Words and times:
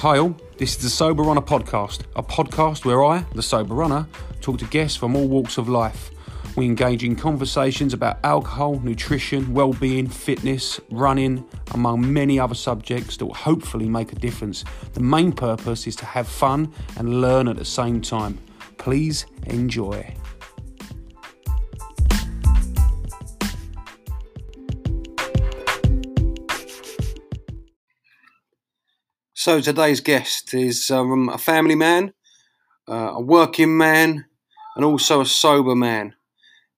Hi 0.00 0.18
all, 0.18 0.36
this 0.58 0.72
is 0.72 0.82
the 0.82 0.90
Sober 0.90 1.22
Runner 1.22 1.40
podcast, 1.40 2.02
a 2.16 2.22
podcast 2.22 2.84
where 2.84 3.02
I, 3.02 3.24
the 3.34 3.42
Sober 3.42 3.74
Runner, 3.74 4.06
talk 4.42 4.58
to 4.58 4.66
guests 4.66 4.94
from 4.94 5.16
all 5.16 5.26
walks 5.26 5.56
of 5.56 5.70
life. 5.70 6.10
We 6.54 6.66
engage 6.66 7.02
in 7.02 7.16
conversations 7.16 7.94
about 7.94 8.18
alcohol, 8.22 8.78
nutrition, 8.80 9.54
well-being, 9.54 10.06
fitness, 10.08 10.78
running, 10.90 11.46
among 11.72 12.12
many 12.12 12.38
other 12.38 12.54
subjects 12.54 13.16
that 13.16 13.24
will 13.24 13.32
hopefully 13.32 13.88
make 13.88 14.12
a 14.12 14.16
difference. 14.16 14.64
The 14.92 15.00
main 15.00 15.32
purpose 15.32 15.86
is 15.86 15.96
to 15.96 16.04
have 16.04 16.28
fun 16.28 16.74
and 16.98 17.22
learn 17.22 17.48
at 17.48 17.56
the 17.56 17.64
same 17.64 18.02
time. 18.02 18.38
Please 18.76 19.24
enjoy. 19.44 20.14
So 29.46 29.60
today's 29.60 30.00
guest 30.00 30.54
is 30.54 30.90
um, 30.90 31.28
a 31.28 31.38
family 31.38 31.76
man, 31.76 32.12
uh, 32.88 33.12
a 33.14 33.20
working 33.20 33.78
man, 33.78 34.24
and 34.74 34.84
also 34.84 35.20
a 35.20 35.24
sober 35.24 35.76
man. 35.76 36.16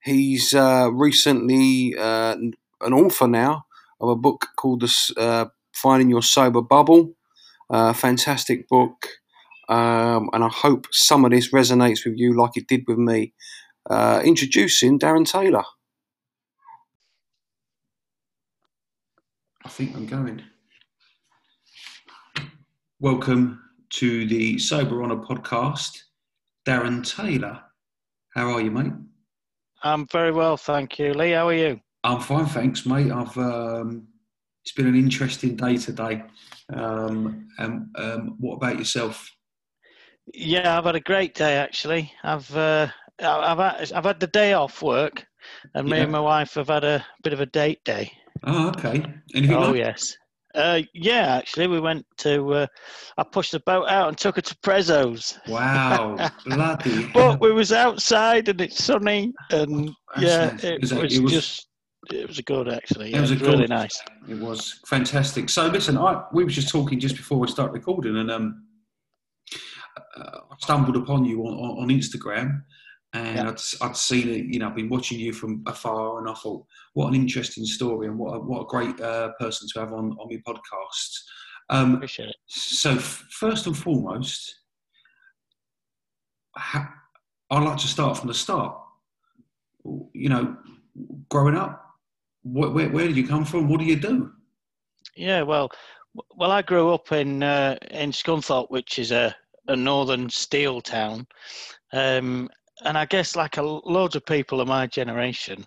He's 0.03 0.53
uh, 0.53 0.91
recently 0.93 1.97
uh, 1.97 2.37
an 2.83 2.93
author 2.93 3.27
now 3.27 3.65
of 4.03 4.11
a 4.11 4.17
book 4.17 4.49
called 4.59 4.83
the, 4.83 5.15
uh, 5.17 5.47
"Finding 5.73 6.11
Your 6.11 6.21
Sober 6.21 6.61
Bubble." 6.61 7.15
Uh, 7.71 7.95
fantastic 7.95 8.69
book, 8.69 9.07
um, 9.71 10.29
and 10.35 10.45
I 10.45 10.51
hope 10.51 10.89
some 10.93 11.25
of 11.25 11.31
this 11.31 11.51
resonates 11.51 12.05
with 12.05 12.19
you 12.19 12.37
like 12.37 12.59
it 12.59 12.69
did 12.69 12.85
with 12.87 12.99
me. 12.99 13.33
Uh, 13.89 14.21
introducing 14.23 14.99
Darren 14.99 15.27
Taylor. 15.27 15.65
I 19.65 19.71
think 19.71 19.97
I'm 19.97 20.05
going. 20.05 20.43
Welcome 23.01 23.63
to 23.91 24.27
the 24.27 24.59
Sober 24.59 24.97
Runner 24.97 25.17
podcast. 25.17 25.99
Darren 26.67 27.07
Taylor. 27.09 27.61
How 28.35 28.51
are 28.51 28.61
you, 28.61 28.71
mate? 28.71 28.93
I'm 29.83 30.07
very 30.09 30.33
well, 30.33 30.57
thank 30.57 30.99
you. 30.99 31.15
Lee, 31.15 31.31
how 31.31 31.47
are 31.49 31.55
you? 31.55 31.81
I'm 32.05 32.21
fine, 32.21 32.47
thanks, 32.47 32.85
mate. 32.87 33.11
I've 33.13 33.37
um, 33.39 34.09
it's 34.65 34.73
been 34.73 34.89
an 34.89 34.97
interesting 34.97 35.55
day 35.57 35.77
today. 35.77 36.25
Um, 36.73 37.49
and 37.59 37.87
um, 37.97 38.37
what 38.41 38.57
about 38.57 38.79
yourself? 38.79 39.31
Yeah, 40.35 40.77
I've 40.77 40.85
had 40.85 40.97
a 40.97 41.01
great 41.01 41.35
day 41.35 41.55
actually. 41.57 42.13
I've 42.25 42.55
uh, 42.57 42.89
I've 43.21 43.59
had, 43.59 43.93
I've 43.93 44.05
had 44.05 44.21
the 44.21 44.27
day 44.27 44.53
off 44.55 44.83
work, 44.83 45.25
and 45.75 45.89
me 45.89 45.99
Yeah. 45.99 46.03
and 46.03 46.13
my 46.13 46.21
wife 46.21 46.55
have 46.55 46.69
had 46.69 46.85
a 46.85 47.07
bit 47.23 47.33
of 47.33 47.41
a 47.41 47.47
date 47.47 47.83
day. 47.85 48.13
Oh, 48.43 48.69
okay. 48.71 49.05
Anything 49.35 49.57
oh 49.57 49.71
like 49.71 49.77
yes. 49.77 50.17
Uh, 50.55 50.81
yeah, 50.95 51.37
actually, 51.37 51.67
we 51.67 51.79
went 51.81 52.07
to. 52.19 52.53
Uh, 52.55 52.67
I 53.19 53.23
pushed 53.23 53.53
the 53.53 53.61
boat 53.61 53.87
out 53.89 54.09
and 54.09 54.17
took 54.19 54.37
her 54.37 54.43
to 54.43 54.55
Prezzo's. 54.57 55.39
Wow, 55.47 56.17
bloody. 56.47 57.11
But 57.13 57.41
we 57.41 57.53
was 57.53 57.73
outside 57.73 58.49
and 58.49 58.61
it's 58.61 58.83
sunny, 58.83 59.33
and 59.51 59.91
yeah, 60.19 60.57
it 60.63 60.81
Was 60.81 60.93
it 60.93 61.23
was- 61.23 61.33
just. 61.33 61.65
It 62.13 62.27
was 62.27 62.41
good 62.41 62.69
actually. 62.73 63.09
It 63.09 63.15
Yeah, 63.17 63.21
was 63.21 63.31
it 63.33 63.41
was 63.41 63.43
really 63.43 63.67
gorgeous 63.67 64.01
nice. 64.01 64.31
It 64.31 64.39
was 64.39 64.81
fantastic. 64.87 65.51
So 65.51 65.67
listen, 65.67 65.99
I 65.99 66.25
we 66.33 66.43
were 66.45 66.49
just 66.49 66.71
talking 66.71 66.99
just 66.99 67.17
before 67.17 67.39
we 67.39 67.49
start 67.49 67.73
recording, 67.73 68.17
and 68.17 68.31
um, 68.31 68.65
uh, 70.17 70.39
I 70.51 70.55
stumbled 70.61 70.97
upon 70.97 71.25
you 71.27 71.43
on, 71.43 71.55
on, 71.55 71.83
on 71.83 71.89
Instagram, 71.89 72.63
and 73.15 73.37
Yeah. 73.37 73.49
I'd, 73.51 73.61
I'd 73.89 73.97
seen 73.97 74.29
it. 74.29 74.47
You 74.47 74.59
know, 74.59 74.69
I've 74.69 74.77
been 74.77 74.89
watching 74.89 75.19
you 75.19 75.33
from 75.33 75.63
afar, 75.67 76.19
and 76.19 76.29
I 76.29 76.35
thought, 76.35 76.65
what 76.95 77.09
an 77.09 77.15
interesting 77.15 77.65
story, 77.65 78.07
and 78.09 78.19
what 78.19 78.35
a, 78.35 78.41
what 78.41 78.63
a 78.63 78.67
great 78.67 79.01
uh, 79.01 79.31
person 79.41 79.69
to 79.73 79.81
have 79.81 79.93
on 79.93 80.13
on 80.19 80.31
your 80.31 80.41
podcast. 80.43 81.11
Um, 81.71 81.97
Appreciate 81.97 82.31
it. 82.31 82.37
so 82.47 82.93
f- 82.93 83.27
first 83.31 83.67
and 83.67 83.77
foremost, 83.77 84.55
ha- 86.57 86.93
I'd 87.51 87.63
like 87.65 87.79
to 87.79 87.87
start 87.87 88.17
from 88.19 88.29
the 88.29 88.35
start. 88.35 88.77
You 90.13 90.29
know, 90.29 90.57
growing 91.31 91.57
up, 91.57 91.85
wh- 92.43 92.75
where, 92.75 92.89
where 92.91 93.07
did 93.07 93.17
you 93.17 93.27
come 93.27 93.45
from? 93.45 93.69
What 93.69 93.81
do 93.81 93.87
you 93.87 93.97
do? 93.97 94.33
Yeah, 95.17 95.43
well, 95.43 95.71
well, 96.37 96.51
I 96.51 96.63
grew 96.63 96.93
up 96.93 97.13
in 97.13 97.43
uh, 97.43 97.77
in 97.91 98.11
Scunthorpe, 98.13 98.71
which 98.71 98.99
is 98.99 99.13
a, 99.13 99.35
a 99.69 99.77
northern 99.77 100.29
steel 100.31 100.81
town, 100.81 101.27
um, 101.93 102.49
and 102.85 102.97
I 102.97 103.05
guess 103.07 103.37
like 103.37 103.57
a 103.57 103.63
loads 103.63 104.17
of 104.17 104.25
people 104.27 104.61
of 104.61 104.69
my 104.69 104.87
generation, 104.87 105.67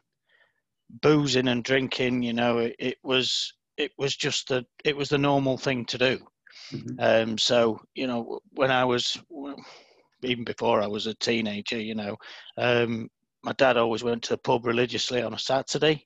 boozing 1.02 1.48
and 1.48 1.64
drinking, 1.64 2.24
you 2.24 2.34
know, 2.34 2.60
it, 2.60 2.76
it 2.80 2.98
was 3.04 3.54
it 3.78 3.92
was 3.98 4.16
just 4.16 4.48
the 4.50 4.66
it 4.84 4.96
was 4.96 5.10
the 5.10 5.18
normal 5.18 5.58
thing 5.58 5.86
to 5.86 5.98
do. 5.98 6.20
Mhm. 6.74 6.96
Um, 7.00 7.38
so 7.38 7.80
you 7.96 8.08
know, 8.08 8.40
when 8.52 8.72
I 8.72 8.86
was 8.86 9.18
even 10.24 10.44
before 10.44 10.82
I 10.82 10.88
was 10.88 11.08
a 11.08 11.14
teenager, 11.16 11.80
you 11.80 11.96
know, 11.96 12.18
um, 12.58 13.10
my 13.44 13.54
dad 13.54 13.78
always 13.78 14.04
went 14.04 14.24
to 14.24 14.30
the 14.34 14.38
pub 14.38 14.66
religiously 14.66 15.22
on 15.22 15.34
a 15.34 15.40
Saturday. 15.40 16.06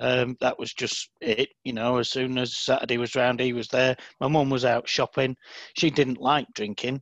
Um, 0.00 0.36
that 0.40 0.58
was 0.58 0.72
just 0.74 1.10
it, 1.20 1.50
you 1.62 1.72
know. 1.72 1.98
As 1.98 2.08
soon 2.10 2.36
as 2.38 2.56
Saturday 2.56 2.98
was 2.98 3.14
round, 3.14 3.38
he 3.38 3.52
was 3.52 3.68
there. 3.68 3.96
My 4.20 4.28
mum 4.28 4.50
was 4.50 4.64
out 4.64 4.88
shopping. 4.88 5.36
She 5.76 5.90
didn't 5.90 6.20
like 6.20 6.46
drinking, 6.54 7.00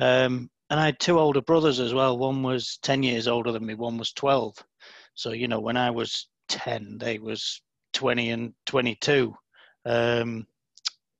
um, 0.00 0.48
and 0.72 0.80
I 0.80 0.86
had 0.86 0.98
two 0.98 1.20
older 1.20 1.42
brothers 1.42 1.80
as 1.80 1.92
well. 1.92 2.16
One 2.16 2.42
was 2.42 2.78
ten 2.80 3.02
years 3.02 3.28
older 3.28 3.52
than 3.52 3.66
me. 3.66 3.74
One 3.74 3.98
was 3.98 4.10
twelve. 4.10 4.56
So 5.14 5.32
you 5.32 5.46
know, 5.46 5.60
when 5.60 5.76
I 5.76 5.90
was 5.90 6.28
ten, 6.48 6.96
they 6.98 7.18
was 7.18 7.60
twenty 7.92 8.30
and 8.30 8.54
twenty-two. 8.64 9.34
Um, 9.84 10.46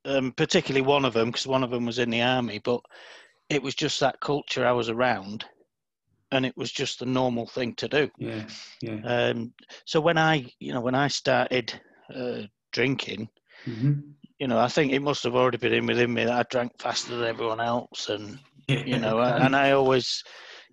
um, 0.06 0.32
particularly 0.32 0.80
one 0.80 1.04
of 1.04 1.12
them, 1.12 1.28
because 1.28 1.46
one 1.46 1.62
of 1.62 1.70
them 1.70 1.84
was 1.84 1.98
in 1.98 2.08
the 2.08 2.22
army. 2.22 2.60
But 2.64 2.80
it 3.50 3.62
was 3.62 3.74
just 3.74 4.00
that 4.00 4.20
culture 4.20 4.66
I 4.66 4.72
was 4.72 4.88
around, 4.88 5.44
and 6.30 6.46
it 6.46 6.56
was 6.56 6.72
just 6.72 6.98
the 7.00 7.04
normal 7.04 7.46
thing 7.46 7.74
to 7.74 7.88
do. 7.88 8.10
Yeah, 8.16 8.44
yeah. 8.80 9.00
Um, 9.04 9.52
so 9.84 10.00
when 10.00 10.16
I, 10.16 10.46
you 10.60 10.72
know, 10.72 10.80
when 10.80 10.94
I 10.94 11.08
started 11.08 11.78
uh, 12.14 12.44
drinking, 12.72 13.28
hmm 13.66 13.92
you 14.38 14.48
know, 14.48 14.58
I 14.58 14.68
think 14.68 14.92
it 14.92 15.02
must 15.02 15.22
have 15.24 15.36
already 15.36 15.58
been 15.58 15.74
in 15.74 15.86
within 15.86 16.12
me 16.12 16.24
that 16.24 16.32
I 16.32 16.42
drank 16.50 16.72
faster 16.80 17.14
than 17.14 17.28
everyone 17.28 17.60
else, 17.60 18.08
and 18.08 18.38
you 18.84 18.98
know, 18.98 19.20
and 19.20 19.54
I 19.56 19.72
always 19.72 20.22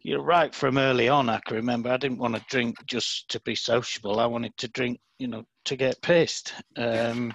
you're 0.04 0.24
right 0.24 0.54
from 0.54 0.78
early 0.78 1.10
on, 1.10 1.30
I 1.30 1.40
can 1.46 1.58
remember 1.58 1.90
I 1.90 1.98
didn't 1.98 2.20
want 2.20 2.36
to 2.36 2.42
drink 2.50 2.78
just 2.88 3.30
to 3.32 3.42
be 3.42 3.56
sociable. 3.56 4.20
I 4.20 4.26
wanted 4.26 4.56
to 4.58 4.68
drink, 4.70 5.00
you 5.20 5.28
know, 5.28 5.44
to 5.66 5.76
get 5.76 6.02
pissed, 6.02 6.54
um, 6.78 7.34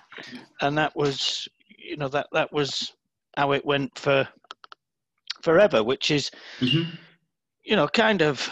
and 0.62 0.76
that 0.78 0.94
was, 0.96 1.48
you 1.78 1.96
know, 1.96 2.08
that 2.08 2.28
that 2.32 2.52
was 2.52 2.92
how 3.36 3.52
it 3.52 3.64
went 3.66 3.98
for 3.98 4.28
forever, 5.42 5.82
which 5.82 6.10
is 6.10 6.30
hmm 6.60 6.96
you 7.64 7.76
know, 7.76 7.88
kind 7.88 8.22
of, 8.22 8.48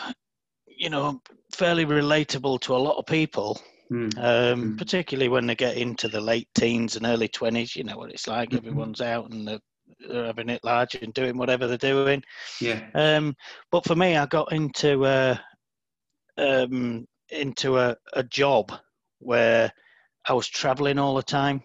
you 0.67 0.91
know, 0.91 1.21
fairly 1.53 1.85
relatable 1.85 2.61
to 2.61 2.75
a 2.75 2.79
lot 2.79 2.97
of 2.99 3.07
people, 3.07 3.61
Mm. 3.91 4.19
um, 4.19 4.65
Mm. 4.65 4.79
particularly 4.79 5.29
when 5.29 5.47
they 5.47 5.55
get 5.55 5.77
into 5.77 6.09
the 6.09 6.21
late 6.21 6.49
teens 6.55 6.97
and 6.97 7.07
early 7.07 7.29
20s. 7.29 7.77
You 7.77 7.85
know 7.85 7.97
what 7.99 8.11
it's 8.11 8.27
like. 8.27 8.53
Mhm. 8.53 8.57
Everyone's 8.57 9.01
out 9.01 9.31
and 9.31 9.47
they're, 9.47 9.61
they're 10.09 10.27
having 10.27 10.49
it 10.49 10.65
large 10.65 10.95
and 10.95 11.15
doing 11.15 11.37
whatever 11.37 11.67
they're 11.67 11.77
doing. 11.79 12.23
Yeah. 12.61 12.83
Um, 12.95 13.35
but 13.71 13.85
for 13.85 13.95
me, 13.95 14.17
I 14.17 14.27
got 14.27 14.53
into 14.53 15.05
uh, 15.05 15.37
um, 16.39 17.07
into 17.31 17.79
a, 17.79 17.97
a 18.15 18.23
job 18.25 18.73
where 19.19 19.73
I 20.29 20.33
was 20.33 20.49
traveling 20.49 20.99
all 20.99 21.15
the 21.15 21.23
time. 21.23 21.63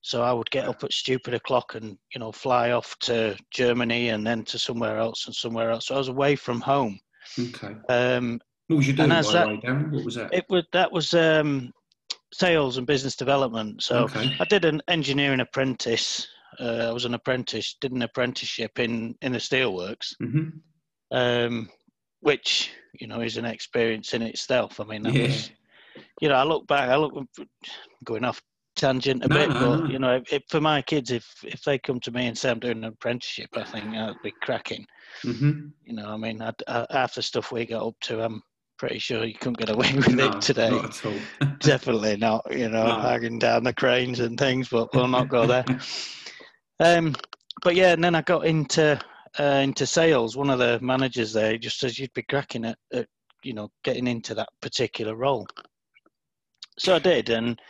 So 0.00 0.22
I 0.22 0.32
would 0.32 0.50
get 0.50 0.68
up 0.68 0.84
at 0.84 0.92
stupid 0.92 1.32
o'clock 1.32 1.74
and 1.74 1.96
you 2.14 2.18
know 2.20 2.30
fly 2.30 2.72
off 2.72 2.94
to 3.00 3.36
Germany 3.50 4.10
and 4.10 4.26
then 4.26 4.44
to 4.44 4.58
somewhere 4.58 4.98
else 4.98 5.26
and 5.26 5.34
somewhere 5.34 5.70
else. 5.70 5.86
So 5.86 5.94
I 5.94 5.98
was 5.98 6.08
away 6.08 6.36
from 6.36 6.60
home. 6.60 6.98
Okay. 7.38 7.74
Um, 7.88 8.40
What 8.68 8.76
was 8.76 8.86
you 8.86 8.92
doing, 8.92 9.08
by 9.08 9.22
that- 9.22 9.46
way, 9.48 9.60
Darren? 9.64 9.90
What 9.90 10.04
was 10.04 10.14
that? 10.16 10.32
it 10.34 10.44
was 10.50 10.64
that 10.72 10.92
was 10.92 11.14
um, 11.14 11.72
sales 12.34 12.76
and 12.76 12.86
business 12.86 13.16
development. 13.16 13.82
So 13.82 14.04
okay. 14.04 14.36
I 14.38 14.44
did 14.44 14.64
an 14.64 14.82
engineering 14.88 15.40
apprentice. 15.40 16.28
Uh, 16.60 16.88
I 16.88 16.92
was 16.92 17.04
an 17.04 17.14
apprentice. 17.14 17.76
Did 17.80 17.92
an 17.92 18.02
apprenticeship 18.02 18.78
in 18.78 19.14
in 19.22 19.32
the 19.32 19.38
steelworks, 19.38 20.14
hmm 20.20 20.48
um, 21.12 21.68
which 22.20 22.70
you 23.00 23.06
know 23.06 23.20
is 23.20 23.36
an 23.36 23.44
experience 23.44 24.14
in 24.14 24.22
itself. 24.22 24.80
I 24.80 24.84
mean, 24.84 25.02
that 25.02 25.14
Yeah. 25.14 25.22
was 25.28 25.50
you 26.20 26.28
know 26.28 26.36
I 26.36 26.44
look 26.44 26.66
back. 26.66 26.88
I 26.88 26.96
look 26.96 27.12
going 28.04 28.24
off 28.24 28.40
tangent 28.76 29.24
a 29.24 29.28
No, 29.28 29.34
bit, 29.36 29.48
no, 29.50 29.76
but 29.76 29.86
no. 29.86 29.92
you 29.92 29.98
know, 29.98 30.22
if, 30.30 30.42
for 30.48 30.60
my 30.60 30.82
kids, 30.82 31.10
if 31.10 31.26
if 31.44 31.62
they 31.62 31.78
come 31.78 32.00
to 32.00 32.10
me 32.10 32.26
and 32.26 32.36
say 32.36 32.50
I'm 32.50 32.58
doing 32.60 32.78
an 32.78 32.84
apprenticeship, 32.84 33.50
I 33.54 33.64
think 33.64 33.92
that'd 33.92 34.20
be 34.22 34.34
cracking. 34.42 34.84
hmm 35.22 35.68
You 35.84 35.94
know, 35.94 36.08
I 36.08 36.16
mean, 36.16 36.42
I, 36.42 36.52
I, 36.66 36.86
half 36.90 37.14
the 37.14 37.22
stuff 37.22 37.52
we 37.52 37.66
got 37.66 37.86
up 37.86 37.94
to, 38.02 38.22
I'm 38.24 38.42
pretty 38.78 38.98
sure 38.98 39.24
you 39.24 39.34
couldn't 39.34 39.58
get 39.58 39.70
away 39.70 39.92
with 39.96 40.18
it 40.18 40.40
today. 40.40 40.70
not. 40.70 41.04
Definitely 41.60 42.16
not. 42.16 42.46
You 42.50 42.68
know, 42.68 42.84
No. 42.96 43.00
hanging 43.00 43.38
down 43.38 43.64
the 43.64 43.72
cranes 43.72 44.20
and 44.20 44.38
things, 44.38 44.68
but 44.68 44.92
we'll 44.94 45.08
not 45.08 45.28
go 45.28 45.46
there. 45.46 45.64
Um, 46.84 47.14
but 47.62 47.74
yeah, 47.74 47.92
and 47.92 48.04
then 48.04 48.14
I 48.14 48.22
got 48.22 48.46
into 48.46 49.00
uh, 49.40 49.42
into 49.42 49.86
sales. 49.86 50.36
One 50.36 50.50
of 50.50 50.58
the 50.58 50.78
managers 50.80 51.32
there 51.32 51.56
just 51.56 51.78
says 51.80 51.98
you'd 51.98 52.12
be 52.12 52.22
cracking 52.22 52.66
at, 52.66 52.78
at 52.92 53.08
you 53.42 53.54
know 53.54 53.70
getting 53.82 54.06
into 54.06 54.34
that 54.34 54.48
particular 54.60 55.14
role. 55.14 55.46
So 56.78 56.94
I 56.94 56.98
did, 56.98 57.30
and 57.30 57.60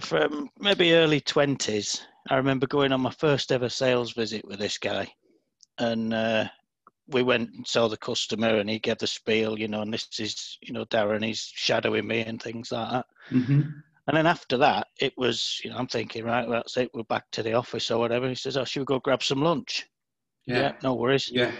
from 0.00 0.50
maybe 0.60 0.94
early 0.94 1.20
twenties. 1.20 2.02
I 2.30 2.36
remember 2.36 2.66
going 2.66 2.90
on 2.92 3.02
my 3.02 3.10
first 3.10 3.52
ever 3.52 3.68
sales 3.68 4.12
visit 4.12 4.46
with 4.46 4.58
this 4.58 4.78
guy, 4.78 5.06
and 5.78 6.14
uh, 6.14 6.46
we 7.08 7.22
went 7.22 7.50
and 7.50 7.66
saw 7.66 7.88
the 7.88 7.96
customer, 7.98 8.56
and 8.56 8.68
he 8.70 8.78
gave 8.78 8.98
the 8.98 9.06
spiel, 9.06 9.58
you 9.58 9.68
know, 9.68 9.82
and 9.82 9.92
this 9.92 10.08
is, 10.18 10.56
you 10.62 10.72
know, 10.72 10.86
Darren, 10.86 11.24
he's 11.24 11.50
shadowing 11.54 12.06
me 12.06 12.20
and 12.20 12.42
things 12.42 12.72
like 12.72 12.90
that. 12.90 13.06
hmm 13.28 13.60
And 14.06 14.16
then 14.16 14.26
after 14.26 14.56
that, 14.58 14.88
it 15.00 15.14
was, 15.16 15.60
you 15.64 15.70
know, 15.70 15.76
I'm 15.76 15.86
thinking, 15.86 16.24
right, 16.24 16.46
well, 16.46 16.58
that's 16.58 16.76
it, 16.76 16.90
we're 16.92 17.04
back 17.04 17.24
to 17.32 17.42
the 17.42 17.54
office 17.54 17.90
or 17.90 17.98
whatever. 17.98 18.28
He 18.28 18.34
says, 18.34 18.56
oh, 18.56 18.64
should 18.64 18.80
we 18.80 18.84
go 18.86 18.98
grab 18.98 19.22
some 19.22 19.42
lunch? 19.42 19.86
Yeah. 20.46 20.72
no 20.82 20.94
worries. 20.94 21.30
Yeah. 21.32 21.52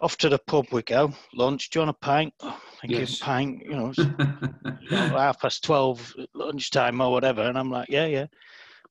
Off 0.00 0.16
to 0.18 0.28
the 0.28 0.38
pub 0.38 0.66
we 0.70 0.82
go. 0.82 1.12
Lunch. 1.34 1.70
Do 1.70 1.78
you 1.78 1.86
want 1.86 1.96
a 2.00 2.04
pint? 2.06 2.32
Oh, 2.40 2.60
thinking 2.80 3.00
Yes. 3.00 3.18
pint. 3.18 3.60
You 3.64 3.72
know, 3.76 3.88
it's 3.88 3.98
you 4.80 4.90
know, 4.96 5.08
half 5.16 5.40
past 5.40 5.64
twelve 5.64 6.14
lunchtime 6.34 7.00
or 7.00 7.10
whatever. 7.10 7.42
And 7.42 7.58
I'm 7.58 7.70
like, 7.70 7.88
yeah, 7.88 8.06
yeah. 8.06 8.26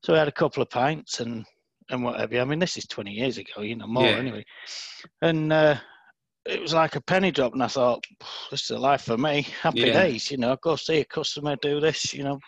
So 0.03 0.11
we 0.11 0.19
had 0.19 0.27
a 0.27 0.33
couple 0.33 0.61
of 0.61 0.69
pints 0.69 1.21
and 1.21 1.45
and 1.89 2.03
whatever. 2.03 2.41
I 2.41 2.43
mean, 2.43 2.59
this 2.59 2.75
is 2.75 2.85
20 2.87 3.11
years 3.11 3.37
ago, 3.37 3.61
you 3.61 3.77
know, 3.77 3.87
more 3.87 4.03
Yeah. 4.03 4.17
anyway. 4.19 4.45
And 5.21 5.53
uh, 5.53 5.77
it 6.47 6.61
was 6.61 6.73
like 6.73 6.95
a 6.95 7.01
penny 7.01 7.31
drop, 7.31 7.53
and 7.53 7.63
I 7.63 7.67
thought, 7.67 8.03
this 8.51 8.63
is 8.63 8.69
a 8.71 8.79
life 8.79 9.03
for 9.03 9.17
me. 9.17 9.41
Happy 9.61 9.79
Yeah. 9.79 9.93
days, 9.93 10.31
you 10.31 10.37
know. 10.37 10.55
Go 10.61 10.75
see 10.75 10.99
a 10.99 11.05
customer, 11.05 11.55
do 11.61 11.79
this. 11.79 12.13
You 12.13 12.23
know, 12.23 12.39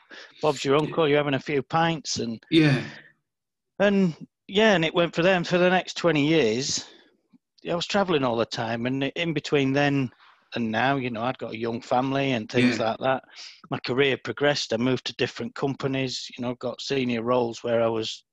Bob's 0.41 0.63
your 0.65 0.77
uncle. 0.77 1.07
You're 1.07 1.17
having 1.17 1.33
a 1.35 1.39
few 1.39 1.61
pints, 1.61 2.19
and 2.19 2.43
yeah. 2.49 2.83
and 3.79 4.15
yeah, 4.47 4.73
and 4.75 4.85
it 4.85 4.93
went 4.95 5.15
for 5.15 5.21
them 5.21 5.43
for 5.43 5.57
the 5.57 5.69
next 5.69 5.97
20 5.97 6.25
years. 6.27 6.85
I 7.69 7.75
was 7.75 7.85
traveling 7.87 8.23
all 8.23 8.37
the 8.37 8.45
time, 8.45 8.85
and 8.85 9.03
in 9.03 9.33
between 9.33 9.73
then 9.73 10.09
and 10.55 10.71
now, 10.71 10.95
you 10.95 11.11
know, 11.11 11.21
I'd 11.21 11.37
got 11.37 11.53
a 11.53 11.57
young 11.57 11.81
family 11.81 12.31
and 12.31 12.49
things 12.49 12.79
Yeah. 12.79 12.85
like 12.89 12.97
that. 12.99 13.23
My 13.69 13.79
career 13.79 14.17
progressed. 14.23 14.73
I 14.73 14.77
moved 14.77 15.05
to 15.05 15.15
different 15.17 15.53
companies, 15.55 16.27
you 16.37 16.43
know, 16.43 16.55
got 16.55 16.81
senior 16.81 17.21
roles 17.21 17.63
where 17.63 17.81
I 17.83 17.87
was, 17.87 18.23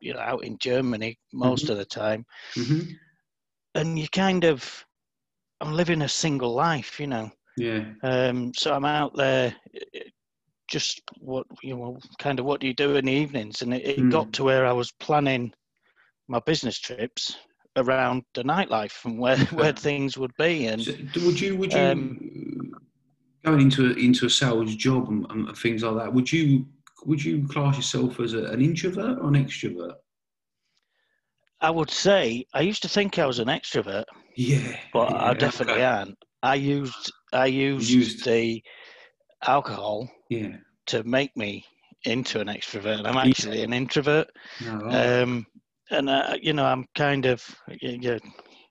you 0.00 0.12
know, 0.12 0.20
out 0.20 0.44
in 0.44 0.58
Germany 0.58 1.18
most 1.32 1.68
Mhm. 1.68 1.70
of 1.70 1.78
the 1.78 1.84
time. 1.84 2.26
hmm 2.56 2.80
And 3.74 3.98
you 3.98 4.08
kind 4.08 4.44
of, 4.44 4.84
I'm 5.64 5.74
living 5.74 6.02
a 6.02 6.08
single 6.08 6.54
life, 6.54 7.00
you 7.00 7.06
know. 7.08 7.30
Yeah. 7.56 7.84
Um, 8.02 8.52
so 8.54 8.74
I'm 8.74 8.84
out 8.84 9.16
there, 9.16 9.54
just 10.68 11.02
what 11.20 11.46
you 11.62 11.76
know, 11.76 11.98
kind 12.18 12.38
of 12.38 12.46
what 12.46 12.60
do 12.60 12.66
you 12.66 12.74
do 12.74 12.96
in 12.96 13.06
the 13.06 13.12
evenings? 13.12 13.62
And 13.62 13.74
it, 13.74 13.86
it 13.86 14.08
Mm. 14.08 14.10
got 14.10 14.32
to 14.34 14.44
where 14.44 14.66
I 14.66 14.72
was 14.72 14.92
planning 14.92 15.52
my 16.28 16.40
business 16.40 16.78
trips 16.78 17.36
around 17.76 18.24
the 18.34 18.44
nightlife 18.44 19.04
and 19.04 19.18
where 19.18 19.38
where 19.52 19.72
things 19.72 20.16
would 20.18 20.36
be. 20.36 20.66
And 20.66 20.88
So, 21.14 21.20
would 21.22 21.40
you 21.40 21.56
would 21.56 21.74
you 21.74 21.90
Um, 21.92 22.72
going 23.44 23.60
into 23.62 23.90
a, 23.90 23.94
into 23.94 24.26
a 24.26 24.30
sales 24.30 24.74
job 24.76 25.08
and, 25.08 25.26
and 25.30 25.56
things 25.56 25.82
like 25.82 25.96
that? 25.96 26.12
Would 26.14 26.32
you 26.32 26.66
would 27.06 27.22
you 27.24 27.46
class 27.48 27.76
yourself 27.76 28.20
as 28.20 28.34
a, 28.34 28.44
an 28.46 28.60
introvert 28.62 29.18
or 29.20 29.28
an 29.28 29.34
extrovert? 29.34 29.94
I 31.60 31.70
would 31.70 31.90
say 31.90 32.46
I 32.54 32.60
used 32.60 32.82
to 32.82 32.88
think 32.88 33.18
I 33.18 33.26
was 33.26 33.38
an 33.40 33.48
extrovert, 33.48 34.04
Yeah, 34.36 34.76
but 34.92 35.10
yeah, 35.10 35.24
I 35.24 35.34
definitely 35.34 35.74
okay. 35.74 35.84
aren't. 35.84 36.18
I 36.42 36.54
used 36.56 37.12
I 37.32 37.46
used, 37.46 37.90
Used. 37.90 38.24
the 38.24 38.62
alcohol 39.46 40.10
Yeah, 40.28 40.56
to 40.86 41.04
make 41.04 41.36
me 41.36 41.64
into 42.04 42.40
an 42.40 42.48
extrovert. 42.48 43.06
I'm 43.06 43.16
actually 43.16 43.62
an 43.62 43.72
introvert. 43.72 44.28
no, 44.60 44.76
right. 44.76 45.20
um, 45.22 45.46
and 45.90 46.08
uh, 46.08 46.36
you 46.40 46.52
know 46.54 46.64
i'm 46.64 46.86
kind 46.94 47.26
of 47.26 47.44
yeah, 47.82 47.96
yeah 48.00 48.18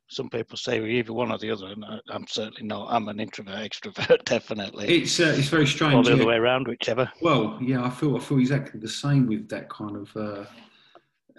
some 0.10 0.30
people 0.30 0.58
say 0.58 0.80
we're 0.80 0.88
either 0.88 1.14
one 1.14 1.32
or 1.32 1.38
the 1.38 1.52
other 1.52 1.68
and 1.68 1.86
I, 1.86 2.00
i'm 2.10 2.26
certainly 2.28 2.64
not 2.64 2.88
i'm 2.90 3.08
an 3.08 3.20
introvert 3.20 3.56
extrovert 3.72 4.26
definitely 4.26 4.88
it's 5.02 5.20
uh, 5.20 5.36
it's 5.38 5.48
very 5.48 5.64
or 5.64 5.68
strange. 5.68 6.08
the 6.08 6.14
other 6.14 6.26
way 6.26 6.36
around 6.36 6.68
whichever 6.68 7.12
Well, 7.22 7.58
yeah, 7.62 7.84
I 7.86 7.90
feel 7.90 8.18
I 8.18 8.20
feel 8.20 8.40
exactly 8.40 8.80
the 8.80 8.90
same 8.90 9.28
with 9.28 9.48
that 9.50 9.70
kind 9.70 9.96
of. 9.96 10.18
Uh, 10.18 10.46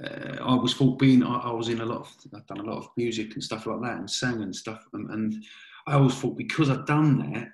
uh, 0.02 0.37
I 0.43 0.55
was 0.55 0.75
thought 0.75 0.99
being 0.99 1.23
I, 1.23 1.37
I 1.37 1.50
was 1.52 1.69
in 1.69 1.81
a 1.81 1.85
lot 1.85 2.00
of 2.00 2.14
I've 2.35 2.46
done 2.46 2.61
a 2.61 2.70
lot 2.70 2.79
of 2.79 2.88
music 2.96 3.35
and 3.35 3.44
stuff 3.44 3.67
like 3.67 3.81
that 3.82 3.96
and 3.99 4.11
sang 4.11 4.43
and 4.43 4.55
stuff 4.55 4.85
and, 4.93 5.11
and 5.11 5.44
I 5.87 5.94
always 5.94 6.14
thought 6.14 6.37
because 6.37 6.70
I'd 6.70 6.87
done 6.87 7.19
that 7.32 7.49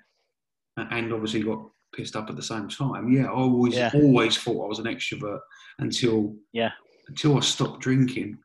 and 0.91 1.13
obviously 1.13 1.43
got 1.43 1.59
pissed 1.95 2.15
up 2.15 2.29
at 2.29 2.35
the 2.37 2.41
same 2.43 2.69
time. 2.69 3.11
Yeah, 3.11 3.25
I 3.25 3.31
always 3.31 3.75
Yeah. 3.75 3.91
always 3.93 4.37
thought 4.37 4.63
I 4.65 4.67
was 4.67 4.79
an 4.79 4.85
extrovert 4.85 5.39
until 5.79 6.35
Yeah. 6.53 6.71
until 7.07 7.37
I 7.37 7.41
stopped 7.41 7.81
drinking 7.81 8.37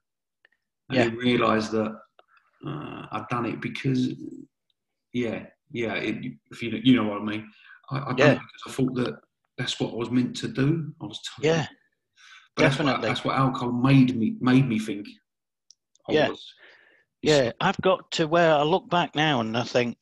and 0.90 0.96
Yeah. 0.99 1.10
realised 1.19 1.72
that 1.72 1.96
uh, 2.66 3.06
I'd 3.12 3.28
done 3.31 3.46
it 3.46 3.60
because 3.60 4.12
yeah 5.12 5.46
yeah 5.70 5.94
it, 5.94 6.32
if 6.50 6.62
you 6.62 6.81
you 6.82 6.96
know 6.96 7.04
what 7.08 7.20
I 7.22 7.25
mean. 7.25 7.50
I, 7.90 7.99
I 7.99 8.12
done 8.14 8.19
Yeah. 8.19 8.32
it 8.32 8.40
because 8.40 8.62
I 8.66 8.70
thought 8.72 8.94
that 8.96 9.20
that's 9.56 9.78
what 9.81 9.92
I 9.92 9.96
was 9.96 10.10
meant 10.10 10.37
to 10.38 10.49
do. 10.49 10.92
I 11.00 11.06
was 11.06 11.20
told. 11.22 11.44
yeah 11.44 11.66
But 12.56 12.62
that's 12.62 12.79
what, 12.79 12.87
definitely. 12.87 13.08
that's 13.08 13.25
what 13.25 13.37
alcohol 13.37 13.73
made 13.73 14.17
me 14.17 14.37
made 14.41 14.67
me 14.69 14.79
think. 14.79 15.06
Yeah. 16.08 16.29
was. 16.31 16.55
yeah 17.23 17.50
i've 17.61 17.81
got 17.82 18.08
to 18.12 18.26
where 18.29 18.53
i 18.55 18.62
look 18.62 18.88
back 18.88 19.14
now 19.17 19.41
and 19.41 19.56
i 19.56 19.64
think 19.64 19.97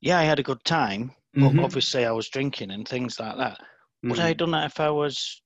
yeah 0.00 0.18
i 0.18 0.24
had 0.24 0.40
a 0.40 0.42
good 0.42 0.62
time 0.64 1.12
but 1.34 1.52
Mhm. 1.52 1.62
obviously 1.62 2.04
i 2.04 2.10
was 2.10 2.28
drinking 2.28 2.72
and 2.72 2.88
things 2.88 3.20
like 3.20 3.36
that 3.36 3.58
would 4.02 4.18
Mm. 4.18 4.22
i 4.22 4.28
have 4.28 4.36
done 4.36 4.50
that 4.50 4.66
if 4.66 4.80
i 4.80 4.90
was 4.90 5.40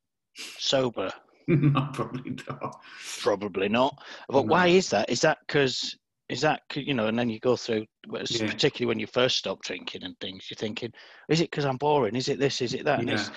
sober 0.59 1.13
no, 1.49 1.89
probably 1.93 2.35
not. 2.49 2.81
probably 3.21 3.69
not 3.69 3.95
but 4.29 4.47
No. 4.47 4.53
why 4.53 4.69
is 4.69 4.89
that 4.91 5.11
is 5.11 5.21
that 5.21 5.39
because 5.47 5.95
is 6.31 6.41
that 6.41 6.63
you 6.75 6.95
know 6.95 7.09
and 7.09 7.19
then 7.19 7.29
you 7.29 7.39
go 7.41 7.57
through 7.57 7.85
Yeah. 8.07 8.47
particularly 8.47 8.87
when 8.89 8.99
you 8.99 9.07
first 9.09 9.37
stop 9.37 9.61
drinking 9.63 10.05
and 10.05 10.19
things 10.21 10.47
you're 10.49 10.57
thinking 10.57 10.91
is 11.29 11.41
it 11.43 11.51
because 11.51 11.67
i'm 11.67 11.77
boring 11.77 12.17
is 12.17 12.29
it 12.31 12.39
this 12.39 12.63
is 12.63 12.73
it 12.73 12.85
that 12.87 13.01
and 13.01 13.11
Yeah. 13.11 13.17
it's, 13.17 13.31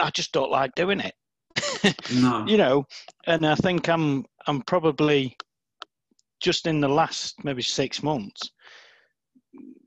i 0.00 0.10
just 0.10 0.32
don't 0.32 0.50
like 0.50 0.74
doing 0.74 0.98
it 0.98 1.14
No. 2.14 2.44
you 2.46 2.56
know 2.56 2.84
and 3.26 3.46
i 3.46 3.54
think 3.54 3.88
i'm 3.88 4.24
i'm 4.46 4.62
probably 4.62 5.36
just 6.40 6.66
in 6.66 6.80
the 6.80 6.88
last 6.88 7.42
maybe 7.44 7.62
six 7.62 8.02
months 8.02 8.50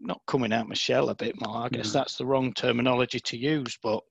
not 0.02 0.22
coming 0.28 0.52
out 0.54 0.68
my 0.68 0.76
shell 0.76 1.10
a 1.10 1.16
bit 1.16 1.40
more 1.40 1.58
i 1.66 1.70
guess 1.70 1.94
No. 1.94 2.00
that's 2.00 2.18
the 2.18 2.26
wrong 2.26 2.54
terminology 2.54 3.20
to 3.20 3.38
use 3.38 3.78
but 3.84 4.02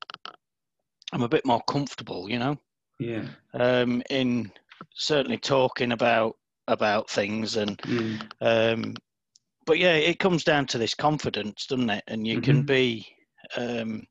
i'm 1.13 1.23
a 1.23 1.29
bit 1.29 1.45
more 1.47 1.63
comfortable 1.69 2.29
you 2.29 2.39
know 2.39 2.57
Yeah. 2.99 3.25
um, 3.55 4.03
in 4.11 4.51
certainly 4.95 5.39
talking 5.39 5.93
about 5.93 6.37
about 6.69 7.09
things 7.11 7.57
and 7.57 7.79
Mm. 7.83 8.21
um, 8.41 8.95
but 9.67 9.79
yeah 9.79 9.95
it 9.95 10.19
comes 10.19 10.45
down 10.45 10.67
to 10.67 10.79
this 10.79 10.95
confidence 10.95 11.67
doesn't 11.67 11.91
it 11.91 12.05
and 12.07 12.27
you 12.27 12.41
can 12.41 12.63
Mhm. 12.63 12.67
be 12.67 13.07
um, 13.57 14.07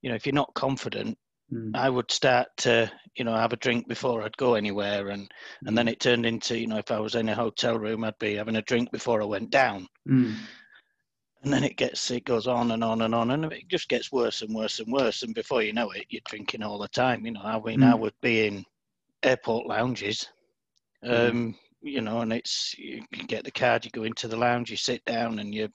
you 0.00 0.08
know 0.10 0.14
if 0.16 0.24
you're 0.26 0.34
not 0.34 0.54
confident 0.54 1.18
Mm. 1.52 1.74
i 1.74 1.88
would 1.88 2.10
start 2.10 2.48
to 2.56 2.90
you 3.16 3.24
know 3.24 3.34
have 3.34 3.52
a 3.52 3.56
drink 3.56 3.88
before 3.88 4.22
i'd 4.22 4.36
go 4.36 4.54
anywhere 4.54 5.08
and 5.10 5.30
and 5.66 5.76
then 5.76 5.88
it 5.88 6.00
turned 6.00 6.26
into 6.26 6.58
you 6.58 6.66
know 6.66 6.78
if 6.78 6.90
i 6.90 6.98
was 6.98 7.14
in 7.14 7.28
a 7.28 7.34
hotel 7.34 7.78
room 7.78 8.04
i'd 8.04 8.18
be 8.18 8.34
having 8.36 8.56
a 8.56 8.62
drink 8.62 8.90
before 8.92 9.22
i 9.22 9.24
went 9.24 9.50
down 9.50 9.86
Mm. 10.08 10.48
and 11.42 11.52
then 11.52 11.64
it 11.64 11.76
gets 11.76 12.10
it 12.10 12.24
goes 12.24 12.46
on 12.46 12.70
and 12.72 12.82
on 12.84 13.02
and 13.02 13.14
on 13.14 13.30
and 13.30 13.52
it 13.52 13.68
just 13.68 13.88
gets 13.88 14.12
worse 14.12 14.42
and 14.42 14.54
worse 14.54 14.80
and 14.80 14.92
worse 14.92 15.22
and 15.22 15.34
before 15.34 15.62
you 15.62 15.72
know 15.72 15.90
it 15.90 16.06
you're 16.08 16.20
drinking 16.26 16.62
all 16.62 16.78
the 16.78 16.88
time 16.88 17.24
you 17.26 17.32
know 17.32 17.42
i 17.42 17.58
mean 17.60 17.82
i 17.82 17.94
Mm. 17.94 17.98
would 17.98 18.14
be 18.22 18.46
in 18.46 18.64
airport 19.22 19.66
lounges 19.66 20.28
Mhm. 21.10 21.30
um 21.30 21.54
you 21.82 22.00
know 22.00 22.20
and 22.20 22.32
it's 22.32 22.74
you 22.78 23.02
get 23.26 23.44
the 23.44 23.50
card 23.50 23.84
you 23.84 23.90
go 23.90 24.04
into 24.04 24.28
the 24.28 24.36
lounge 24.36 24.70
you 24.70 24.76
sit 24.76 25.04
down 25.04 25.38
and 25.38 25.54
you 25.54 25.62
you're 25.62 25.68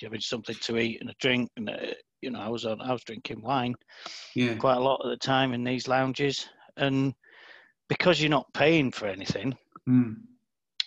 having 0.00 0.20
something 0.20 0.56
to 0.60 0.78
eat 0.78 1.00
and 1.00 1.10
a 1.10 1.14
drink 1.20 1.50
and 1.56 1.70
uh, 1.70 1.76
you 2.20 2.30
know 2.30 2.40
i 2.40 2.48
was 2.48 2.64
on 2.64 2.80
i 2.80 2.92
was 2.92 3.02
drinking 3.04 3.42
wine 3.42 3.74
Yeah. 4.34 4.54
quite 4.58 4.76
a 4.76 4.80
lot 4.80 5.00
of 5.02 5.10
the 5.10 5.16
time 5.16 5.52
in 5.52 5.64
these 5.64 5.88
lounges 5.88 6.48
and 6.76 7.14
because 7.88 8.20
you're 8.20 8.30
not 8.30 8.52
paying 8.54 8.90
for 8.90 9.06
anything 9.06 9.56
Mm. 9.88 10.14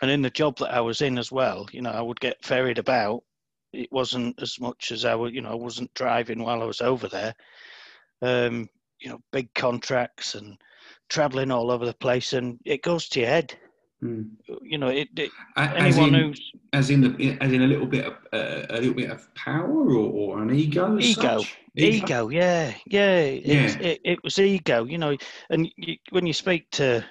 and 0.02 0.12
in 0.12 0.22
the 0.22 0.30
job 0.30 0.58
that 0.60 0.74
I 0.74 0.82
was 0.82 1.02
in 1.02 1.18
as 1.18 1.32
well, 1.32 1.68
you 1.72 1.82
know, 1.82 1.92
I 1.92 2.02
would 2.02 2.20
get 2.20 2.44
ferried 2.44 2.78
about. 2.80 3.24
It 3.74 3.92
wasn't 3.92 4.42
as 4.42 4.60
much 4.60 4.92
as 4.92 5.06
I 5.06 5.16
would, 5.16 5.34
you 5.34 5.42
know, 5.42 5.52
I 5.52 5.56
wasn't 5.56 5.94
driving 5.94 6.42
while 6.44 6.62
I 6.62 6.66
was 6.66 6.82
over 6.82 7.08
there. 7.08 7.34
Um, 8.22 8.70
you 9.00 9.10
know, 9.10 9.20
big 9.32 9.54
contracts 9.54 10.36
and 10.36 10.58
traveling 11.10 11.52
all 11.52 11.72
over 11.72 11.86
the 11.86 11.94
place, 11.94 12.34
and 12.34 12.60
it 12.66 12.82
goes 12.84 13.08
to 13.10 13.20
your 13.20 13.30
head. 13.30 13.58
Mm. 14.06 14.30
You 14.62 14.78
know, 14.78 14.90
it. 14.90 15.08
it 15.18 15.32
As 15.58 15.98
anyone 15.98 16.16
in, 16.16 16.24
who's 16.26 16.52
as 16.74 16.90
in, 16.90 17.02
the, 17.02 17.38
as 17.42 17.52
in 17.52 17.62
a 17.64 17.68
little 17.68 17.88
bit 17.88 18.06
of 18.06 18.14
uh, 18.34 18.66
a 18.70 18.80
little 18.80 18.94
bit 18.94 19.10
of 19.10 19.34
power 19.36 19.90
or, 19.94 20.38
or 20.38 20.44
an 20.44 20.54
ego. 20.54 20.98
ego, 21.00 21.40
such? 21.40 21.58
ego, 21.76 22.30
yeah, 22.30 22.74
yeah, 22.88 23.20
it's, 23.20 23.76
It, 23.76 24.02
it 24.04 24.24
was 24.24 24.38
ego. 24.40 24.86
You 24.86 24.98
know, 24.98 25.16
and 25.50 25.72
you, 25.78 25.96
when 26.12 26.26
you 26.26 26.34
speak 26.34 26.70
to 26.72 27.04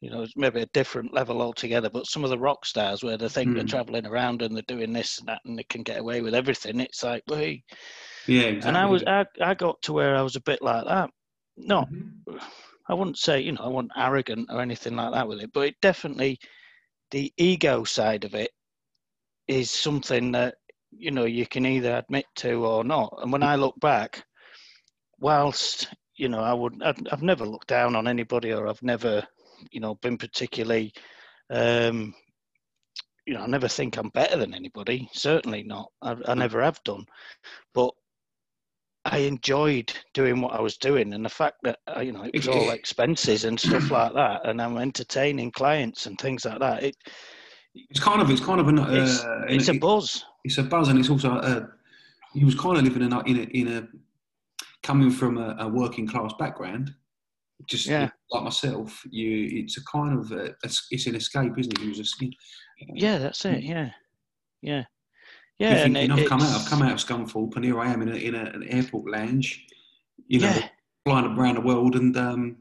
you 0.00 0.10
know, 0.10 0.22
it's 0.22 0.36
maybe 0.36 0.62
a 0.62 0.66
different 0.72 1.12
level 1.12 1.42
altogether. 1.42 1.90
But 1.90 2.06
some 2.06 2.24
of 2.24 2.30
the 2.30 2.38
rock 2.38 2.64
stars 2.64 3.04
where 3.04 3.18
they 3.18 3.28
think 3.28 3.54
they're 3.54 3.64
Mm. 3.64 3.68
traveling 3.68 4.06
around 4.06 4.40
and 4.42 4.54
they're 4.56 4.62
doing 4.66 4.92
this 4.92 5.18
and 5.18 5.28
that 5.28 5.42
and 5.44 5.58
they 5.58 5.62
can 5.64 5.82
get 5.82 5.98
away 6.00 6.22
with 6.22 6.34
everything, 6.34 6.80
it's 6.80 7.02
like, 7.04 7.22
well, 7.28 7.38
Yeah. 8.26 8.42
Exactly. 8.42 8.68
and 8.68 8.76
I 8.78 8.86
was 8.86 9.02
I, 9.06 9.26
I 9.42 9.54
got 9.54 9.80
to 9.82 9.92
where 9.92 10.16
I 10.16 10.22
was 10.22 10.36
a 10.36 10.40
bit 10.40 10.62
like 10.62 10.86
that. 10.86 11.10
Not 11.58 11.88
Mhm. 11.90 12.40
I 12.90 12.94
wouldn't 12.94 13.18
say 13.18 13.40
you 13.40 13.52
know 13.52 13.62
I 13.62 13.68
wasn't 13.68 13.92
arrogant 13.96 14.48
or 14.50 14.60
anything 14.60 14.96
like 14.96 15.12
that 15.12 15.28
with 15.28 15.40
it, 15.40 15.52
but 15.52 15.68
it 15.68 15.74
definitely 15.80 16.38
the 17.10 17.32
ego 17.36 17.84
side 17.84 18.24
of 18.24 18.34
it 18.34 18.50
is 19.48 19.70
something 19.70 20.32
that 20.32 20.56
you 20.90 21.10
know 21.10 21.24
you 21.24 21.46
can 21.46 21.66
either 21.66 21.96
admit 21.96 22.26
to 22.36 22.66
or 22.66 22.84
not. 22.84 23.14
And 23.22 23.32
when 23.32 23.42
I 23.42 23.56
look 23.56 23.78
back, 23.80 24.24
whilst 25.18 25.88
you 26.20 26.28
know, 26.28 26.40
I 26.40 26.52
would, 26.52 26.82
I've, 26.82 26.98
I've 27.10 27.22
never 27.22 27.46
looked 27.46 27.68
down 27.68 27.96
on 27.96 28.06
anybody, 28.06 28.52
or 28.52 28.68
I've 28.68 28.82
never, 28.82 29.26
you 29.70 29.80
know, 29.80 29.94
been 29.96 30.18
particularly, 30.18 30.92
um, 31.48 32.14
you 33.26 33.32
know, 33.32 33.40
I 33.40 33.46
never 33.46 33.68
think 33.68 33.96
I'm 33.96 34.10
better 34.10 34.36
than 34.36 34.52
anybody. 34.52 35.08
Certainly 35.14 35.62
not. 35.62 35.90
I, 36.02 36.16
I 36.28 36.34
never 36.34 36.62
have 36.62 36.78
done. 36.84 37.06
But 37.72 37.94
I 39.04 39.18
enjoyed 39.18 39.92
doing 40.12 40.40
what 40.40 40.52
I 40.52 40.60
was 40.60 40.76
doing, 40.76 41.14
and 41.14 41.24
the 41.24 41.30
fact 41.30 41.56
that 41.62 41.78
uh, 41.96 42.00
you 42.00 42.12
know 42.12 42.24
it 42.24 42.34
was 42.34 42.48
all 42.48 42.70
expenses 42.70 43.44
and 43.44 43.58
stuff 43.58 43.90
like 43.90 44.12
that, 44.14 44.46
and 44.46 44.60
I'm 44.60 44.76
entertaining 44.76 45.52
clients 45.52 46.06
and 46.06 46.18
things 46.18 46.44
like 46.44 46.58
that. 46.60 46.82
It, 46.82 46.96
it's 47.74 48.00
kind 48.00 48.20
of 48.20 48.30
it's 48.30 48.44
kind 48.44 48.60
of 48.60 48.68
an, 48.68 48.78
uh, 48.78 48.88
it's, 48.90 49.24
it's 49.48 49.68
a 49.68 49.74
buzz. 49.74 50.24
It's 50.44 50.58
a 50.58 50.62
buzz, 50.62 50.88
and 50.88 50.98
it's 50.98 51.10
also 51.10 51.32
a, 51.32 51.68
he 52.34 52.44
was 52.44 52.54
kind 52.54 52.76
of 52.76 52.84
living 52.84 53.02
in 53.02 53.12
a 53.12 53.20
in 53.22 53.36
a, 53.36 53.42
in 53.42 53.68
a 53.76 53.88
coming 54.82 55.10
from 55.10 55.38
a, 55.38 55.56
a 55.60 55.68
working 55.68 56.06
class 56.06 56.32
background. 56.38 56.94
Just 57.66 57.86
Yeah. 57.86 58.08
like 58.30 58.44
myself, 58.44 59.02
you 59.10 59.48
it's 59.52 59.76
a 59.76 59.84
kind 59.84 60.18
of 60.18 60.32
a, 60.32 60.54
it's, 60.62 60.86
it's 60.90 61.06
an 61.06 61.14
escape, 61.14 61.52
isn't 61.58 61.78
it? 61.78 61.92
Just 61.92 62.20
you 62.20 62.30
Yeah, 62.94 63.18
that's 63.18 63.44
it. 63.44 63.62
Yeah, 63.62 63.90
yeah, 64.62 64.84
you 65.68 65.76
yeah. 65.76 65.84
And 65.84 65.96
thinking, 65.96 66.10
it, 66.10 66.22
I've 66.22 66.28
come 66.28 66.42
out, 66.42 66.60
I've 66.60 66.66
come 66.68 66.82
out 66.82 66.92
of 66.92 66.98
Scunthorpe, 66.98 67.56
and 67.56 67.64
here 67.64 67.80
I 67.80 67.92
am 67.92 68.02
in 68.02 68.08
a, 68.08 68.16
in 68.16 68.34
a, 68.34 68.44
an 68.44 68.64
airport 68.68 69.10
lounge, 69.10 69.66
you 70.28 70.40
know, 70.40 70.52
Yeah. 70.52 70.68
flying 71.04 71.26
around 71.26 71.56
the 71.56 71.60
world 71.60 71.96
and 71.96 72.16
um, 72.16 72.56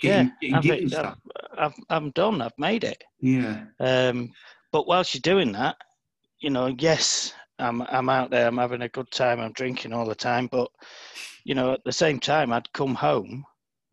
getting, 0.00 0.18
Yeah, 0.18 0.30
getting 0.40 0.56
I've, 0.56 0.64
gigs 0.64 0.92
I've, 0.94 0.98
stuff. 0.98 1.18
I've, 1.58 1.74
I'm 1.90 2.10
done. 2.10 2.42
I've 2.42 2.58
made 2.58 2.84
it. 2.84 3.02
Yeah, 3.20 3.64
Um, 3.80 4.30
but 4.72 4.86
whilst 4.86 5.14
you're 5.14 5.20
doing 5.22 5.52
that, 5.52 5.76
you 6.40 6.50
know, 6.50 6.74
yes, 6.78 7.34
I'm 7.58 7.82
I'm 7.82 8.08
out 8.08 8.30
there. 8.30 8.48
I'm 8.48 8.58
having 8.58 8.82
a 8.82 8.88
good 8.88 9.10
time. 9.12 9.40
I'm 9.40 9.52
drinking 9.52 9.92
all 9.92 10.06
the 10.06 10.14
time. 10.14 10.48
But 10.50 10.70
you 11.44 11.54
know, 11.54 11.72
at 11.72 11.80
the 11.84 11.92
same 11.92 12.18
time, 12.20 12.52
I'd 12.52 12.72
come 12.72 12.94
home 12.94 13.44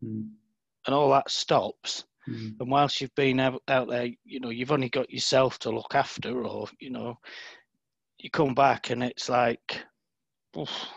Mm, 0.03 0.29
and 0.85 0.95
all 0.95 1.09
that 1.11 1.29
stops. 1.29 2.05
mm, 2.27 2.55
And 2.59 2.69
whilst 2.71 3.01
you've 3.01 3.15
been 3.15 3.39
out, 3.39 3.61
out 3.67 3.89
there, 3.89 4.07
you 4.25 4.39
know, 4.39 4.49
you've 4.49 4.71
only 4.71 4.89
got 4.89 5.09
yourself 5.09 5.59
to 5.59 5.69
look 5.71 5.95
after, 5.95 6.43
or 6.45 6.67
you 6.79 6.89
know, 6.89 7.17
you 8.19 8.29
come 8.29 8.53
back 8.53 8.89
and 8.89 9.03
it's 9.03 9.29
like, 9.29 9.83
oof, 10.57 10.87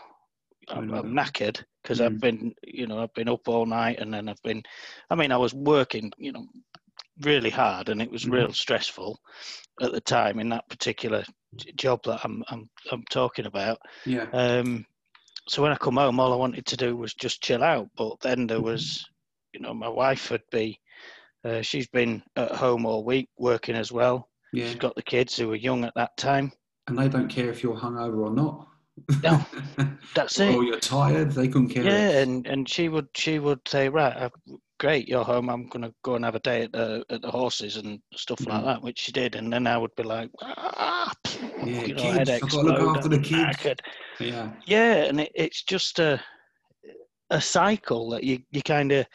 I'm, 0.69 0.93
I'm 0.93 1.13
knackered 1.13 1.63
because 1.81 1.99
Mm. 1.99 2.05
I've 2.05 2.19
been, 2.19 2.55
you 2.63 2.87
know, 2.87 3.01
I've 3.03 3.13
been 3.13 3.29
up 3.29 3.47
all 3.47 3.65
night 3.65 3.99
and 3.99 4.13
then 4.13 4.29
I've 4.29 4.41
been, 4.43 4.63
I 5.09 5.15
mean, 5.15 5.31
I 5.31 5.37
was 5.37 5.53
working, 5.53 6.11
you 6.17 6.31
know, 6.31 6.47
really 7.21 7.49
hard 7.49 7.89
and 7.89 8.01
it 8.01 8.11
was 8.11 8.25
Mhm. 8.25 8.31
real 8.33 8.53
stressful 8.53 9.19
at 9.81 9.91
the 9.91 10.01
time 10.01 10.39
in 10.39 10.49
that 10.49 10.67
particular 10.69 11.23
job 11.75 12.01
that 12.03 12.21
I'm 12.25 12.43
I'm 12.49 12.69
I'm 12.91 13.03
talking 13.11 13.45
about. 13.45 13.79
yeah, 14.05 14.33
Um, 14.33 14.85
so 15.47 15.61
when 15.61 15.71
I 15.71 15.77
come 15.77 15.97
home, 15.97 16.19
all 16.19 16.33
I 16.33 16.37
wanted 16.37 16.65
to 16.67 16.77
do 16.77 16.95
was 16.97 17.13
just 17.13 17.43
chill 17.43 17.63
out. 17.63 17.89
But 17.97 18.19
then 18.21 18.47
there 18.47 18.61
was, 18.61 19.05
you 19.53 19.59
know, 19.61 19.73
my 19.73 19.89
wife 19.89 20.31
would 20.31 20.43
be, 20.51 20.79
uh, 21.45 21.61
she's 21.61 21.87
been 21.87 22.23
at 22.35 22.51
home 22.53 22.85
all 22.85 23.03
week 23.05 23.29
working 23.37 23.75
as 23.75 23.91
well. 23.91 24.29
yeah. 24.53 24.65
She's 24.67 24.79
got 24.79 24.95
the 24.95 25.03
kids 25.03 25.37
who 25.37 25.49
were 25.49 25.55
young 25.55 25.85
at 25.85 25.95
that 25.95 26.15
time. 26.17 26.51
And 26.87 26.97
they 26.97 27.07
don't 27.07 27.29
care 27.29 27.49
if 27.49 27.63
you're 27.63 27.75
hungover 27.77 28.25
or 28.25 28.31
not. 28.31 28.67
No, 29.23 29.43
That's 30.15 30.39
it. 30.39 30.53
or 30.53 30.63
you're 30.63 30.79
tired, 30.79 31.31
they 31.31 31.47
couldn't 31.47 31.69
care. 31.69 31.83
Yeah, 31.83 32.19
and, 32.21 32.45
and 32.45 32.69
she 32.69 32.89
would 32.89 33.07
she 33.15 33.39
would 33.39 33.59
say, 33.67 33.89
right, 33.89 34.15
uh, 34.15 34.29
great, 34.79 35.07
you're 35.07 35.23
home. 35.23 35.49
I'm 35.49 35.67
gonna 35.67 35.91
go 36.03 36.15
and 36.15 36.23
have 36.25 36.35
a 36.35 36.39
day 36.39 36.63
at 36.63 36.73
the 36.73 37.03
at 37.09 37.21
the 37.21 37.31
horses 37.31 37.77
and 37.77 37.99
stuff 38.13 38.45
like 38.45 38.61
Mm. 38.61 38.65
that, 38.65 38.83
which 38.83 38.99
she 38.99 39.11
did. 39.11 39.35
And 39.35 39.51
then 39.51 39.65
I 39.65 39.77
would 39.77 39.95
be 39.95 40.03
like, 40.03 40.29
ah, 40.43 41.11
Yeah, 41.65 41.85
you 41.85 41.93
know, 41.95 42.01
kids, 42.01 42.29
I've 42.29 42.41
gotta 42.41 42.61
look 42.61 42.97
after 42.97 43.09
the 43.09 43.19
kids. 43.19 43.81
yeah. 44.19 44.51
Yeah, 44.67 44.93
and 45.05 45.21
it, 45.21 45.31
it's 45.33 45.63
just 45.63 45.99
a 45.99 46.21
a 47.31 47.41
cycle 47.41 48.09
that 48.11 48.23
you 48.23 48.39
you 48.51 48.61
kind 48.61 48.91
of 48.91 49.07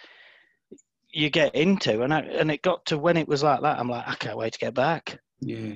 you 1.11 1.31
get 1.31 1.55
into, 1.55 2.03
and 2.03 2.13
I, 2.13 2.21
and 2.21 2.51
it 2.51 2.63
got 2.63 2.85
to 2.87 2.99
when 2.99 3.17
it 3.17 3.29
was 3.29 3.43
like 3.43 3.61
that. 3.63 3.79
I'm 3.79 3.89
like, 3.89 4.07
I 4.07 4.15
can't 4.17 4.37
wait 4.37 4.53
to 4.55 4.59
get 4.59 4.75
back. 4.75 5.19
Yeah, 5.41 5.75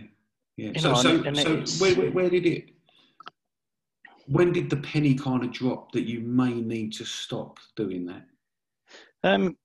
yeah. 0.57 0.79
So, 0.79 0.91
know, 0.91 1.35
so, 1.35 1.65
so 1.65 1.85
where, 1.85 2.11
where, 2.11 2.31
did 2.31 2.47
it? 2.47 2.71
When 4.27 4.53
did 4.53 4.71
the 4.71 4.77
penny 4.77 5.15
kind 5.15 5.43
of 5.45 5.53
drop 5.53 5.93
that 5.93 6.03
you 6.03 6.21
may 6.21 6.53
need 6.53 6.93
to 6.95 7.05
stop 7.05 7.59
doing 7.77 8.07
that? 8.07 8.25
Um, 9.25 9.57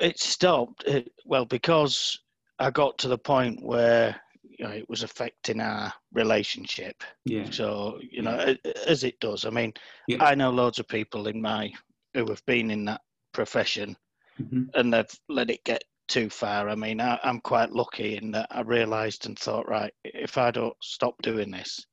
it 0.00 0.18
stopped. 0.18 0.84
It, 0.84 1.12
well, 1.24 1.44
because 1.44 2.18
I 2.58 2.70
got 2.70 2.98
to 2.98 3.08
the 3.08 3.18
point 3.18 3.62
where 3.62 4.16
you 4.42 4.64
know 4.64 4.72
it 4.72 4.88
was 4.88 5.02
affecting 5.02 5.60
our 5.60 5.92
relationship. 6.12 7.02
Yeah, 7.24 7.50
So 7.50 8.00
you 8.10 8.22
know, 8.22 8.38
a- 8.64 8.88
as 8.88 9.04
it 9.04 9.18
does. 9.20 9.44
I 9.44 9.50
mean, 9.50 9.72
Yeah. 10.08 10.18
I 10.24 10.34
know 10.34 10.50
loads 10.50 10.78
of 10.78 10.88
people 10.88 11.26
in 11.26 11.40
my 11.40 11.72
who 12.14 12.26
have 12.28 12.44
been 12.46 12.70
in 12.70 12.84
that 12.86 13.00
profession 13.32 13.96
hmm 14.36 14.64
and 14.74 14.92
they've 14.92 15.20
let 15.28 15.50
it 15.50 15.62
get 15.64 15.84
too 16.08 16.28
far. 16.30 16.68
I 16.68 16.74
mean, 16.74 17.00
I, 17.00 17.18
I'm 17.22 17.40
quite 17.40 17.70
lucky 17.72 18.16
in 18.16 18.30
that 18.32 18.48
I 18.50 18.60
realised 18.62 19.26
and 19.26 19.38
thought, 19.38 19.68
right, 19.68 19.92
if 20.04 20.38
I 20.38 20.50
don't 20.50 20.76
stop 20.82 21.14
doing 21.22 21.50
this, 21.50 21.84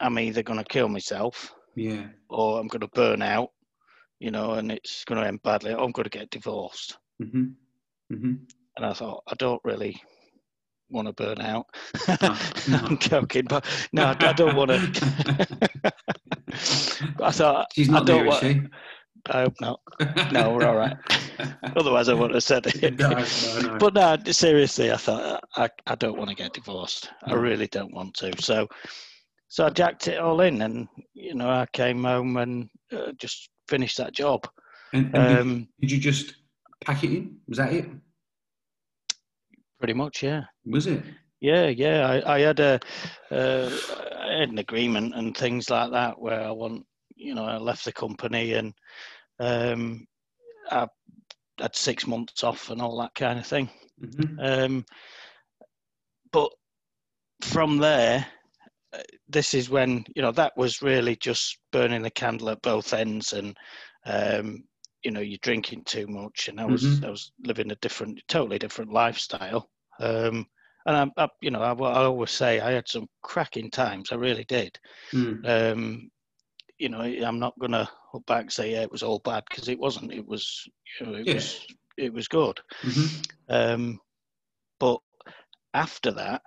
I'm 0.00 0.18
either 0.18 0.42
going 0.42 0.58
to 0.58 0.64
kill 0.64 0.88
myself 0.88 1.52
yeah, 1.74 2.06
or 2.28 2.58
I'm 2.58 2.68
going 2.68 2.80
to 2.80 2.88
burn 2.88 3.22
out, 3.22 3.50
you 4.18 4.30
know, 4.30 4.52
and 4.52 4.72
it's 4.72 5.04
going 5.04 5.20
to 5.20 5.26
end 5.26 5.42
badly. 5.42 5.72
Or 5.72 5.80
I'm 5.84 5.92
going 5.92 6.04
to 6.04 6.10
get 6.10 6.30
divorced. 6.30 6.98
hmm 7.18 7.44
hmm 8.10 8.34
And 8.76 8.86
I 8.86 8.92
thought, 8.92 9.22
I 9.28 9.34
don't 9.34 9.60
really 9.64 10.00
want 10.90 11.06
to 11.06 11.12
burn 11.12 11.40
out. 11.40 11.66
No, 12.22 12.36
no. 12.68 12.78
I'm 12.78 12.98
joking, 12.98 13.44
but 13.48 13.64
no, 13.92 14.06
I 14.06 14.16
I 14.18 14.32
don't 14.32 14.56
want 14.56 14.70
to. 14.70 15.46
I 17.22 17.30
thought, 17.30 17.66
She's 17.72 17.88
I 17.88 17.92
not 17.92 18.06
don't 18.06 18.26
there, 18.26 18.26
is 18.26 18.42
want. 18.42 18.72
I 19.30 19.42
hope 19.42 19.54
not. 19.60 19.80
No, 20.32 20.52
we're 20.52 20.66
all 20.66 20.76
right. 20.76 20.96
Otherwise, 21.76 22.08
I 22.08 22.14
wouldn't 22.14 22.34
have 22.34 22.42
said 22.44 22.66
it. 22.66 22.98
no, 22.98 23.10
no, 23.10 23.72
no. 23.72 23.78
But 23.78 23.94
no, 23.94 24.16
seriously, 24.32 24.90
I 24.92 24.96
thought 24.96 25.42
I, 25.56 25.68
I 25.86 25.94
don't 25.94 26.16
want 26.18 26.30
to 26.30 26.36
get 26.36 26.52
divorced. 26.52 27.10
I 27.24 27.34
really 27.34 27.66
don't 27.66 27.92
want 27.94 28.14
to. 28.16 28.32
So, 28.42 28.66
so 29.48 29.66
I 29.66 29.70
jacked 29.70 30.08
it 30.08 30.18
all 30.18 30.40
in, 30.40 30.62
and 30.62 30.88
you 31.14 31.34
know, 31.34 31.48
I 31.50 31.66
came 31.72 32.04
home 32.04 32.36
and 32.36 32.68
uh, 32.92 33.12
just 33.18 33.50
finished 33.68 33.96
that 33.98 34.12
job. 34.14 34.46
and, 34.92 35.06
and 35.06 35.28
did, 35.28 35.38
Um, 35.40 35.68
did 35.80 35.90
you 35.90 35.98
just 35.98 36.34
pack 36.84 37.04
it 37.04 37.10
in? 37.12 37.36
Was 37.48 37.58
that 37.58 37.72
it? 37.72 37.86
pretty 39.78 39.94
much, 39.94 40.22
yeah, 40.22 40.42
Was 40.66 40.86
it? 40.86 41.02
yeah, 41.40 41.68
yeah. 41.68 42.06
I, 42.26 42.34
I 42.36 42.40
had 42.40 42.60
a, 42.60 42.78
uh, 43.30 43.70
I 44.18 44.40
had 44.40 44.50
an 44.50 44.58
agreement 44.58 45.14
and 45.14 45.34
things 45.36 45.70
like 45.70 45.90
that 45.92 46.20
where 46.20 46.42
I 46.42 46.50
want, 46.50 46.84
you 47.20 47.34
know, 47.34 47.44
I 47.44 47.58
left 47.58 47.84
the 47.84 47.92
company 47.92 48.54
and 48.54 48.74
um, 49.40 50.06
I 50.70 50.86
had 51.58 51.76
six 51.76 52.06
months 52.06 52.44
off 52.44 52.70
and 52.70 52.80
all 52.82 52.98
that 53.00 53.14
kind 53.14 53.38
of 53.38 53.46
thing. 53.46 53.68
hmm 54.00 54.38
Um, 54.38 54.84
but 56.32 56.50
from 57.42 57.78
there, 57.78 58.26
uh, 58.92 59.02
this 59.28 59.54
is 59.54 59.70
when 59.70 60.04
you 60.14 60.22
know 60.22 60.32
that 60.32 60.56
was 60.56 60.82
really 60.82 61.16
just 61.16 61.58
burning 61.72 62.02
the 62.02 62.10
candle 62.10 62.50
at 62.50 62.62
both 62.62 62.92
ends, 62.94 63.32
and 63.32 63.56
um, 64.06 64.64
you 65.04 65.10
know 65.10 65.20
you're 65.20 65.38
drinking 65.42 65.84
too 65.84 66.06
much, 66.08 66.48
and 66.48 66.60
I 66.60 66.66
was 66.66 66.84
Mhm. 66.84 67.04
I 67.04 67.10
was 67.10 67.32
living 67.44 67.70
a 67.72 67.76
different, 67.76 68.20
totally 68.28 68.58
different 68.58 68.92
lifestyle. 68.92 69.70
Um, 70.00 70.46
and 70.86 71.12
I, 71.18 71.24
I, 71.24 71.28
you 71.42 71.50
know, 71.50 71.62
I, 71.62 71.72
I 71.72 72.04
always 72.04 72.30
say 72.30 72.60
I 72.60 72.72
had 72.72 72.88
some 72.88 73.06
cracking 73.22 73.70
times. 73.70 74.12
I 74.12 74.16
really 74.16 74.44
did. 74.44 74.78
Mm. 75.14 75.44
Um, 75.44 76.10
you 76.80 76.88
know, 76.88 77.00
I'm 77.02 77.38
not 77.38 77.58
gonna 77.60 77.88
look 78.14 78.24
back 78.26 78.42
and 78.42 78.52
say 78.52 78.72
yeah, 78.72 78.82
it 78.82 78.90
was 78.92 79.02
all 79.02 79.20
bad 79.20 79.44
because 79.48 79.68
it 79.68 79.78
wasn't. 79.78 80.12
It 80.12 80.26
was, 80.26 80.66
you 80.98 81.06
know, 81.06 81.14
it 81.14 81.26
Yeah. 81.26 81.34
was, 81.34 81.66
it 81.98 82.12
was 82.12 82.28
good. 82.28 82.58
hmm 82.82 83.06
Um, 83.48 84.00
but 84.78 84.98
after 85.74 86.10
that, 86.12 86.42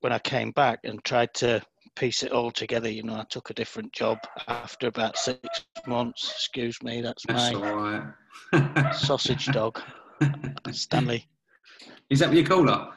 when 0.00 0.12
I 0.12 0.18
came 0.20 0.52
back 0.52 0.80
and 0.84 1.02
tried 1.04 1.34
to 1.34 1.60
piece 1.96 2.22
it 2.22 2.32
all 2.32 2.50
together, 2.50 2.88
you 2.88 3.02
know, 3.02 3.14
I 3.16 3.24
took 3.28 3.50
a 3.50 3.54
different 3.54 3.92
job 3.92 4.18
after 4.46 4.86
about 4.86 5.16
six 5.18 5.64
months. 5.86 6.30
Excuse 6.30 6.82
me, 6.82 7.00
that's, 7.00 7.24
That's 7.26 7.52
my 7.52 7.60
right. 8.52 8.92
sausage 8.92 9.46
dog, 9.46 9.80
Stanley. 10.70 11.26
Is 12.08 12.20
that 12.20 12.28
what 12.28 12.36
you 12.38 12.44
call 12.44 12.68
her? 12.68 12.92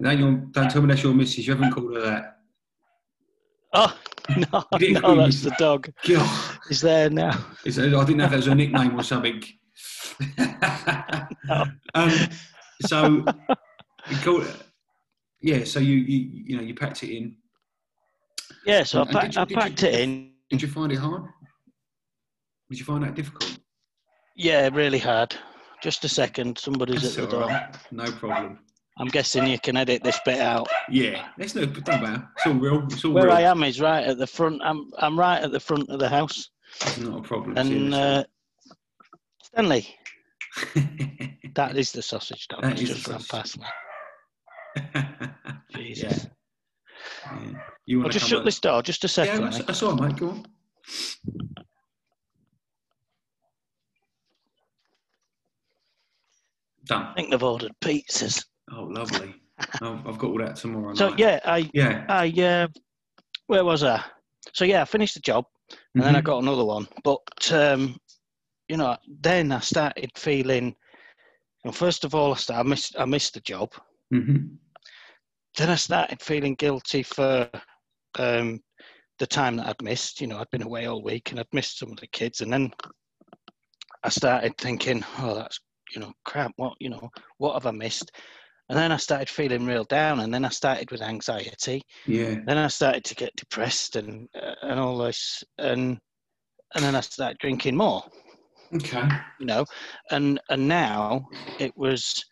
No, 0.00 0.10
your, 0.10 0.32
don't 0.50 0.70
tell 0.70 0.82
me 0.82 0.88
that's 0.88 1.02
your 1.04 1.14
missus. 1.14 1.46
You 1.46 1.54
haven't 1.54 1.72
called 1.72 1.94
her 1.94 2.00
that. 2.00 2.38
Oh 3.74 3.96
no, 4.36 4.64
no, 5.00 5.16
that's 5.16 5.42
the 5.42 5.54
dog. 5.58 5.90
God, 6.06 6.56
He's 6.68 6.80
there 6.80 7.10
now. 7.10 7.44
it's, 7.64 7.78
I 7.78 7.82
didn't 7.82 8.16
know 8.18 8.24
if 8.24 8.30
that 8.30 8.36
was 8.36 8.46
a 8.46 8.54
nickname 8.54 8.98
or 8.98 9.02
something. 9.02 9.42
um, 11.94 12.10
so, 12.86 13.24
yeah. 15.40 15.64
So 15.64 15.80
you, 15.80 15.94
you 15.96 16.30
you 16.46 16.56
know 16.56 16.62
you 16.62 16.74
packed 16.74 17.02
it 17.02 17.16
in. 17.16 17.36
Yeah, 18.66 18.84
so 18.84 19.00
I, 19.00 19.02
And 19.02 19.10
packed, 19.10 19.34
you- 19.36 19.40
I 19.42 19.44
did 19.68 19.82
you- 19.82 19.88
it 19.88 19.94
in. 20.00 20.28
Did 20.50 20.62
you 20.62 20.68
find 20.68 20.92
it 20.92 20.96
hard? 20.98 21.22
Did 22.70 22.78
you 22.78 22.84
find 22.84 23.02
that 23.04 23.14
difficult? 23.14 23.58
Yeah, 24.36 24.68
really 24.72 24.98
hard. 24.98 25.34
Just 25.82 26.04
a 26.04 26.08
second, 26.08 26.58
somebody's 26.58 27.02
That's 27.02 27.18
at 27.18 27.24
the 27.30 27.38
door. 27.38 27.48
right. 27.48 27.74
No 27.90 28.04
problem. 28.12 28.60
I'm 28.98 29.08
guessing 29.08 29.46
you 29.46 29.58
can 29.58 29.76
edit 29.76 30.02
this 30.04 30.20
bit 30.24 30.40
out. 30.40 30.68
Yeah, 30.90 31.28
it's 31.38 31.54
no, 31.54 31.64
don't 31.64 32.02
matter. 32.02 32.28
It's 32.36 32.46
all 32.46 32.52
real. 32.54 32.84
It's 32.84 33.04
all 33.04 33.12
Where 33.12 33.24
real. 33.24 33.32
I 33.32 33.40
am 33.42 33.62
is 33.64 33.80
right 33.80 34.04
at 34.04 34.18
the 34.18 34.26
front. 34.26 34.60
I'm 34.62 34.90
I'm 34.98 35.18
right 35.18 35.42
at 35.42 35.50
the 35.50 35.60
front 35.60 35.88
of 35.88 35.98
the 35.98 36.08
house. 36.08 36.50
It's 36.82 36.98
not 36.98 37.18
a 37.20 37.22
problem. 37.22 37.56
and 37.56 37.94
uh, 37.94 38.24
Stanley, 39.42 39.88
that 41.54 41.76
is 41.76 41.92
the 41.92 42.02
sausage 42.02 42.46
dog. 42.48 42.62
That 42.62 42.76
just 42.76 43.04
sausage. 43.04 43.28
past 43.28 43.58
me. 43.58 43.66
Jesus. 45.74 46.26
yeah. 47.26 47.50
You 47.86 48.02
I'll 48.04 48.10
just 48.10 48.28
shut 48.28 48.44
this 48.44 48.60
door 48.60 48.82
just 48.82 49.04
a 49.04 49.06
Yeah, 49.06 49.50
second. 49.50 49.66
that's 49.66 49.82
all 49.82 49.96
right, 49.96 50.10
mate. 50.12 50.18
Go 50.20 50.28
on. 50.30 50.46
Done. 56.84 57.06
I 57.06 57.14
think 57.14 57.30
they've 57.30 57.42
ordered 57.42 57.72
pizzas. 57.80 58.44
Oh, 58.74 58.84
lovely. 58.84 59.34
I've, 59.80 60.06
I've 60.06 60.18
got 60.18 60.30
all 60.30 60.38
that 60.38 60.56
tomorrow 60.56 60.94
So 60.94 61.08
night. 61.10 61.18
yeah, 61.18 61.40
I 61.44 61.70
Yeah. 61.74 62.04
I 62.08 62.28
uh, 62.42 62.68
where 63.46 63.64
was 63.64 63.82
I? 63.84 64.02
So 64.52 64.64
yeah, 64.64 64.82
I 64.82 64.84
finished 64.84 65.14
the 65.14 65.20
job 65.20 65.44
and 65.94 66.02
then 66.02 66.16
I 66.16 66.20
Mhm. 66.20 66.24
got 66.24 66.42
another 66.42 66.64
one. 66.64 66.88
But 67.04 67.52
um, 67.52 67.98
you 68.68 68.76
know, 68.76 68.96
then 69.20 69.52
I 69.52 69.60
started 69.60 70.10
feeling. 70.16 70.74
Know, 71.64 71.72
first 71.72 72.04
of 72.04 72.14
all, 72.14 72.32
I, 72.32 72.36
started, 72.36 72.60
I 72.66 72.68
missed 72.68 72.96
I 72.98 73.04
missed 73.04 73.34
the 73.34 73.40
job. 73.40 73.72
Mhm. 74.12 74.56
Then 75.56 75.70
I 75.70 75.74
started 75.76 76.20
feeling 76.22 76.54
guilty 76.54 77.02
for 77.02 77.48
um, 78.18 78.60
the 79.18 79.26
time 79.26 79.56
that 79.56 79.66
I'd 79.68 79.82
missed. 79.82 80.20
You 80.20 80.28
know, 80.28 80.38
I'd 80.38 80.50
been 80.50 80.62
away 80.62 80.86
all 80.86 81.02
week 81.02 81.30
and 81.30 81.38
I'd 81.40 81.52
missed 81.52 81.78
some 81.78 81.90
of 81.92 81.98
the 81.98 82.06
kids, 82.08 82.40
and 82.40 82.52
then 82.52 82.72
I 84.02 84.08
started 84.08 84.56
thinking, 84.58 85.04
oh, 85.18 85.34
that's 85.34 85.60
you 85.94 86.00
know, 86.00 86.12
crap. 86.24 86.52
What 86.56 86.74
you 86.80 86.88
know, 86.90 87.10
what 87.38 87.52
have 87.54 87.66
I 87.66 87.70
missed? 87.70 88.12
And 88.72 88.78
then 88.80 88.90
I 88.90 88.96
started 88.96 89.28
feeling 89.28 89.66
real 89.66 89.84
down, 89.84 90.20
and 90.20 90.32
then 90.32 90.46
I 90.46 90.48
started 90.48 90.90
with 90.90 91.02
anxiety. 91.02 91.82
Yeah. 92.06 92.36
Then 92.46 92.56
I 92.56 92.68
started 92.68 93.04
to 93.04 93.14
get 93.14 93.36
depressed 93.36 93.96
and 93.96 94.26
uh, 94.34 94.54
and 94.62 94.80
all 94.80 94.96
this, 94.96 95.44
and 95.58 95.98
and 96.74 96.82
then 96.82 96.96
I 96.96 97.02
started 97.02 97.36
drinking 97.36 97.76
more. 97.76 98.02
Okay. 98.74 99.02
You 99.40 99.44
know, 99.46 99.66
and 100.10 100.40
and 100.48 100.66
now 100.66 101.28
it 101.58 101.76
was, 101.76 102.24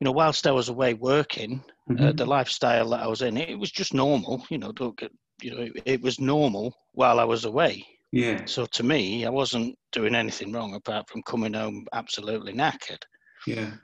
you 0.00 0.04
know, 0.04 0.10
whilst 0.10 0.48
I 0.48 0.50
was 0.50 0.68
away 0.68 0.94
working, 0.94 1.62
uh, 1.96 2.12
Mhm. 2.12 2.16
the 2.16 2.26
lifestyle 2.26 2.90
that 2.90 3.04
I 3.04 3.06
was 3.06 3.22
in, 3.22 3.36
it 3.36 3.56
was 3.58 3.70
just 3.70 3.94
normal. 3.94 4.44
You 4.50 4.58
know, 4.58 4.72
don't 4.72 4.98
get, 4.98 5.12
you 5.42 5.52
know, 5.54 5.60
it, 5.62 5.82
it 5.86 6.02
was 6.02 6.18
normal 6.18 6.74
while 6.92 7.20
I 7.20 7.24
was 7.24 7.44
away. 7.44 7.86
Yeah. 8.10 8.48
So 8.48 8.66
to 8.66 8.82
me, 8.82 9.24
I 9.24 9.30
wasn't 9.30 9.78
doing 9.92 10.16
anything 10.16 10.52
wrong 10.52 10.74
apart 10.74 11.08
from 11.08 11.22
coming 11.22 11.54
home 11.54 11.86
absolutely 11.92 12.52
knackered. 12.52 13.04
Yeah. 13.46 13.76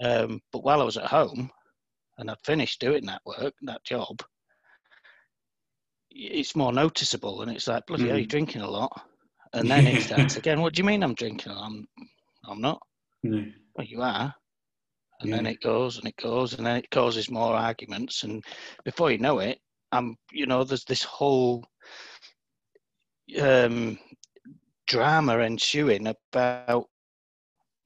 Um, 0.00 0.40
but 0.52 0.64
while 0.64 0.80
I 0.80 0.84
was 0.84 0.96
at 0.96 1.06
home 1.06 1.50
and 2.18 2.30
I'd 2.30 2.40
finished 2.44 2.80
doing 2.80 3.04
that 3.06 3.22
work, 3.24 3.54
that 3.62 3.84
job, 3.84 4.22
it's 6.10 6.56
more 6.56 6.72
noticeable 6.72 7.42
and 7.42 7.50
it's 7.50 7.68
like, 7.68 7.86
bloody 7.86 8.06
hell, 8.08 8.16
you're 8.18 8.26
Mhm. 8.26 8.28
drinking 8.28 8.62
a 8.62 8.70
lot. 8.70 8.92
And 9.52 9.70
then 9.70 9.86
it 9.86 10.00
starts 10.00 10.36
again, 10.36 10.60
what 10.60 10.74
do 10.74 10.80
you 10.80 10.84
mean 10.86 11.02
I'm 11.02 11.14
drinking? 11.14 11.52
I'm, 11.52 11.86
I'm 12.46 12.60
not. 12.60 12.80
Yeah. 13.22 13.44
Well, 13.74 13.86
you 13.86 14.02
are. 14.02 14.34
And 15.20 15.32
then 15.32 15.46
it 15.46 15.60
goes 15.60 15.98
and 15.98 16.08
it 16.08 16.16
goes 16.16 16.54
and 16.54 16.66
then 16.66 16.76
it 16.78 16.90
causes 16.90 17.30
more 17.30 17.54
arguments. 17.54 18.22
And 18.22 18.42
before 18.84 19.10
you 19.10 19.18
know 19.18 19.38
it, 19.40 19.58
I'm, 19.92 20.16
you 20.32 20.46
know, 20.46 20.64
there's 20.64 20.84
this 20.84 21.02
whole 21.02 21.64
um, 23.40 23.98
drama 24.86 25.38
ensuing 25.40 26.06
about, 26.06 26.86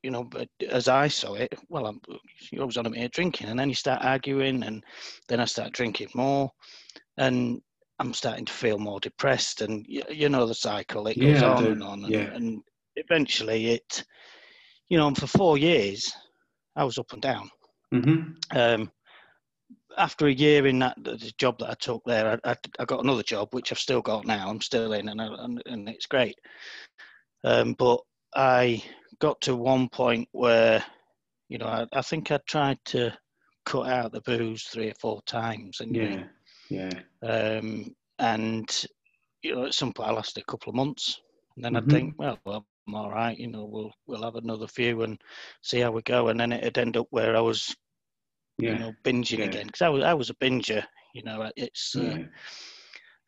you 0.05 0.11
know, 0.11 0.23
but 0.23 0.49
as 0.71 0.87
I 0.87 1.09
saw 1.09 1.35
it, 1.35 1.55
well, 1.71 1.87
I'm, 1.87 2.01
you 2.53 2.65
was 2.65 2.77
on 2.77 2.85
a 2.87 2.95
here 2.95 3.09
drinking, 3.09 3.49
and 3.49 3.59
then 3.59 3.71
you 3.71 3.75
start 3.75 4.05
arguing, 4.05 4.63
and 4.63 4.85
then 5.29 5.41
I 5.41 5.47
start 5.47 5.73
drinking 5.73 6.11
more, 6.15 6.51
and 7.17 7.63
I'm 7.99 8.13
starting 8.13 8.45
to 8.45 8.53
feel 8.53 8.79
more 8.79 9.01
depressed, 9.01 9.63
and 9.63 9.87
you, 9.89 10.03
you 10.11 10.29
know 10.29 10.45
the 10.47 10.55
cycle. 10.55 11.07
It 11.07 11.19
goes 11.19 11.43
Yeah, 11.43 11.49
on 11.49 11.65
and 11.65 11.83
on, 11.83 12.05
and, 12.05 12.15
Yeah. 12.15 12.35
and 12.35 12.63
eventually 12.97 13.69
it, 13.71 14.05
you 14.89 14.99
know, 14.99 15.09
and 15.09 15.17
for 15.17 15.27
four 15.27 15.57
years, 15.57 16.13
I 16.77 16.85
was 16.85 16.99
up 16.99 17.13
and 17.15 17.23
down 17.23 17.51
Mhm. 17.95 18.37
um, 18.55 18.93
after 19.97 20.27
a 20.27 20.33
year 20.33 20.67
in 20.67 20.81
that 20.81 20.97
the 21.03 21.33
job 21.39 21.59
that 21.61 21.71
I 21.71 21.75
took 21.75 22.03
there, 22.05 22.39
I, 22.45 22.51
I, 22.51 22.57
I 22.79 22.85
got 22.85 23.03
another 23.03 23.23
job 23.23 23.49
which 23.53 23.73
I've 23.73 23.79
still 23.79 24.03
got 24.03 24.27
now. 24.27 24.51
I'm 24.51 24.61
still 24.61 24.93
in, 24.93 25.09
and 25.09 25.21
I, 25.23 25.29
and, 25.39 25.63
and 25.65 25.89
it's 25.89 26.07
great. 26.07 26.37
Um, 27.45 27.75
but 27.75 28.01
I 28.35 28.83
got 29.21 29.41
to 29.43 29.57
one 29.57 29.89
point 29.89 30.29
where, 30.33 30.85
you 31.49 31.59
know, 31.59 31.67
I, 31.67 31.87
I 31.93 32.03
think 32.03 32.31
I 32.31 32.39
tried 32.47 32.79
to 32.87 33.17
cut 33.65 33.89
out 33.89 34.13
the 34.13 34.21
booze 34.23 34.65
three 34.65 34.91
or 34.91 34.95
four 34.95 35.23
times, 35.23 35.81
and 35.81 35.95
Yeah. 35.97 36.25
Yeah. 36.71 37.01
um, 37.23 37.95
and 38.19 38.87
you 39.43 39.55
know, 39.55 39.65
at 39.67 39.75
some 39.75 39.93
point 39.93 40.11
I 40.11 40.13
lasted 40.13 40.43
a 40.43 40.51
couple 40.51 40.71
of 40.71 40.77
months, 40.77 41.21
and 41.57 41.65
then 41.65 41.75
Mhm. 41.75 41.79
I'd 41.79 41.89
think, 41.91 42.15
well, 42.19 42.39
well, 42.45 42.67
I'm 42.87 42.95
all 42.95 43.11
right. 43.11 43.39
You 43.39 43.49
know, 43.49 43.65
we'll 43.65 43.93
we'll 44.07 44.23
have 44.23 44.37
another 44.37 44.67
few 44.67 45.03
and 45.03 45.21
see 45.63 45.81
how 45.81 45.93
we 45.93 46.03
go, 46.03 46.29
and 46.29 46.39
then 46.41 46.53
it'd 46.53 46.79
end 46.79 46.97
up 46.97 47.07
where 47.11 47.37
I 47.37 47.41
was 47.41 47.75
Yeah. 48.59 48.73
you 48.73 48.79
know, 48.79 48.93
binging 49.05 49.39
Yeah. 49.39 49.45
again 49.45 49.67
because 49.67 49.83
I 49.83 49.89
was 49.89 50.05
I 50.05 50.15
was 50.15 50.31
a 50.31 50.35
binger. 50.35 50.85
You 51.15 51.23
know, 51.25 51.51
it's 51.57 51.95
uh, 51.97 52.01
yeah. 52.01 52.25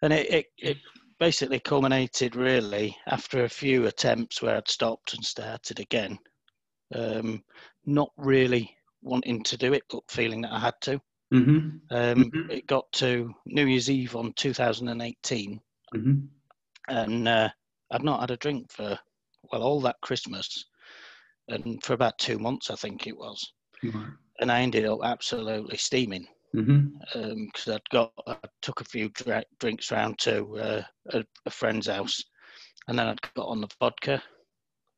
and 0.02 0.12
it, 0.12 0.30
it 0.30 0.46
it 0.58 0.76
basically 1.18 1.60
culminated 1.60 2.36
really 2.36 2.96
after 3.06 3.44
a 3.44 3.48
few 3.48 3.86
attempts 3.86 4.42
where 4.42 4.56
I'd 4.56 4.68
stopped 4.68 5.14
and 5.14 5.24
started 5.24 5.80
again, 5.80 6.18
um, 6.94 7.44
not 7.86 8.12
really 8.16 8.76
wanting 9.02 9.42
to 9.44 9.56
do 9.56 9.72
it 9.74 9.84
but 9.90 10.10
feeling 10.10 10.42
that 10.42 10.52
I 10.52 10.60
had 10.60 10.80
to. 10.82 11.00
Mhm. 11.30 11.80
Um, 11.90 12.32
Mhm. 12.32 12.50
It 12.50 12.66
got 12.66 12.90
to 12.94 13.34
New 13.46 13.66
Year's 13.66 13.90
Eve 13.90 14.16
on 14.16 14.32
2018, 14.34 15.60
Mhm. 15.94 16.28
and 16.88 17.28
uh, 17.28 17.50
I'd 17.90 18.02
not 18.02 18.20
had 18.20 18.30
a 18.32 18.36
drink 18.36 18.70
for 18.72 18.98
well 19.52 19.62
all 19.62 19.80
that 19.82 20.00
Christmas, 20.02 20.66
and 21.48 21.82
for 21.84 21.94
about 21.94 22.18
two 22.18 22.38
months 22.38 22.70
I 22.70 22.76
think 22.76 23.06
it 23.06 23.16
was, 23.16 23.52
and 24.40 24.52
I 24.52 24.62
ended 24.62 24.86
up 24.86 25.00
absolutely 25.04 25.78
steaming. 25.78 26.28
Because 27.14 27.68
I'd 27.68 27.90
got 27.90 28.12
I 28.26 28.36
took 28.62 28.80
a 28.80 28.84
few 28.84 29.08
dra- 29.10 29.44
drinks 29.60 29.90
round 29.92 30.18
to 30.20 30.58
uh, 30.58 30.82
a, 31.12 31.24
a 31.46 31.50
friend's 31.50 31.86
house, 31.88 32.22
and 32.88 32.98
then 32.98 33.08
I'd 33.08 33.20
got 33.34 33.48
on 33.48 33.60
the 33.60 33.68
vodka, 33.80 34.22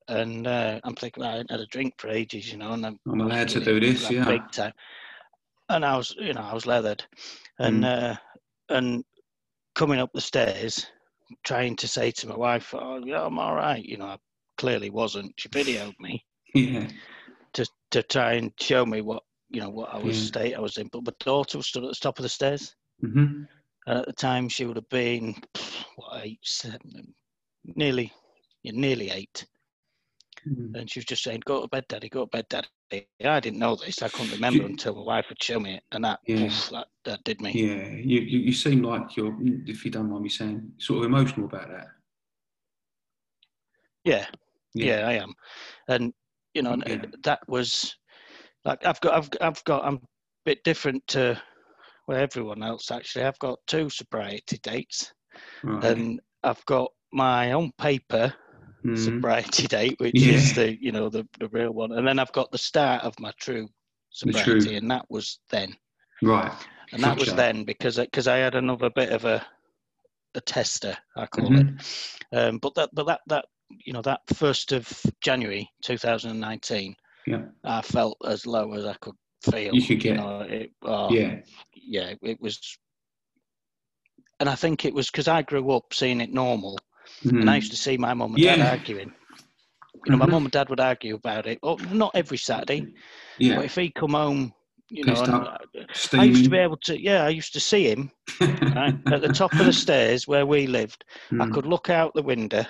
and 0.09 0.47
uh, 0.47 0.81
I'm 0.85 0.94
thinking 0.94 1.23
well, 1.23 1.31
I 1.31 1.37
hadn't 1.37 1.51
had 1.51 1.61
a 1.61 1.66
drink 1.66 1.94
for 1.99 2.09
ages, 2.09 2.51
you 2.51 2.59
know, 2.59 2.73
and 2.73 2.87
I'm, 2.87 2.99
I'm 3.09 3.21
allowed 3.21 3.49
to 3.49 3.61
do 3.61 3.81
this, 3.81 4.11
yeah. 4.11 4.25
big 4.27 4.51
time. 4.53 4.73
And 5.68 5.85
I 5.85 5.97
was, 5.97 6.14
you 6.18 6.33
know, 6.35 6.40
I 6.42 6.55
was 6.55 6.66
leathered, 6.66 7.05
and 7.59 7.85
Mm. 7.85 8.12
uh, 8.12 8.16
and 8.71 9.05
coming 9.75 10.01
up 10.01 10.11
the 10.14 10.21
stairs, 10.21 10.87
trying 11.44 11.77
to 11.77 11.88
say 11.88 12.11
to 12.12 12.29
my 12.29 12.37
wife, 12.37 12.75
"Oh, 12.75 13.03
yeah, 13.05 13.25
I'm 13.25 13.38
all 13.38 13.55
right," 13.55 13.85
you 13.85 13.97
know, 13.99 14.07
I 14.07 14.18
clearly 14.59 14.90
wasn't. 14.90 15.35
She 15.38 15.49
videoed 15.51 15.94
me 16.01 16.25
Yeah. 16.55 16.88
to 17.55 17.66
to 17.92 18.03
try 18.05 18.35
and 18.35 18.53
show 18.61 18.87
me 18.87 19.01
what 19.03 19.23
you 19.50 19.61
know 19.61 19.70
what 19.70 19.94
I 19.94 19.98
was 19.98 20.28
state 20.28 20.54
I 20.54 20.61
was 20.61 20.76
in. 20.78 20.88
But 20.92 21.04
my 21.06 21.12
daughter 21.20 21.58
was 21.58 21.66
stood 21.66 21.84
at 21.84 21.90
the 21.90 21.96
top 22.00 22.18
of 22.18 22.22
the 22.22 22.28
stairs. 22.28 22.74
Mhm. 23.02 23.46
And 23.87 23.98
at 24.00 24.06
the 24.06 24.12
time, 24.12 24.48
she 24.48 24.66
would 24.66 24.76
have 24.76 24.88
been 24.90 25.34
what 25.96 26.24
eight, 26.24 26.40
seven, 26.42 27.14
nearly, 27.64 28.12
yeah, 28.62 28.72
nearly 28.74 29.11
eight. 29.11 29.46
Mhm. 30.46 30.74
And 30.78 30.90
she 30.90 30.98
was 30.98 31.06
just 31.06 31.22
saying, 31.22 31.40
"Go 31.46 31.62
to 31.62 31.68
bed, 31.68 31.87
daddy. 31.88 32.08
Go 32.08 32.24
to 32.24 32.30
bed, 32.30 32.46
daddy." 32.48 32.68
I 33.24 33.40
didn't 33.40 33.58
know 33.58 33.76
this. 33.76 34.02
I 34.02 34.08
couldn't 34.08 34.32
remember 34.32 34.64
until 34.64 34.94
my 34.94 35.02
wife 35.02 35.26
would 35.28 35.42
show 35.42 35.61
me 35.61 35.74
it, 35.74 35.84
and 35.92 36.04
that 36.04 36.20
Yeah. 36.26 36.44
oof, 36.46 36.70
that, 36.70 36.88
that 37.04 37.24
did 37.24 37.40
me. 37.40 37.52
Yeah. 37.52 37.88
You, 37.90 38.20
you 38.20 38.38
you 38.40 38.52
seem 38.52 38.82
like 38.82 39.16
you're, 39.16 39.37
if 39.66 39.84
you 39.84 39.90
don't 39.90 40.08
mind 40.11 40.22
me 40.22 40.28
saying, 40.30 40.72
sort 40.78 40.98
of 41.00 41.04
emotional 41.04 41.46
about 41.46 41.68
that. 41.68 41.88
Yeah, 44.04 44.26
Yeah. 44.74 45.00
yeah, 45.00 45.06
I 45.08 45.12
am. 45.14 45.34
And 45.88 46.14
you 46.54 46.62
know, 46.62 46.76
Yeah. 46.87 47.04
that 47.24 47.46
was 47.48 47.96
like 48.68 48.85
I've 48.85 49.00
got, 49.00 49.14
I've, 49.14 49.31
I've 49.40 49.64
got, 49.64 49.85
I'm 49.85 49.94
a 49.94 50.00
bit 50.44 50.62
different 50.62 51.02
to 51.09 51.40
well 52.07 52.18
everyone 52.18 52.62
else. 52.62 52.90
Actually, 52.90 53.24
I've 53.24 53.38
got 53.38 53.59
two 53.66 53.88
sobriety 53.88 54.59
dates, 54.62 55.12
Right. 55.64 55.85
and 55.85 56.20
I've 56.44 56.64
got 56.66 56.90
my 57.12 57.52
own 57.52 57.72
paper 57.78 58.33
Mhm. 58.85 58.96
sobriety 58.98 59.66
date, 59.78 59.96
which 59.98 60.22
is 60.22 60.52
the 60.52 60.76
you 60.83 60.92
know 60.92 61.09
the, 61.09 61.26
the 61.40 61.48
real 61.48 61.72
one, 61.72 61.92
and 61.92 62.07
then 62.07 62.18
I've 62.18 62.33
got 62.33 62.52
the 62.52 62.59
start 62.59 63.04
of 63.04 63.18
my 63.18 63.33
true 63.40 63.68
sobriety, 64.11 64.52
true. 64.52 64.76
and 64.76 64.90
that 64.90 65.07
was 65.09 65.40
then, 65.50 65.74
Right. 66.22 66.52
and 66.92 67.02
that 67.02 67.18
was 67.18 67.33
then 67.35 67.64
because 67.64 67.96
because 67.96 68.28
I 68.28 68.37
had 68.37 68.54
another 68.54 68.90
bit 68.90 69.11
of 69.11 69.24
a 69.24 69.44
a 70.35 70.40
tester, 70.42 70.96
I 71.16 71.26
call 71.26 71.57
Mhm. 71.57 71.59
it, 71.59 72.37
um, 72.37 72.59
but 72.59 72.74
that 72.74 72.90
but 72.92 73.07
that 73.07 73.20
that 73.28 73.46
you 73.87 73.94
know 73.94 74.02
that 74.02 74.20
first 74.35 74.72
of 74.72 74.87
January 75.22 75.70
2019, 75.83 76.94
Yeah. 77.30 77.44
I 77.64 77.82
felt 77.82 78.16
as 78.24 78.46
low 78.46 78.72
as 78.74 78.84
I 78.84 78.94
could 78.94 79.14
feel. 79.42 79.74
You 79.74 79.82
could 79.86 80.00
get. 80.00 80.16
know, 80.16 80.40
it, 80.40 80.72
oh, 80.82 81.12
Yeah. 81.12 81.40
yeah, 81.74 82.14
it 82.22 82.40
was. 82.40 82.78
And 84.40 84.48
I 84.48 84.54
think 84.54 84.84
it 84.84 84.94
was 84.94 85.10
because 85.10 85.28
I 85.28 85.42
grew 85.42 85.70
up 85.72 85.92
seeing 85.92 86.20
it 86.20 86.32
normal, 86.32 86.78
and 87.24 87.50
I 87.50 87.54
Mhm. 87.54 87.56
used 87.56 87.70
to 87.72 87.76
see 87.76 87.96
my 87.96 88.14
mum 88.14 88.34
and 88.34 88.42
dad 88.42 88.60
arguing. 88.60 89.12
You 90.06 90.12
know, 90.12 90.16
my 90.18 90.26
Mhm. 90.26 90.30
mum 90.30 90.44
and 90.44 90.52
dad 90.52 90.70
would 90.70 90.80
argue 90.80 91.16
about 91.16 91.46
it. 91.46 91.58
Well, 91.62 91.78
not 91.78 92.12
every 92.14 92.38
Saturday, 92.38 92.80
but 92.82 92.94
Yeah. 93.38 93.60
if 93.62 93.74
he 93.74 93.90
come 93.90 94.12
home, 94.14 94.54
you 94.90 95.04
know, 95.04 95.12
Pissed 95.12 95.28
and 95.28 95.36
I- 95.36 95.58
I 96.20 96.24
used 96.24 96.44
to 96.44 96.50
be 96.50 96.56
able 96.58 96.76
to. 96.84 97.00
Yeah, 97.00 97.24
I 97.24 97.30
used 97.30 97.52
to 97.54 97.60
see 97.60 97.88
him 97.90 98.10
right, 98.74 98.94
at 99.12 99.20
the 99.20 99.28
top 99.28 99.52
of 99.52 99.66
the 99.66 99.72
stairs 99.72 100.28
where 100.28 100.46
we 100.46 100.66
lived. 100.66 101.04
I 101.32 101.44
Mm. 101.44 101.52
could 101.52 101.66
look 101.66 101.90
out 101.90 102.14
the 102.14 102.22
window 102.22 102.64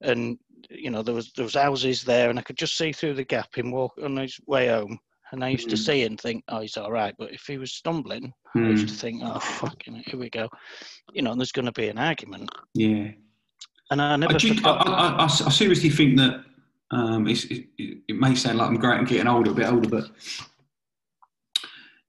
and 0.00 0.38
you 0.70 0.90
know, 0.90 1.02
there 1.02 1.14
was 1.14 1.32
there 1.32 1.44
was 1.44 1.54
houses 1.54 2.02
there, 2.02 2.30
and 2.30 2.38
I 2.38 2.42
could 2.42 2.58
just 2.58 2.76
see 2.76 2.92
through 2.92 3.14
the 3.14 3.24
gap 3.24 3.54
him 3.56 3.70
walk 3.70 3.94
on 4.02 4.16
his 4.16 4.38
way 4.46 4.68
home. 4.68 4.98
And 5.32 5.44
I 5.44 5.50
used 5.50 5.70
to 5.70 5.76
Mm. 5.76 5.84
see 5.86 6.02
and 6.04 6.20
think, 6.20 6.42
oh, 6.48 6.60
he's 6.60 6.76
all 6.76 6.90
right. 6.90 7.14
But 7.16 7.32
if 7.32 7.42
he 7.46 7.56
was 7.56 7.72
stumbling, 7.72 8.32
I 8.56 8.58
Mm. 8.58 8.70
used 8.72 8.88
to 8.88 8.94
think, 8.94 9.22
oh, 9.24 9.38
fucking, 9.38 10.02
here 10.06 10.18
we 10.18 10.28
go. 10.28 10.48
You 11.12 11.22
know, 11.22 11.30
and 11.30 11.40
there's 11.40 11.52
going 11.52 11.66
to 11.66 11.72
be 11.72 11.86
an 11.88 11.98
argument. 11.98 12.50
Yeah. 12.74 13.12
And 13.92 14.02
I 14.02 14.16
never 14.16 14.34
I, 14.34 14.48
I. 14.64 14.70
I, 14.70 15.08
I- 15.20 15.24
I 15.24 15.26
seriously 15.28 15.90
think 15.90 16.16
that 16.18 16.44
um, 16.90 17.28
it's, 17.28 17.44
it, 17.44 17.66
it 17.78 18.16
may 18.16 18.34
sound 18.34 18.58
like 18.58 18.68
I'm 18.68 18.76
great 18.76 18.98
and 18.98 19.06
getting 19.06 19.28
older, 19.28 19.52
a 19.52 19.54
bit 19.54 19.68
older, 19.68 19.88
but 19.88 20.10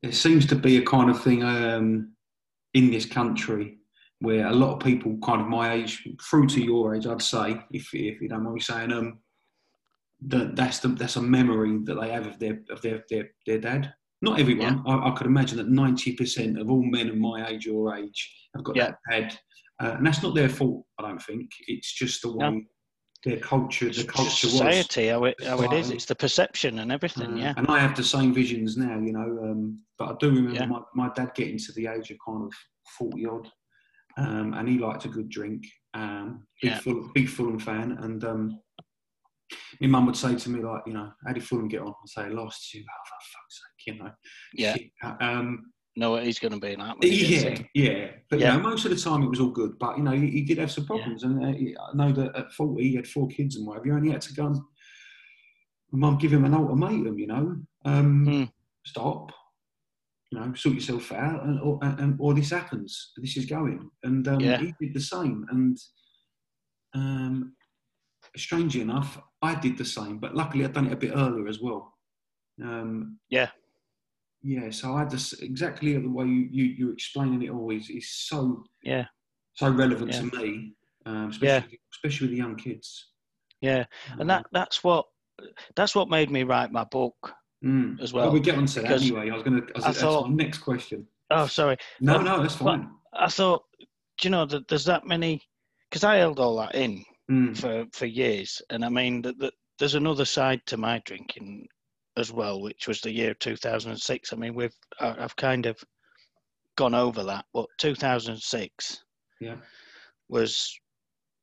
there 0.02 0.12
seems 0.12 0.48
to 0.48 0.56
be 0.56 0.78
a 0.78 0.82
kind 0.86 1.12
of 1.12 1.22
thing 1.22 1.44
um, 1.44 2.14
in 2.74 2.90
this 2.90 3.06
country 3.06 3.78
where 4.22 4.46
a 4.48 4.54
lot 4.54 4.74
of 4.74 4.80
people, 4.80 5.18
kind 5.24 5.42
of 5.42 5.48
my 5.48 5.74
age, 5.74 6.08
through 6.30 6.48
to 6.48 6.64
your 6.64 6.96
age, 6.96 7.08
I'd 7.08 7.22
say, 7.22 7.60
if 7.72 7.94
if 7.94 8.22
you 8.22 8.30
don't 8.30 8.44
mind 8.44 8.56
me 8.56 8.62
saying, 8.62 8.92
um, 8.94 9.20
that 10.28 10.56
that's 10.56 10.80
the 10.80 10.90
that's 10.90 11.16
a 11.16 11.22
memory 11.22 11.80
that 11.86 12.00
they 12.00 12.10
have 12.12 12.28
of 12.28 12.40
their 12.40 12.62
of 12.70 12.82
their 12.82 13.04
their, 13.10 13.30
their 13.48 13.58
dad. 13.60 13.94
Not 14.22 14.40
everyone. 14.40 14.84
I, 14.86 15.10
I 15.10 15.12
could 15.18 15.26
imagine 15.26 15.58
that 15.58 15.70
ninety 15.70 16.14
percent 16.14 16.60
of 16.60 16.70
all 16.70 16.84
men 16.84 17.10
of 17.10 17.18
my 17.18 17.48
age 17.50 17.68
or 17.68 17.96
age 17.96 18.32
have 18.56 18.64
got 18.64 18.76
Yeah. 18.76 18.92
that 18.92 18.98
dad, 19.10 19.40
uh, 19.84 19.96
and 19.98 20.06
that's 20.06 20.22
not 20.22 20.36
their 20.36 20.50
fault. 20.50 20.86
I 21.00 21.08
don't 21.08 21.22
think 21.22 21.50
it's 21.68 21.92
just 21.92 22.22
the 22.22 22.32
way 22.32 22.50
No. 22.52 22.62
their 23.26 23.38
culture, 23.40 23.90
the 23.90 24.04
culture 24.04 24.46
was. 24.48 24.54
society, 24.54 25.08
how 25.08 25.24
it, 25.24 25.44
how 25.44 25.62
it 25.64 25.74
is. 25.74 25.90
It's 25.90 26.06
the 26.06 26.16
perception 26.16 26.78
and 26.78 26.92
everything, 26.92 27.34
Uh, 27.34 27.38
yeah. 27.38 27.54
And 27.58 27.66
I 27.68 27.80
have 27.80 27.96
the 27.96 28.04
same 28.04 28.32
visions 28.32 28.78
now, 28.78 29.00
you 29.00 29.14
know. 29.14 29.30
Um, 29.50 29.80
but 29.98 30.10
I 30.10 30.16
do 30.20 30.30
remember 30.30 30.54
Yeah. 30.60 30.66
my, 30.68 30.82
my 30.94 31.10
dad 31.16 31.32
getting 31.34 31.58
to 31.58 31.72
the 31.72 31.88
age 31.88 32.12
of 32.12 32.18
kind 32.24 32.44
of 32.44 32.54
40 33.00 33.26
odd, 33.26 33.48
um, 34.22 34.54
and 34.54 34.68
he 34.70 34.78
liked 34.78 35.06
a 35.06 35.10
good 35.10 35.30
drink. 35.30 35.66
Um, 35.94 36.46
big, 36.62 36.72
Yeah. 36.72 36.80
Fulham, 36.80 37.12
big 37.14 37.28
Fulham 37.30 37.60
fan. 37.60 37.98
And 38.02 38.24
um, 38.24 38.60
my 39.82 39.88
mum 39.88 40.06
would 40.06 40.16
say 40.16 40.36
to 40.36 40.50
me, 40.50 40.62
like, 40.62 40.84
you 40.86 40.94
know, 40.94 41.12
how 41.26 41.34
did 41.34 41.44
Fulham 41.44 41.68
get 41.68 41.82
on? 41.82 41.88
I'd 41.90 42.10
say, 42.10 42.30
lost. 42.30 42.64
She'd 42.64 42.80
go, 42.80 42.86
oh, 42.90 43.04
for 43.10 43.16
fuck's 43.34 43.62
sake, 43.62 43.96
you 43.96 44.04
know. 44.04 44.12
Yeah. 44.54 44.74
She- 44.76 44.92
um, 45.20 45.72
Know 45.98 46.12
what 46.12 46.24
he's 46.24 46.40
going 46.40 46.54
to 46.54 46.60
be 46.60 46.78
like. 46.78 46.96
he 47.04 47.28
gets 47.28 47.60
yeah, 47.74 47.92
yeah. 47.92 48.08
But 48.30 48.40
Yeah. 48.40 48.56
you 48.56 48.62
know, 48.62 48.70
most 48.70 48.86
of 48.86 48.92
the 48.92 48.98
time 48.98 49.24
it 49.24 49.30
was 49.30 49.42
all 49.42 49.50
good. 49.52 49.78
But 49.78 49.98
you 49.98 50.04
know, 50.04 50.12
he, 50.12 50.30
he 50.30 50.42
did 50.44 50.58
have 50.60 50.72
some 50.72 50.86
problems, 50.86 51.24
and 51.24 51.44
uh, 51.44 51.52
he- 51.52 51.76
I 51.78 51.94
know 51.94 52.14
that 52.14 52.34
at 52.34 52.54
forty 52.54 52.84
he 52.90 52.96
had 52.96 53.06
four 53.06 53.28
kids 53.28 53.58
and 53.58 53.68
whatever. 53.68 53.98
And 53.98 54.06
he 54.06 54.12
had 54.14 54.22
to 54.22 54.34
go 54.34 54.46
and 54.46 54.58
mum 55.92 56.18
give 56.18 56.32
him 56.32 56.46
an 56.46 56.54
ultimatum. 56.54 57.20
You 57.20 57.28
know, 57.28 57.56
um, 57.84 58.26
Hmm. 58.26 58.44
stop. 58.86 59.34
You 60.32 60.40
know, 60.40 60.54
sort 60.54 60.76
yourself 60.76 61.12
out, 61.12 61.44
and 61.44 61.60
or, 61.60 61.78
and 61.82 62.16
or 62.20 62.34
this 62.34 62.52
happens. 62.52 63.12
This 63.18 63.36
is 63.36 63.46
going, 63.46 63.90
and 64.04 64.26
um, 64.30 64.40
Yeah. 64.40 64.58
he 64.58 64.74
did 64.80 64.94
the 64.94 65.02
same. 65.02 65.46
And 65.52 65.78
um, 66.94 67.56
strangely 68.38 68.80
enough, 68.80 69.22
I 69.42 69.56
did 69.56 69.78
the 69.78 69.84
same. 69.86 70.20
But 70.20 70.34
luckily, 70.36 70.64
I'd 70.64 70.72
done 70.74 70.88
it 70.88 70.94
a 70.94 70.98
bit 70.98 71.12
earlier 71.14 71.48
as 71.48 71.60
well. 71.62 71.94
Um, 72.64 73.20
Yeah. 73.30 73.50
yeah, 74.42 74.70
so 74.72 74.94
I 74.96 75.00
had 75.00 75.12
this 75.12 75.34
exactly 75.34 75.98
the 75.98 76.10
way 76.10 76.26
you, 76.26 76.48
you 76.52 76.64
you're 76.78 76.94
explaining 76.94 77.42
it 77.44 77.50
always 77.50 77.90
is 77.90 78.10
so 78.10 78.64
Yeah. 78.84 79.08
so 79.54 79.70
relevant 79.70 80.14
Yeah. 80.14 80.22
to 80.30 80.38
me, 80.38 80.76
um, 81.06 81.30
especially 81.30 81.72
Yeah. 81.72 81.78
especially 81.94 82.28
with 82.28 82.32
the 82.32 82.38
young 82.38 82.56
kids. 82.56 83.12
Yeah. 83.60 83.86
And 84.18 84.30
that 84.30 84.46
that's 84.54 84.82
what 84.82 85.08
that's 85.76 85.94
what 85.94 86.10
made 86.10 86.32
me 86.32 86.44
write 86.44 86.72
my 86.72 86.86
book 86.86 87.34
Mm. 87.64 88.02
as 88.02 88.12
Well, 88.14 88.26
well. 88.26 88.34
we 88.34 88.40
get 88.40 88.56
on 88.56 88.66
to 88.66 88.82
that 88.82 88.92
anyway. 88.92 89.30
I 89.30 89.34
was 89.36 89.44
going 89.44 89.62
to. 89.62 89.74
That's 89.82 90.00
thought- 90.02 90.30
my 90.30 90.36
next 90.36 90.60
question. 90.60 91.08
Oh, 91.30 91.48
sorry. 91.48 91.78
No, 92.00 92.20
no, 92.22 92.42
that's 92.42 92.56
fine. 92.56 92.90
I 93.14 93.28
thought, 93.30 93.64
do 93.80 93.86
you 94.24 94.30
know, 94.32 94.46
that 94.46 94.68
there's 94.68 94.86
that 94.86 95.06
many, 95.06 95.42
because 95.90 96.04
I 96.04 96.16
held 96.18 96.40
all 96.40 96.58
that 96.58 96.76
in 96.76 97.04
Mm. 97.30 97.56
for, 97.58 97.86
for 97.94 98.06
years. 98.08 98.62
And 98.72 98.84
I 98.84 98.90
mean, 98.90 99.22
that 99.22 99.38
that 99.40 99.54
there's 99.80 99.96
another 99.96 100.26
side 100.26 100.62
to 100.66 100.76
my 100.78 101.02
drinking 101.06 101.68
as 102.18 102.32
well, 102.32 102.62
which 102.62 102.88
was 102.88 103.00
the 103.00 103.12
year 103.12 103.34
2006. 103.36 104.34
I 104.34 104.36
mean, 104.36 104.54
we've, 104.54 104.76
I- 105.00 105.16
I've 105.24 105.36
kind 105.38 105.66
of 105.66 105.82
gone 106.76 106.94
over 106.96 107.24
that, 107.24 107.46
but 107.54 107.68
2006 107.78 109.04
Yeah. 109.40 109.56
was 110.30 110.78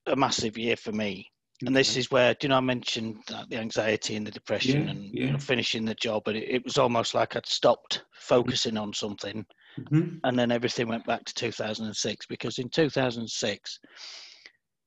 a 0.07 0.17
massive 0.17 0.59
year 0.59 0.77
for 0.77 0.93
me. 0.93 1.31
And 1.67 1.75
this 1.77 1.97
is 1.97 2.11
where, 2.11 2.35
do 2.35 2.47
you 2.47 2.49
know, 2.51 2.59
I 2.59 2.61
mentioned 2.61 3.17
the 3.51 3.57
anxiety 3.57 4.15
and 4.17 4.27
the 4.27 4.31
depression 4.31 4.83
Yeah, 4.85 4.91
and 4.91 5.15
you 5.15 5.33
know, 5.33 5.39
finishing 5.39 5.85
the 5.85 5.95
job, 5.95 6.29
and 6.29 6.37
it, 6.37 6.49
it 6.49 6.65
was 6.65 6.79
almost 6.79 7.15
like 7.15 7.35
I'd 7.37 7.47
stopped 7.47 8.05
focusing 8.15 8.77
on 8.77 8.93
something 8.93 9.45
Mhm. 9.79 10.21
and 10.25 10.39
then 10.39 10.51
everything 10.51 10.89
went 10.89 11.07
back 11.07 11.25
to 11.25 11.35
2006 11.35 12.27
because 12.27 12.59
in 12.59 12.69
2006 12.69 13.79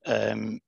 um 0.06 0.60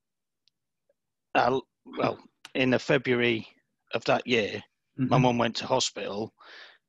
I, 1.36 1.60
well 1.98 2.18
in 2.56 2.70
the 2.70 2.80
february 2.80 3.48
of 3.94 4.04
that 4.06 4.26
year 4.26 4.62
my 5.10 5.18
Mhm. 5.18 5.22
mum 5.22 5.38
went 5.38 5.56
to 5.58 5.66
hospital 5.66 6.34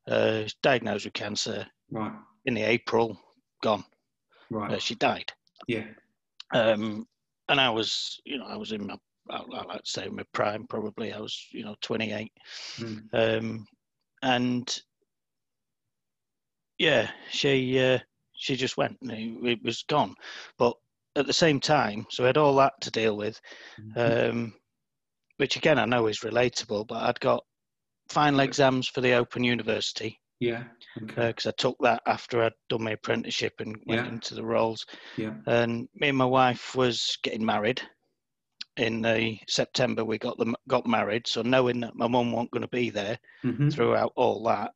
uh 0.09 0.45
diagnosed 0.63 1.05
with 1.07 1.15
cancer 1.15 1.67
Right. 1.91 2.13
in 2.45 2.55
the 2.55 2.63
april 2.63 3.19
gone 3.63 3.85
Right. 4.51 4.73
uh, 4.73 4.79
she 4.79 4.95
died 4.95 5.33
yeah. 5.67 5.87
um 6.53 7.07
and 7.49 7.61
i 7.61 7.69
was 7.71 8.21
you 8.25 8.39
know 8.39 8.47
i 8.47 8.57
was 8.57 8.73
in 8.73 8.87
my 8.87 8.97
I 9.31 9.37
I 9.39 9.65
like 9.65 9.83
to 9.83 9.91
say 9.91 10.09
my 10.09 10.25
prime 10.33 10.67
probably 10.67 11.13
i 11.13 11.19
was 11.21 11.47
you 11.51 11.65
know 11.65 11.75
28 11.81 12.31
Mm. 12.79 13.09
um, 13.13 13.67
and 14.23 14.83
yeah, 16.79 17.11
she 17.31 17.79
uh, 17.81 17.99
she 18.35 18.57
just 18.57 18.77
went. 18.77 18.99
and 19.03 19.47
It, 19.47 19.63
was 19.63 19.83
gone. 19.85 20.15
But 20.59 20.77
at 21.17 21.27
the 21.27 21.33
same 21.33 21.61
time, 21.61 22.07
so 22.11 22.25
I 22.25 22.29
had 22.29 22.37
all 22.37 22.57
that 22.57 22.73
to 22.83 22.91
deal 22.91 23.17
with, 23.17 23.41
Mhm. 23.81 24.31
um, 24.31 24.55
which 25.37 25.57
again 25.57 25.79
I 25.79 25.85
know 25.85 26.07
is 26.07 26.21
relatable. 26.21 26.87
But 26.89 27.03
I'd 27.05 27.21
got 27.21 27.45
final 28.09 28.41
exams 28.41 28.89
for 28.89 29.01
the 29.01 29.13
Open 29.13 29.45
University 29.45 30.21
yeah. 30.41 30.65
Okay. 31.03 31.27
because 31.27 31.47
I 31.47 31.53
took 31.53 31.77
that 31.81 32.03
after 32.07 32.43
I'd 32.43 32.53
done 32.69 32.85
my 32.85 32.93
apprenticeship 32.93 33.61
and 33.61 33.77
went 33.87 34.07
Yeah. 34.07 34.09
into 34.09 34.35
the 34.35 34.45
roles. 34.45 34.87
yeah. 35.17 35.35
And 35.47 35.89
me 35.95 36.09
and 36.09 36.19
my 36.19 36.25
wife 36.25 36.75
was 36.75 37.19
getting 37.23 37.45
married. 37.45 37.83
In 38.77 39.03
the 39.03 39.39
September, 39.49 40.05
we 40.05 40.19
got 40.19 40.37
them 40.39 40.57
got 40.69 40.87
married. 40.87 41.27
So 41.27 41.43
knowing 41.43 41.81
that 41.81 41.95
my 41.95 42.09
mum 42.09 42.33
wasn't 42.33 42.51
going 42.51 42.63
to 42.63 42.69
be 42.69 42.91
there, 42.91 43.19
hmm 43.43 43.69
throughout 43.71 44.13
all 44.17 44.43
that, 44.45 44.73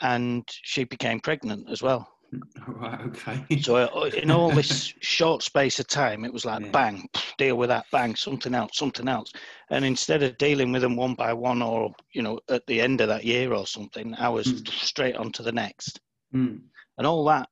and 0.00 0.44
she 0.48 0.84
became 0.84 1.20
pregnant 1.20 1.68
as 1.70 1.82
well. 1.82 2.08
Right. 2.68 3.00
Okay. 3.00 3.60
So 3.60 3.76
uh, 3.76 4.10
in 4.16 4.30
all 4.30 4.54
this 4.54 4.92
short 5.00 5.42
space 5.42 5.78
of 5.78 5.86
time, 5.86 6.24
it 6.24 6.32
was 6.32 6.44
like 6.44 6.62
Yeah. 6.62 6.70
bang, 6.72 7.08
deal 7.38 7.56
with 7.56 7.68
that, 7.68 7.86
bang, 7.92 8.14
something 8.16 8.54
else, 8.54 8.76
something 8.78 9.08
else, 9.08 9.32
and 9.70 9.84
instead 9.84 10.22
of 10.22 10.38
dealing 10.38 10.72
with 10.72 10.82
them 10.82 10.96
one 10.96 11.14
by 11.14 11.32
one, 11.32 11.62
or 11.62 11.92
you 12.12 12.22
know, 12.22 12.40
at 12.48 12.66
the 12.66 12.80
end 12.80 13.00
of 13.00 13.08
that 13.08 13.24
year 13.24 13.52
or 13.52 13.66
something, 13.66 14.14
I 14.16 14.28
was 14.28 14.48
Mm. 14.48 14.68
straight 14.68 15.16
on 15.16 15.32
to 15.32 15.42
the 15.42 15.52
next, 15.52 16.00
Mm. 16.34 16.60
and 16.98 17.06
all 17.06 17.24
that 17.26 17.48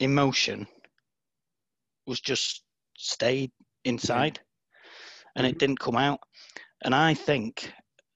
emotion 0.00 0.66
was 2.06 2.20
just 2.20 2.64
stayed 2.96 3.50
inside, 3.84 4.40
and 5.36 5.46
it 5.46 5.54
Mhm. 5.54 5.58
didn't 5.58 5.80
come 5.80 5.96
out. 5.96 6.20
And 6.84 6.94
I 6.94 7.14
think, 7.14 7.72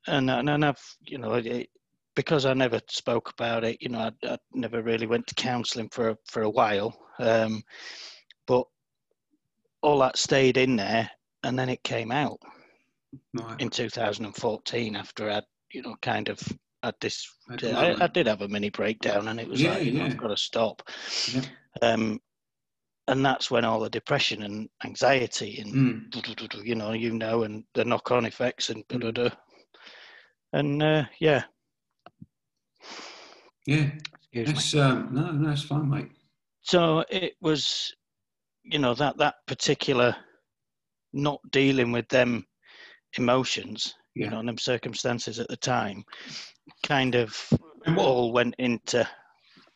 and 0.07 0.31
and, 0.31 0.49
and 0.49 0.65
I've 0.65 0.97
you 1.01 1.19
know 1.19 1.35
it, 1.35 1.69
because 2.15 2.45
I 2.47 2.55
never 2.55 2.81
spoke 2.89 3.31
about 3.31 3.65
it, 3.65 3.79
you 3.81 3.89
know, 3.89 4.11
I, 4.25 4.27
I 4.27 4.39
never 4.55 4.83
really 4.83 5.07
went 5.07 5.27
to 5.29 5.35
counselling 5.35 5.89
for 5.91 6.17
for 6.31 6.43
a 6.43 6.51
while. 6.51 6.97
Um, 7.19 7.63
but 8.47 8.65
all 9.83 9.99
that 10.01 10.17
stayed 10.19 10.57
in 10.57 10.77
there, 10.77 11.11
and 11.45 11.59
then 11.59 11.69
it 11.69 11.83
came 11.83 12.13
out 12.13 12.39
Right. 13.35 13.61
in 13.61 13.71
2014 13.71 14.97
after 14.97 15.31
I'd 15.31 15.45
you 15.73 15.83
know 15.83 15.97
kind 16.03 16.29
of 16.29 16.41
had 16.83 16.95
this. 17.01 17.29
I, 17.63 17.95
I 18.01 18.07
did 18.09 18.27
have 18.27 18.43
a 18.43 18.49
mini 18.49 18.71
breakdown, 18.71 19.29
and 19.29 19.41
it 19.41 19.49
was 19.49 19.63
Yeah, 19.63 19.75
like, 19.75 19.85
you 19.85 19.93
know. 19.93 20.05
I've 20.05 20.17
got 20.17 20.29
to 20.29 20.37
stop. 20.37 20.83
Yeah. 21.35 21.43
Um, 21.83 22.21
and 23.09 23.25
that's 23.25 23.51
when 23.51 23.65
all 23.65 23.81
the 23.81 23.91
depression 23.91 24.43
and 24.43 24.69
anxiety 24.85 25.59
and 25.59 25.75
Mm. 25.75 26.65
you 26.65 26.75
know, 26.75 26.93
you 26.93 27.13
know, 27.13 27.43
and 27.43 27.65
the 27.75 27.85
knock-on 27.85 28.27
effects 28.27 28.71
and 28.71 28.85
Mm. 28.89 29.33
and 30.53 30.83
uh, 30.83 31.05
yeah, 31.19 31.45
Yeah. 33.67 33.91
excuse 34.33 34.75
me. 34.75 34.81
Um, 34.81 35.09
no, 35.13 35.31
no, 35.31 35.49
that's 35.49 35.63
fine, 35.63 35.89
mate. 35.89 36.11
So 36.63 37.05
it 37.11 37.35
was, 37.41 37.93
you 38.63 38.79
know, 38.79 38.95
that 38.95 39.19
that 39.19 39.37
particular 39.47 40.15
not 41.13 41.41
dealing 41.51 41.93
with 41.93 42.09
them 42.09 42.47
emotions, 43.19 43.95
you 44.15 44.29
know, 44.31 44.39
and 44.39 44.49
them 44.49 44.59
circumstances 44.59 45.39
at 45.39 45.49
the 45.49 45.57
time, 45.57 46.05
kind 46.83 47.15
of 47.15 47.37
what- 47.85 47.99
all 47.99 48.33
went 48.33 48.55
into 48.59 49.07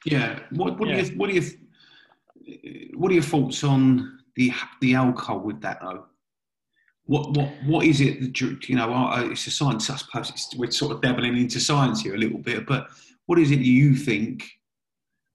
Yeah. 0.04 0.38
What, 0.50 0.78
what 0.78 0.88
Yeah. 0.88 1.02
do 1.02 1.10
you 1.10 1.16
what 1.18 1.30
do 1.30 1.34
you 1.36 2.88
what 2.96 3.10
are 3.10 3.14
your 3.14 3.22
thoughts 3.24 3.64
on 3.64 4.18
the 4.36 4.52
the 4.80 4.94
alcohol 4.94 5.40
with 5.40 5.60
that 5.62 5.80
though? 5.80 6.06
What 7.04 7.36
what 7.36 7.50
what 7.64 7.84
is 7.86 8.00
it 8.00 8.20
that 8.20 8.40
you, 8.40 8.76
know? 8.76 9.12
It's 9.30 9.46
a 9.46 9.50
science, 9.50 9.90
I 9.90 9.96
suppose. 9.96 10.30
It's, 10.30 10.54
we're 10.56 10.70
sort 10.70 10.92
of 10.92 11.00
dabbling 11.02 11.36
into 11.36 11.58
science 11.60 12.02
here 12.02 12.14
a 12.14 12.18
little 12.18 12.38
bit, 12.38 12.66
but 12.66 12.88
what 13.26 13.38
is 13.38 13.50
it 13.50 13.58
you 13.60 13.94
think 13.94 14.44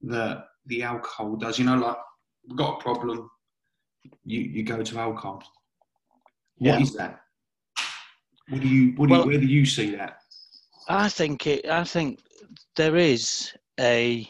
that 0.01 0.45
the 0.65 0.83
alcohol 0.83 1.35
does? 1.35 1.59
You 1.59 1.65
know, 1.65 1.77
like 1.77 1.97
we've 2.47 2.57
got 2.57 2.79
a 2.79 2.81
problem, 2.81 3.29
you 4.25 4.41
you 4.41 4.63
go 4.63 4.81
to 4.81 4.97
alcohol. 4.99 5.43
What 6.57 6.81
is 6.81 6.93
Yeah. 6.95 6.97
that? 7.07 7.21
What 8.49 8.61
do 8.61 8.67
you? 8.67 8.93
What 8.95 9.07
do 9.07 9.11
Well- 9.13 9.21
you? 9.25 9.27
Where 9.31 9.39
do 9.39 9.47
you 9.47 9.65
see 9.65 9.91
that? 9.95 10.17
I 10.87 11.09
think 11.09 11.47
it. 11.47 11.65
I 11.67 11.83
think 11.83 12.19
there 12.75 12.95
is 12.95 13.53
a. 13.79 14.27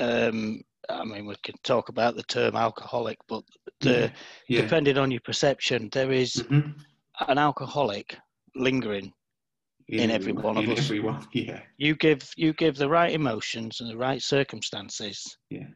Um, 0.00 0.62
I 0.88 1.04
mean, 1.04 1.24
we 1.26 1.34
can 1.42 1.54
talk 1.62 1.88
about 1.88 2.14
the 2.16 2.24
term 2.24 2.56
alcoholic, 2.56 3.18
but 3.28 3.42
the, 3.80 4.12
Yeah. 4.48 4.62
depending 4.62 4.98
on 4.98 5.10
your 5.10 5.20
perception, 5.20 5.88
there 5.92 6.12
is 6.12 6.34
Mhm. 6.50 6.78
an 7.28 7.38
alcoholic 7.38 8.18
lingering. 8.54 9.14
In 9.88 10.10
every 10.10 10.32
one 10.32 10.56
of 10.56 10.64
in 10.64 10.70
us. 10.72 10.78
Everyone. 10.78 11.26
Yeah. 11.32 11.60
You 11.76 11.96
give 11.96 12.30
you 12.36 12.52
give 12.54 12.76
the 12.76 12.88
right 12.88 13.12
emotions 13.12 13.80
and 13.80 13.90
the 13.90 13.96
right 13.96 14.22
circumstances. 14.22 15.36
Yeah. 15.50 15.66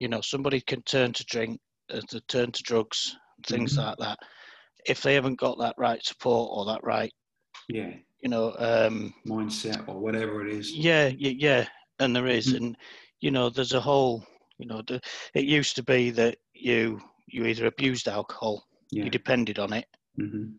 You 0.00 0.08
know, 0.08 0.20
somebody 0.20 0.60
can 0.60 0.82
turn 0.82 1.12
to 1.14 1.24
drink, 1.24 1.60
uh, 1.92 2.00
to 2.10 2.20
turn 2.28 2.52
to 2.52 2.62
drugs, 2.62 3.16
things 3.46 3.74
Mhm. 3.74 3.78
like 3.86 3.96
that. 3.98 4.18
If 4.86 5.02
they 5.02 5.14
haven't 5.14 5.40
got 5.40 5.58
that 5.58 5.74
right 5.78 6.04
support 6.04 6.50
or 6.52 6.64
that 6.66 6.84
right, 6.84 7.12
Yeah. 7.68 7.92
you 8.22 8.28
know, 8.28 8.54
um, 8.58 9.12
Mindset 9.26 9.88
or 9.88 9.98
whatever 9.98 10.46
it 10.46 10.52
is. 10.52 10.72
Yeah, 10.72 11.06
y- 11.06 11.36
yeah, 11.38 11.68
and 11.98 12.14
there 12.14 12.28
is, 12.28 12.52
Mhm. 12.52 12.56
and 12.56 12.76
you 13.20 13.30
know, 13.30 13.48
there's 13.50 13.72
a 13.72 13.80
whole, 13.80 14.24
you 14.58 14.66
know, 14.66 14.82
the, 14.82 15.00
it 15.34 15.44
used 15.44 15.74
to 15.76 15.82
be 15.82 16.10
that 16.10 16.38
you 16.54 17.00
you 17.26 17.44
either 17.46 17.66
abused 17.66 18.06
alcohol, 18.06 18.64
Yeah. 18.92 19.04
you 19.04 19.10
depended 19.10 19.58
on 19.58 19.72
it, 19.72 19.86
hmm 20.16 20.52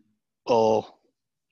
or 0.46 0.86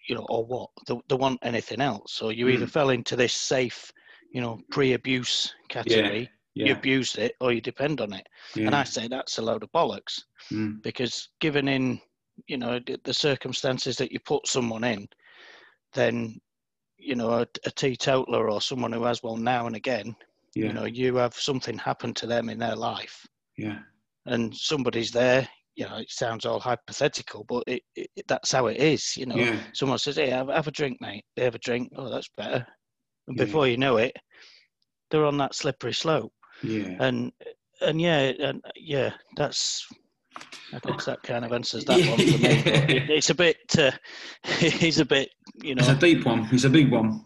you 0.08 0.14
know, 0.14 0.26
or 0.28 0.44
what? 0.46 0.70
There, 0.86 0.96
there 1.08 1.18
wasn't 1.18 1.40
anything 1.42 1.80
else. 1.80 2.12
So 2.14 2.30
you 2.30 2.48
either 2.48 2.66
Mm. 2.66 2.70
fell 2.70 2.90
into 2.90 3.16
this 3.16 3.34
safe, 3.34 3.92
you 4.32 4.40
know, 4.40 4.58
pre-abuse 4.70 5.54
category, 5.68 6.30
you 6.54 6.66
Yeah. 6.66 6.72
abused 6.72 7.18
it, 7.18 7.34
or 7.40 7.52
you 7.52 7.60
depend 7.60 8.00
on 8.00 8.12
it. 8.12 8.26
yeah. 8.54 8.66
And 8.66 8.74
I 8.74 8.84
say 8.84 9.08
that's 9.08 9.38
a 9.38 9.42
load 9.42 9.62
of 9.62 9.72
bollocks 9.72 10.22
Mm. 10.52 10.82
because 10.82 11.28
given 11.40 11.68
in, 11.68 12.00
you 12.46 12.56
know, 12.58 12.78
the, 12.86 12.98
the 13.04 13.14
circumstances 13.14 13.96
that 13.96 14.12
you 14.12 14.20
put 14.20 14.46
someone 14.46 14.84
in, 14.84 15.08
then 15.94 16.40
you 16.98 17.14
know, 17.14 17.30
a, 17.30 17.46
a 17.64 17.70
teetotaler 17.70 18.50
or 18.50 18.60
someone 18.60 18.92
who 18.92 19.04
has 19.04 19.22
one 19.22 19.44
now 19.44 19.66
and 19.66 19.76
again, 19.76 20.16
yeah. 20.54 20.66
you 20.66 20.72
know 20.72 20.84
you 20.86 21.16
have 21.16 21.34
something 21.34 21.78
happen 21.78 22.14
to 22.14 22.26
them 22.26 22.48
in 22.48 22.58
their 22.58 22.74
life 22.74 23.26
yeah. 23.58 23.78
and 24.24 24.54
somebody's 24.56 25.10
there 25.10 25.46
you 25.76 25.84
know 25.86 25.98
it 25.98 26.10
sounds 26.10 26.44
all 26.46 26.58
hypothetical 26.58 27.44
but 27.48 27.62
it, 27.66 27.82
it, 27.94 28.08
that's 28.26 28.50
how 28.52 28.66
it 28.66 28.78
is 28.78 29.16
you 29.16 29.26
know 29.26 29.36
Yeah. 29.36 29.58
someone 29.74 29.98
says 29.98 30.16
hey 30.16 30.30
have, 30.30 30.48
have 30.48 30.66
a 30.66 30.70
drink 30.72 30.98
mate 31.00 31.24
they 31.36 31.44
have 31.44 31.54
a 31.54 31.58
drink 31.60 31.92
oh 31.96 32.10
that's 32.10 32.30
better 32.36 32.66
and 33.28 33.36
Yeah. 33.38 33.44
before 33.44 33.68
you 33.68 33.76
know 33.76 33.98
it 33.98 34.16
they're 35.10 35.26
on 35.26 35.36
that 35.38 35.54
slippery 35.54 35.92
slope 35.94 36.32
Yeah. 36.62 36.96
and 37.00 37.30
and 37.82 38.00
yeah 38.00 38.32
and 38.40 38.62
yeah 38.76 39.12
that's 39.36 39.86
I 40.74 40.78
guess 40.80 41.04
that 41.06 41.22
kind 41.22 41.44
of 41.44 41.52
answers 41.52 41.84
that 41.86 41.98
one 41.98 42.18
for 42.18 42.38
me. 42.38 42.38
It, 42.96 43.10
it's 43.10 43.30
a 43.30 43.34
bit, 43.34 43.56
uh, 43.78 43.90
it's 44.44 44.98
a 44.98 45.04
bit, 45.06 45.30
you 45.62 45.74
know. 45.74 45.80
It's 45.80 45.88
a 45.88 45.94
deep 45.94 46.26
one. 46.26 46.46
It's 46.52 46.64
a 46.64 46.68
big 46.68 46.92
one. 46.92 47.24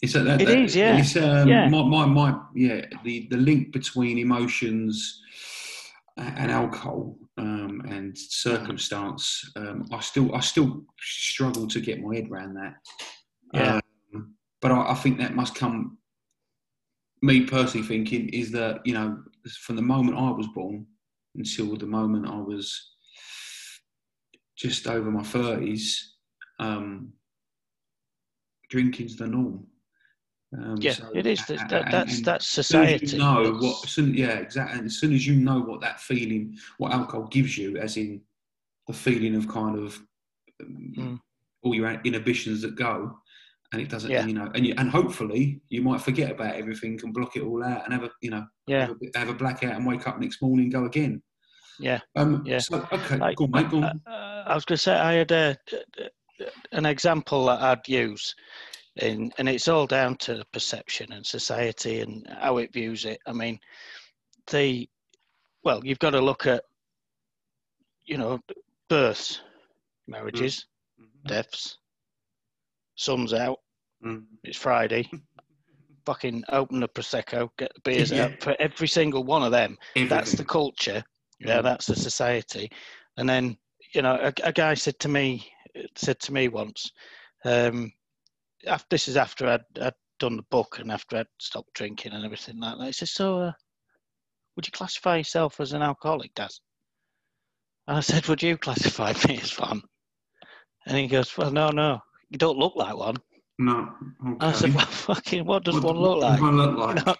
It's 0.00 0.14
a, 0.14 0.20
that, 0.20 0.40
It 0.40 0.46
that- 0.46 0.58
is, 0.58 0.74
yeah. 0.74 0.96
It's, 0.96 1.16
um, 1.16 1.46
Yeah. 1.48 1.68
My, 1.68 1.82
my, 1.82 2.06
my, 2.06 2.38
yeah. 2.54 2.86
The, 3.04 3.26
the 3.30 3.36
link 3.36 3.72
between 3.72 4.18
emotions 4.18 5.20
and 6.16 6.50
alcohol 6.50 7.18
um, 7.38 7.82
and 7.88 8.16
circumstance. 8.16 9.50
Um, 9.56 9.86
I 9.92 10.00
still, 10.00 10.34
I 10.34 10.40
still 10.40 10.82
struggle 11.00 11.66
to 11.68 11.80
get 11.80 12.00
my 12.00 12.16
head 12.16 12.30
around 12.30 12.54
that. 12.54 12.74
Yeah. 13.52 13.80
Um, 14.14 14.34
but 14.62 14.72
I, 14.72 14.92
I 14.92 14.94
think 14.94 15.18
that 15.18 15.34
must 15.34 15.54
come. 15.54 15.98
Me 17.22 17.44
personally 17.44 17.86
thinking 17.86 18.28
is 18.28 18.50
that 18.52 18.80
you 18.84 18.92
know 18.92 19.18
from 19.62 19.76
the 19.76 19.82
moment 19.82 20.18
I 20.18 20.30
was 20.30 20.48
born 20.48 20.86
until 21.34 21.74
the 21.76 21.86
moment 21.86 22.28
I 22.28 22.36
was 22.36 22.92
just 24.56 24.86
over 24.86 25.10
my 25.10 25.22
thirties, 25.22 26.14
um, 26.58 27.12
drinking's 28.70 29.16
the 29.16 29.26
norm. 29.26 29.66
Um, 30.56 30.76
Yeah, 30.80 30.92
so- 30.92 31.10
it 31.14 31.26
is. 31.26 31.44
That, 31.46 31.68
that, 31.68 31.90
that's 31.90 32.16
and 32.16 32.24
that's 32.24 32.58
as 32.58 32.66
society. 32.66 33.06
You 33.06 33.18
know 33.18 33.44
That's- 33.44 33.62
what? 33.62 33.88
soon- 33.88 34.14
yeah, 34.14 34.34
exactly. 34.38 34.78
And 34.78 34.86
as 34.86 34.98
soon 34.98 35.12
as 35.12 35.26
you 35.26 35.34
know 35.36 35.60
what 35.60 35.80
that 35.80 36.00
feeling, 36.00 36.56
what 36.78 36.92
alcohol 36.92 37.26
gives 37.28 37.58
you, 37.58 37.76
as 37.78 37.96
in 37.96 38.20
the 38.86 38.92
feeling 38.94 39.34
of 39.34 39.48
kind 39.48 39.78
of 39.78 40.00
um, 40.62 40.92
Mm. 40.96 41.20
all 41.62 41.74
your 41.74 41.90
inhibitions 42.04 42.62
that 42.62 42.76
go, 42.76 43.18
and 43.72 43.82
it 43.82 43.88
doesn't, 43.90 44.10
Yeah. 44.10 44.24
you 44.24 44.32
know, 44.32 44.50
and 44.54 44.64
you, 44.66 44.74
and 44.78 44.88
hopefully 44.88 45.60
you 45.68 45.82
might 45.82 46.00
forget 46.00 46.30
about 46.30 46.54
everything 46.54 46.98
and 47.02 47.12
block 47.12 47.36
it 47.36 47.42
all 47.42 47.62
out 47.64 47.84
and 47.84 47.92
have 47.92 48.04
a, 48.04 48.10
you 48.22 48.30
know, 48.30 48.46
Yeah, 48.66 48.86
have 48.86 48.96
a, 49.14 49.18
have 49.18 49.28
a 49.28 49.34
blackout 49.34 49.74
and 49.74 49.84
wake 49.84 50.06
up 50.06 50.18
next 50.20 50.40
morning 50.40 50.66
and 50.66 50.72
go 50.72 50.84
again. 50.84 51.22
yeah. 51.80 52.00
Um, 52.14 52.42
Yeah. 52.46 52.58
So 52.58 52.86
okay, 52.92 53.16
Like, 53.18 53.36
go 53.36 53.44
on, 53.44 53.50
mate. 53.50 53.68
Go 53.68 53.78
on. 53.78 54.00
Uh, 54.06 54.44
I 54.46 54.54
was 54.54 54.64
going 54.64 54.76
to 54.76 54.82
say 54.82 54.94
I 54.94 55.14
had 55.14 55.32
a, 55.32 55.56
an 56.72 56.86
example 56.86 57.46
that 57.46 57.60
I'd 57.60 57.86
use, 57.88 58.34
in, 58.96 59.32
and 59.38 59.48
it's 59.48 59.68
all 59.68 59.86
down 59.86 60.16
to 60.18 60.44
perception 60.52 61.12
and 61.12 61.24
society 61.26 62.00
and 62.00 62.26
how 62.40 62.58
it 62.58 62.72
views 62.72 63.04
it. 63.04 63.20
I 63.26 63.32
mean, 63.32 63.58
the 64.50 64.88
well, 65.64 65.84
you've 65.84 65.98
got 65.98 66.10
to 66.10 66.20
look 66.20 66.46
at, 66.46 66.62
you 68.04 68.16
know, 68.18 68.38
births, 68.88 69.40
marriages, 70.06 70.66
deaths, 71.26 71.78
sun's 72.94 73.32
out, 73.34 73.58
Mm. 74.04 74.24
it's 74.44 74.56
Friday. 74.56 75.10
Fucking 76.06 76.44
open 76.50 76.78
the 76.80 76.88
prosecco, 76.88 77.48
get 77.58 77.72
the 77.74 77.80
beers 77.80 78.12
Yeah. 78.12 78.26
out 78.26 78.40
for 78.40 78.54
every 78.60 78.86
single 78.86 79.24
one 79.24 79.42
of 79.42 79.50
them 79.50 79.76
that's 80.08 80.34
the 80.34 80.44
Everything. 80.44 80.46
culture 80.46 81.04
yeah 81.40 81.60
Mm. 81.60 81.64
that's 81.64 81.86
the 81.86 81.96
society 81.96 82.70
and 83.18 83.28
then 83.28 83.58
you 83.92 84.00
know 84.02 84.14
a, 84.14 84.32
a 84.44 84.52
guy 84.52 84.72
said 84.74 84.98
to 85.00 85.08
me 85.08 85.46
said 85.96 86.18
to 86.20 86.32
me 86.32 86.48
once 86.48 86.92
um 87.44 87.92
after 88.66 88.86
this 88.90 89.08
is 89.08 89.16
after 89.16 89.46
I'd, 89.48 89.64
I'd 89.80 89.94
done 90.18 90.36
the 90.36 90.42
book 90.50 90.78
and 90.78 90.90
after 90.90 91.16
I'd 91.18 91.26
stopped 91.38 91.74
drinking 91.74 92.12
and 92.12 92.24
everything 92.24 92.58
like 92.58 92.78
that 92.78 92.86
he 92.86 92.92
said 92.92 93.08
so 93.08 93.40
uh, 93.40 93.52
would 94.54 94.66
you 94.66 94.72
classify 94.72 95.16
yourself 95.18 95.60
as 95.60 95.72
an 95.72 95.82
alcoholic 95.82 96.34
Dad 96.34 96.50
and 97.86 97.96
I 97.98 98.00
said 98.00 98.26
would 98.28 98.42
you 98.42 98.56
classify 98.56 99.12
me 99.28 99.38
as 99.42 99.58
one 99.58 99.82
and 100.86 100.96
he 100.96 101.06
goes 101.06 101.36
well 101.36 101.50
no 101.50 101.70
no 101.70 102.00
you 102.30 102.38
don't 102.38 102.58
look 102.58 102.74
like 102.76 102.96
one 102.96 103.16
No. 103.58 103.88
Okay. 104.26 104.46
I 104.46 104.52
said 104.52 104.74
well 104.74 104.86
fucking 104.86 105.44
what 105.44 105.64
does 105.64 105.74
What- 105.74 105.84
one 105.84 105.96
look 105.96 106.18
what 106.18 106.20
like 106.20 106.40
does 106.40 106.42
one 106.42 106.56
look 106.56 106.70
you 106.70 106.76
like? 106.76 107.06
know? 107.06 107.14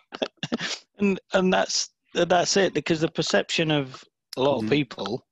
and 0.98 1.20
and 1.34 1.52
that's 1.52 1.90
that's 2.14 2.56
it 2.56 2.72
because 2.74 3.00
the 3.00 3.08
perception 3.10 3.70
of 3.70 4.02
a 4.36 4.40
lot 4.42 4.58
Mhm. 4.60 4.64
of 4.64 4.70
people 4.70 5.26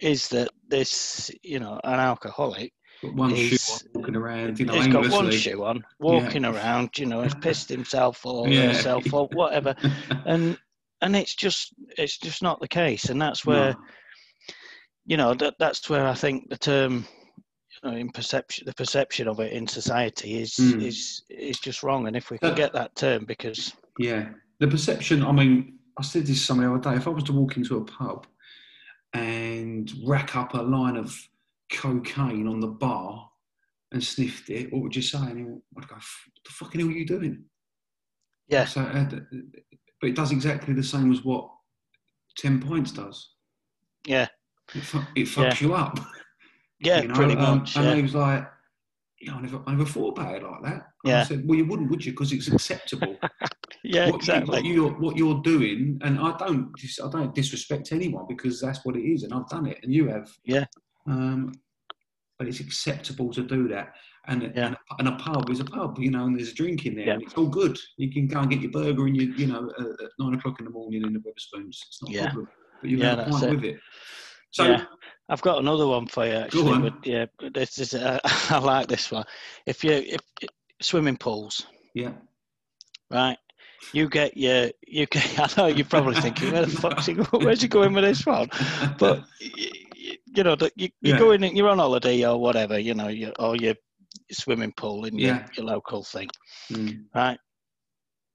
is 0.00 0.28
that 0.28 0.48
this 0.68 1.30
you 1.42 1.58
know 1.60 1.80
an 1.84 2.00
alcoholic 2.00 2.72
Got 3.02 3.14
one 3.14 3.34
shoe 3.34 3.56
on, 3.72 3.80
walking 3.94 4.16
around, 4.16 4.58
you 4.58 4.66
know, 4.66 4.72
he's 4.74 4.86
got 4.88 5.10
one 5.10 5.30
shoe 5.30 5.64
on 5.64 5.84
walking 5.98 6.44
around 6.44 6.90
you 6.98 7.06
know 7.06 7.22
has 7.22 7.34
pissed 7.34 7.68
himself 7.68 8.24
or 8.24 8.48
Yeah. 8.50 8.68
herself 8.72 9.12
or 9.12 9.28
whatever 9.28 9.74
and 10.26 10.58
and 11.02 11.14
it's 11.14 11.34
just 11.34 11.74
it's 11.98 12.18
just 12.18 12.42
not 12.42 12.58
the 12.60 12.68
case 12.68 13.06
and 13.10 13.20
that's 13.20 13.44
where 13.44 13.72
No. 13.72 13.84
you 15.04 15.16
know 15.16 15.34
that 15.34 15.54
that's 15.58 15.88
where 15.90 16.06
i 16.06 16.14
think 16.14 16.48
the 16.48 16.56
term 16.56 17.06
you 17.82 17.90
know 17.90 17.96
in 17.96 18.08
perception 18.10 18.64
the 18.66 18.74
perception 18.74 19.28
of 19.28 19.40
it 19.40 19.52
in 19.52 19.66
society 19.66 20.40
is 20.40 20.54
Mm. 20.54 20.82
is 20.82 21.22
is 21.28 21.58
just 21.58 21.82
wrong 21.82 22.06
and 22.06 22.16
if 22.16 22.30
we 22.30 22.38
could 22.38 22.52
Uh, 22.52 22.54
get 22.54 22.72
that 22.72 22.94
term 22.96 23.24
because 23.26 23.72
Yeah, 23.98 24.30
the 24.58 24.68
perception. 24.68 25.22
I 25.22 25.32
mean, 25.32 25.78
I 25.98 26.02
said 26.02 26.26
this 26.26 26.44
some 26.44 26.58
the 26.60 26.70
other 26.70 26.80
day. 26.82 26.96
If 26.96 27.06
I 27.06 27.10
was 27.10 27.24
to 27.24 27.32
walk 27.32 27.56
into 27.56 27.76
a 27.78 27.84
pub 27.84 28.26
and 29.14 29.90
rack 30.04 30.36
up 30.36 30.54
a 30.54 30.58
line 30.62 30.96
of 30.96 31.14
cocaine 31.72 32.46
on 32.46 32.60
the 32.60 32.68
bar 32.68 33.28
and 33.92 34.02
sniffed 34.02 34.50
it, 34.50 34.72
what 34.72 34.82
would 34.82 34.96
you 34.96 35.02
say? 35.02 35.18
And 35.18 35.38
he 35.38 35.44
went, 35.44 35.62
I'd 35.78 35.88
go, 35.88 35.94
"What 35.94 36.02
the 36.44 36.50
fucking 36.50 36.80
hell 36.80 36.90
are 36.90 36.92
you 36.92 37.06
doing?" 37.06 37.44
yeah 38.48 38.64
So, 38.64 38.82
uh, 38.82 39.04
but 40.00 40.10
it 40.10 40.16
does 40.16 40.32
exactly 40.32 40.74
the 40.74 40.82
same 40.82 41.10
as 41.12 41.24
what 41.24 41.48
ten 42.36 42.60
points 42.60 42.92
does. 42.92 43.30
yeah 44.06 44.28
It, 44.74 44.82
fu- 44.82 44.98
it 45.14 45.24
fucks 45.24 45.60
you 45.60 45.74
up. 45.74 45.98
yeah 46.80 47.02
you 47.02 47.08
know? 47.08 47.14
pretty 47.14 47.36
um, 47.36 47.58
much 47.58 47.76
And 47.76 47.86
yeah. 47.86 47.94
he 47.94 48.02
was 48.02 48.14
like, 48.14 48.46
you 49.20 49.30
know, 49.30 49.38
I 49.38 49.40
never, 49.40 49.62
I 49.66 49.70
never 49.72 49.84
thought 49.86 50.18
about 50.18 50.34
it 50.34 50.42
like 50.42 50.62
that. 50.64 50.82
Yeah. 51.04 51.20
I 51.20 51.24
said, 51.24 51.48
well, 51.48 51.56
you 51.56 51.64
wouldn't, 51.64 51.90
would 51.90 52.04
you? 52.04 52.12
Because 52.12 52.32
it's 52.32 52.48
acceptable. 52.48 53.16
yeah 53.84 54.06
what, 54.10 54.16
exactly 54.16 54.62
you, 54.66 54.84
what 54.84 54.92
you're 54.92 55.00
what 55.00 55.16
you're 55.16 55.42
doing, 55.42 55.98
and 56.02 56.18
I 56.18 56.36
don't 56.36 56.72
I 57.02 57.10
don't 57.10 57.34
disrespect 57.34 57.92
anyone 57.92 58.26
because 58.28 58.60
that's 58.60 58.84
what 58.84 58.96
it 58.96 59.04
is, 59.04 59.22
and 59.22 59.32
I've 59.32 59.48
done 59.48 59.66
it, 59.66 59.78
and 59.82 59.92
you 59.92 60.08
have. 60.08 60.30
Yeah. 60.44 60.66
Um, 61.06 61.52
but 62.38 62.46
it's 62.48 62.60
acceptable 62.60 63.32
to 63.32 63.42
do 63.42 63.66
that, 63.68 63.94
and 64.26 64.42
Yeah. 64.42 64.66
and, 64.66 64.74
a, 64.74 64.78
and 64.98 65.08
a 65.08 65.12
pub 65.16 65.48
is 65.50 65.60
a 65.60 65.64
pub, 65.64 65.98
you 65.98 66.10
know, 66.10 66.26
and 66.26 66.36
there's 66.38 66.50
a 66.50 66.54
drink 66.54 66.84
in 66.84 66.94
there, 66.94 67.06
Yeah. 67.06 67.12
and 67.14 67.22
it's 67.22 67.34
all 67.34 67.48
good. 67.48 67.78
You 67.96 68.12
can 68.12 68.26
go 68.26 68.40
and 68.40 68.50
get 68.50 68.60
your 68.60 68.70
burger 68.70 69.06
and 69.06 69.16
you 69.16 69.32
you 69.34 69.46
know 69.46 69.70
uh, 69.78 70.04
at 70.04 70.10
nine 70.18 70.34
o'clock 70.34 70.58
in 70.58 70.66
the 70.66 70.70
morning 70.70 71.02
in 71.04 71.12
the 71.14 71.18
Wetherspoons. 71.20 71.78
It's 71.88 72.02
not 72.02 72.10
a 72.10 72.14
Yeah. 72.14 72.26
problem, 72.26 72.48
but 72.82 72.90
you 72.90 72.98
Yeah, 72.98 73.10
have 73.10 73.18
a 73.20 73.22
that's 73.24 73.40
pint 73.40 73.52
it. 73.52 73.54
with 73.56 73.64
it. 73.64 73.80
So 74.50 74.64
Yeah. 74.64 74.84
I've 75.28 75.42
got 75.42 75.58
another 75.58 75.86
one 75.86 76.06
for 76.06 76.26
you 76.26 76.32
actually. 76.34 76.72
on. 76.72 76.82
But 76.82 77.06
yeah, 77.06 77.26
this 77.54 77.78
is 77.78 77.94
uh, 77.94 78.20
I 78.50 78.58
like 78.58 78.88
this 78.88 79.10
one. 79.10 79.24
If 79.64 79.82
you 79.82 79.92
if 79.92 80.20
swimming 80.82 81.16
pools, 81.16 81.66
yeah, 81.94 82.12
right? 83.10 83.38
You 83.92 84.08
get 84.08 84.36
your 84.36 84.70
you 84.86 85.06
get. 85.06 85.38
I 85.38 85.48
know 85.56 85.66
you're 85.68 85.86
probably 85.86 86.14
thinking, 86.14 86.52
where 86.52 86.66
the 86.66 86.70
fuck's 86.70 87.06
he 87.06 87.14
going? 87.14 87.44
Where's 87.44 87.62
he 87.62 87.68
going 87.68 87.94
with 87.94 88.04
this 88.04 88.26
one? 88.26 88.50
But 88.98 89.24
you 90.36 90.44
know, 90.44 90.54
that 90.56 90.72
you, 90.76 90.88
you're 91.00 91.14
Yeah. 91.14 91.18
going, 91.20 91.56
you're 91.56 91.68
on 91.68 91.78
holiday 91.78 92.24
or 92.24 92.38
whatever. 92.38 92.78
You 92.78 92.94
know, 92.94 93.08
you 93.08 93.32
or 93.38 93.56
you're 93.56 93.74
swimming 94.30 94.72
pool 94.76 95.06
in 95.06 95.18
Yeah. 95.18 95.26
your, 95.38 95.44
your 95.56 95.66
local 95.66 96.04
thing, 96.04 96.28
Mm. 96.70 97.04
right? 97.14 97.38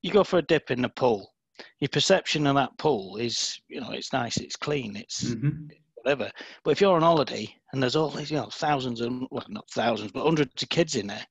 You 0.01 0.11
go 0.11 0.23
for 0.23 0.39
a 0.39 0.41
dip 0.41 0.71
in 0.71 0.81
the 0.81 0.89
pool. 0.89 1.31
Your 1.79 1.89
perception 1.89 2.47
of 2.47 2.55
that 2.55 2.75
pool 2.79 3.17
is, 3.17 3.59
you 3.67 3.79
know, 3.81 3.91
it's 3.91 4.13
nice, 4.13 4.37
it's 4.37 4.55
clean, 4.55 4.95
it's 4.95 5.35
Mhm. 5.35 5.69
whatever. 5.95 6.31
But 6.63 6.71
if 6.71 6.81
you're 6.81 6.95
on 6.95 7.03
holiday 7.03 7.53
and 7.71 7.81
there's 7.81 7.95
all 7.95 8.09
these, 8.09 8.31
you 8.31 8.37
know, 8.37 8.49
thousands 8.51 9.01
and 9.01 9.27
well, 9.29 9.45
not 9.47 9.69
thousands, 9.69 10.11
but 10.11 10.23
hundreds 10.23 10.63
of 10.63 10.69
kids 10.69 10.95
in 10.95 11.07
there. 11.07 11.25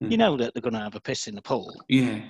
You 0.00 0.16
know 0.16 0.36
that 0.36 0.54
they're 0.54 0.60
going 0.62 0.74
to 0.74 0.78
have 0.80 0.94
a 0.94 1.00
piss 1.00 1.26
in 1.26 1.34
the 1.34 1.42
pool. 1.42 1.74
Yeah. 1.88 2.20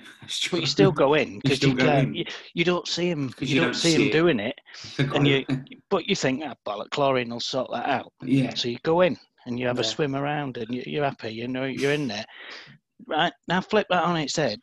But 0.49 0.61
you 0.61 0.65
still 0.65 0.91
go 0.91 1.13
in 1.21 1.39
because 1.39 1.61
you, 1.61 1.75
can't- 1.75 2.15
you 2.15 2.25
you 2.55 2.63
don't 2.65 2.87
see 2.87 3.09
them. 3.09 3.29
'Cause 3.29 3.47
You, 3.49 3.55
you 3.55 3.61
don't, 3.61 3.71
don't 3.71 3.79
see 3.79 3.93
them 3.97 4.07
it. 4.07 4.11
doing 4.11 4.39
it, 4.39 4.55
and 4.97 5.27
you. 5.27 5.45
But 5.89 6.05
you 6.07 6.15
think, 6.15 6.41
that 6.41 6.57
ah, 6.67 6.69
bollock, 6.71 6.91
chlorine 6.91 7.29
will 7.31 7.39
sort 7.39 7.71
that 7.71 7.87
out. 7.89 8.13
yeah, 8.23 8.53
So 8.53 8.67
you 8.69 8.77
go 8.83 9.01
in 9.01 9.17
and 9.47 9.59
you 9.59 9.65
have 9.65 9.79
a 9.79 9.83
swim 9.83 10.15
around 10.15 10.57
and 10.57 10.67
you, 10.73 10.83
you're 10.85 11.03
happy. 11.05 11.31
You 11.31 11.47
know 11.47 11.65
you're 11.65 11.93
in 11.93 12.07
there. 12.07 12.25
Right 13.07 13.33
now, 13.47 13.61
flip 13.61 13.87
that 13.89 14.03
on 14.03 14.17
its 14.17 14.35
head. 14.35 14.59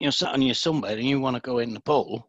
You're 0.00 0.10
sat 0.12 0.32
on 0.32 0.42
your 0.42 0.54
sunbed 0.54 0.92
and 0.94 1.04
you 1.04 1.20
want 1.20 1.36
to 1.36 1.42
go 1.42 1.58
in 1.58 1.74
the 1.74 1.80
pool, 1.80 2.26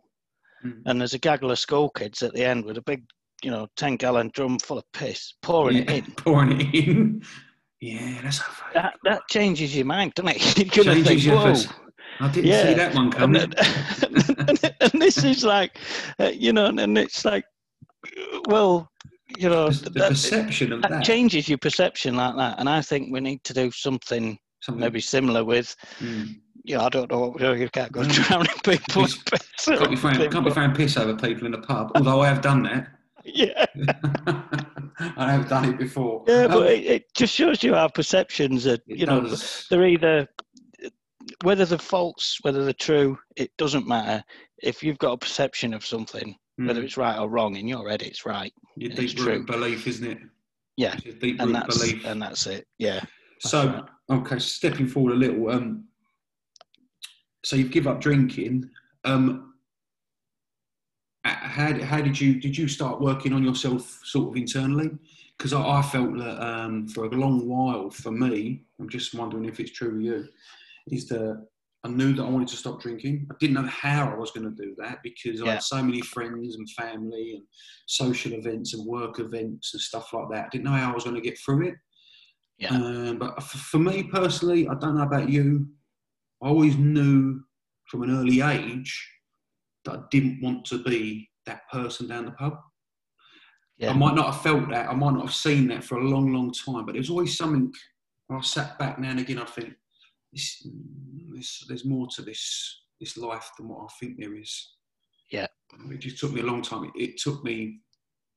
Mm. 0.63 0.81
and 0.85 0.99
there's 1.01 1.15
a 1.15 1.19
gaggle 1.19 1.49
of 1.49 1.57
school 1.57 1.89
kids 1.89 2.21
at 2.21 2.33
the 2.33 2.43
end 2.45 2.65
with 2.65 2.77
a 2.77 2.83
big, 2.83 3.03
you 3.43 3.49
know, 3.49 3.65
ten 3.77 3.95
gallon 3.95 4.29
drum 4.35 4.59
full 4.59 4.77
of 4.77 4.83
piss 4.93 5.33
pouring 5.41 5.77
it 5.77 5.89
in. 5.89 6.03
pouring 6.17 6.61
it 6.61 6.75
in. 6.87 7.23
Yeah, 7.81 8.19
that's 8.21 8.39
a 8.39 8.43
That 8.75 8.93
that 9.03 9.21
changes 9.29 9.75
your 9.75 9.85
mind, 9.85 10.13
doesn't 10.13 10.29
it? 10.35 10.75
You're 10.75 10.85
changes 10.85 11.07
think, 11.07 11.23
your 11.23 11.35
whoa. 11.35 11.55
I 12.19 12.27
didn't 12.29 12.47
Yeah. 12.49 12.63
see 12.67 12.73
that 12.75 12.93
one 12.93 13.05
and, 13.05 13.13
coming. 13.13 13.41
and, 13.41 14.73
and 14.93 15.01
this 15.01 15.23
is 15.23 15.43
like, 15.43 15.77
uh, 16.19 16.25
you 16.33 16.53
know, 16.53 16.67
and 16.67 16.97
it's 16.97 17.25
like, 17.25 17.43
well, 18.47 18.87
you 19.37 19.49
know, 19.49 19.69
the 19.69 19.89
that, 19.91 20.09
perception 20.09 20.73
of 20.73 20.81
that 20.83 20.91
that. 20.91 21.03
changes 21.03 21.49
your 21.49 21.57
perception 21.57 22.15
like 22.15 22.35
that. 22.35 22.59
And 22.59 22.69
I 22.69 22.81
think 22.81 23.11
we 23.11 23.19
need 23.19 23.43
to 23.45 23.53
do 23.53 23.71
something 23.71 24.37
something- 24.61 24.79
maybe 24.79 25.01
similar 25.01 25.43
with, 25.43 25.75
Mm. 25.99 26.35
you 26.63 26.77
know, 26.77 26.83
I 26.83 26.89
don't 26.89 27.09
know 27.09 27.19
what 27.21 27.33
we're 27.33 27.39
doing. 27.47 27.61
You 27.61 27.69
can't 27.69 27.91
go 27.91 28.01
Mm. 28.01 28.11
drowning 28.27 28.53
people. 28.63 29.03
Piss- 29.03 29.65
Can't 29.65 29.79
be 29.89 30.07
anything, 30.07 30.29
can't 30.31 30.45
be 30.45 30.51
throwing 30.55 30.73
piss 30.75 30.97
over 30.97 31.15
people 31.15 31.47
in 31.47 31.53
a 31.55 31.61
pub. 31.61 31.91
Although 31.95 32.21
I 32.21 32.27
have 32.27 32.41
done 32.41 32.61
that. 32.63 32.87
Yeah, 33.23 33.65
I 35.17 35.31
have 35.31 35.47
done 35.49 35.65
it 35.65 35.77
before. 35.77 36.23
yeah, 36.27 36.43
Um, 36.45 36.51
but 36.51 36.71
it, 36.71 36.85
it 36.85 37.13
just 37.15 37.33
shows 37.33 37.63
you 37.63 37.75
our 37.75 37.89
perceptions 37.89 38.63
that 38.65 38.81
you 38.85 39.05
know, 39.05 39.21
does. 39.21 39.67
they're 39.69 39.85
either 39.85 40.27
whether 41.43 41.65
they're 41.65 41.77
false, 41.77 42.37
whether 42.41 42.63
they're 42.63 42.73
true, 42.73 43.17
it 43.35 43.51
doesn't 43.57 43.87
matter. 43.87 44.23
If 44.61 44.83
you've 44.83 44.97
got 44.97 45.13
a 45.13 45.17
perception 45.17 45.73
of 45.73 45.85
something, 45.85 46.35
whether 46.57 46.81
Mm. 46.81 46.85
it's 46.85 46.97
right 46.97 47.17
or 47.19 47.29
wrong, 47.29 47.55
in 47.55 47.67
your 47.67 47.89
head, 47.89 48.01
it's 48.01 48.25
right. 48.25 48.53
your 48.75 48.91
it's 48.91 49.13
deep 49.13 49.25
rooted 49.25 49.45
belief, 49.45 49.87
isn't 49.87 50.07
it? 50.11 50.17
Yeah, 50.77 50.95
deep 51.19 51.39
and 51.39 51.53
that's 51.53 51.77
belief. 51.77 52.05
and 52.05 52.21
that's 52.21 52.47
it. 52.47 52.65
Yeah, 52.79 53.01
So, 53.39 53.67
right. 54.09 54.19
okay, 54.19 54.39
stepping 54.39 54.87
forward 54.87 55.13
a 55.13 55.17
little. 55.17 55.49
Um, 55.49 55.85
so 57.43 57.55
you've 57.55 57.71
give 57.71 57.87
up 57.87 58.01
drinking. 58.01 58.69
Um, 59.03 59.50
how, 61.23 61.73
how 61.83 62.01
did 62.01 62.19
you 62.19 62.39
did 62.39 62.57
you 62.57 62.67
start 62.67 63.01
working 63.01 63.33
on 63.33 63.43
yourself 63.43 63.99
sort 64.03 64.29
of 64.29 64.35
internally? 64.35 64.89
Because 65.37 65.53
I, 65.53 65.61
I 65.61 65.81
felt 65.81 66.17
that 66.17 66.43
um, 66.45 66.87
for 66.87 67.05
a 67.05 67.09
long 67.09 67.47
while, 67.47 67.89
for 67.89 68.11
me, 68.11 68.63
I'm 68.79 68.89
just 68.89 69.13
wondering 69.13 69.45
if 69.45 69.59
it's 69.59 69.71
true 69.71 69.93
with 69.93 70.01
you, 70.01 70.27
is 70.87 71.07
that 71.09 71.45
I 71.83 71.87
knew 71.89 72.13
that 72.13 72.23
I 72.23 72.29
wanted 72.29 72.47
to 72.49 72.57
stop 72.57 72.79
drinking. 72.79 73.27
I 73.31 73.35
didn't 73.39 73.55
know 73.55 73.65
how 73.67 74.11
I 74.11 74.15
was 74.15 74.29
going 74.31 74.43
to 74.55 74.63
do 74.63 74.75
that 74.77 74.99
because 75.03 75.41
I 75.41 75.45
Yeah. 75.45 75.51
had 75.53 75.63
so 75.63 75.81
many 75.81 76.01
friends 76.01 76.55
and 76.55 76.69
family 76.71 77.33
and 77.35 77.43
social 77.87 78.33
events 78.33 78.75
and 78.75 78.85
work 78.85 79.19
events 79.19 79.73
and 79.73 79.81
stuff 79.81 80.13
like 80.13 80.29
that. 80.31 80.45
I 80.45 80.49
didn't 80.49 80.65
know 80.65 80.71
how 80.71 80.91
I 80.91 80.93
was 80.93 81.05
going 81.05 81.15
to 81.15 81.21
get 81.27 81.39
through 81.39 81.69
it. 81.69 81.75
Yeah. 82.59 82.75
Um, 82.75 83.17
but 83.17 83.41
for 83.41 83.79
me 83.79 84.03
personally, 84.03 84.67
I 84.67 84.75
don't 84.75 84.95
know 84.95 85.03
about 85.03 85.29
you. 85.29 85.67
I 86.43 86.47
always 86.49 86.75
knew 86.77 87.41
from 87.87 88.03
an 88.03 88.15
early 88.15 88.41
age 88.41 89.09
that 89.85 89.95
I 89.95 89.99
didn't 90.11 90.41
want 90.41 90.65
to 90.65 90.83
be 90.83 91.29
that 91.45 91.69
person 91.71 92.07
down 92.07 92.25
the 92.25 92.31
pub. 92.31 92.57
yeah, 93.77 93.89
I 93.89 93.93
might 93.93 94.15
not 94.15 94.33
have 94.33 94.41
felt 94.41 94.69
that. 94.69 94.89
I 94.89 94.93
might 94.93 95.13
not 95.13 95.25
have 95.25 95.33
seen 95.33 95.67
that 95.69 95.83
for 95.83 95.97
a 95.97 96.07
long, 96.07 96.33
long 96.33 96.51
time. 96.51 96.85
But 96.85 96.95
it 96.95 96.99
was 96.99 97.09
always 97.09 97.37
something. 97.37 97.73
When 98.27 98.39
I 98.39 98.41
sat 98.43 98.79
back 98.79 98.99
now 98.99 99.11
and 99.11 99.19
again, 99.19 99.39
I 99.39 99.45
think 99.45 99.73
this, 100.31 100.65
this, 101.33 101.65
there's 101.67 101.85
more 101.85 102.07
to 102.15 102.21
this 102.21 102.77
this 102.99 103.17
life 103.17 103.49
than 103.57 103.67
what 103.67 103.83
I 103.83 103.87
think 103.99 104.17
there 104.17 104.35
is. 104.35 104.75
Yeah. 105.31 105.47
It 105.89 105.99
just 105.99 106.19
took 106.19 106.33
me 106.33 106.41
a 106.41 106.45
long 106.45 106.61
time. 106.61 106.85
It, 106.85 107.01
it 107.01 107.17
took 107.17 107.43
me 107.43 107.79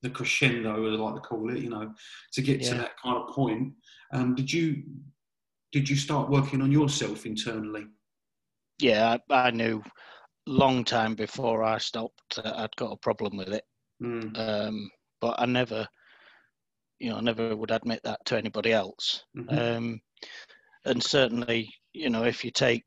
the 0.02 0.10
crescendo, 0.10 0.86
as 0.86 0.98
I 0.98 1.02
like 1.02 1.14
to 1.14 1.20
call 1.20 1.50
it, 1.50 1.58
you 1.58 1.70
know, 1.70 1.92
to 2.32 2.42
get 2.42 2.62
to 2.62 2.74
that 2.74 2.98
kind 3.02 3.16
of 3.16 3.34
point. 3.34 3.72
Um, 4.12 4.34
did 4.34 4.52
you 4.52 4.82
did 5.72 5.88
you 5.88 5.96
start 5.96 6.30
working 6.30 6.62
on 6.62 6.72
yourself 6.72 7.26
internally? 7.26 7.86
yeah. 8.78 9.16
I, 9.30 9.34
I 9.34 9.50
knew 9.50 9.82
long 10.46 10.84
time 10.84 11.14
before 11.14 11.62
I 11.64 11.78
stopped 11.78 12.36
that 12.36 12.58
I'd 12.58 12.76
got 12.76 12.92
a 12.92 12.96
problem 12.98 13.36
with 13.36 13.48
it. 13.52 13.64
Mm, 14.00 14.36
Um, 14.36 14.90
but 15.20 15.40
I 15.40 15.46
never, 15.46 15.86
you 16.98 17.10
know, 17.10 17.16
I 17.16 17.20
never 17.20 17.56
would 17.56 17.70
admit 17.70 18.00
that 18.04 18.24
to 18.26 18.36
anybody 18.38 18.72
else. 18.72 19.24
mhm, 19.34 19.58
Um, 19.58 20.00
and 20.86 21.02
certainly, 21.02 21.72
you 21.92 22.10
know, 22.10 22.24
if 22.24 22.44
you 22.44 22.50
take 22.50 22.84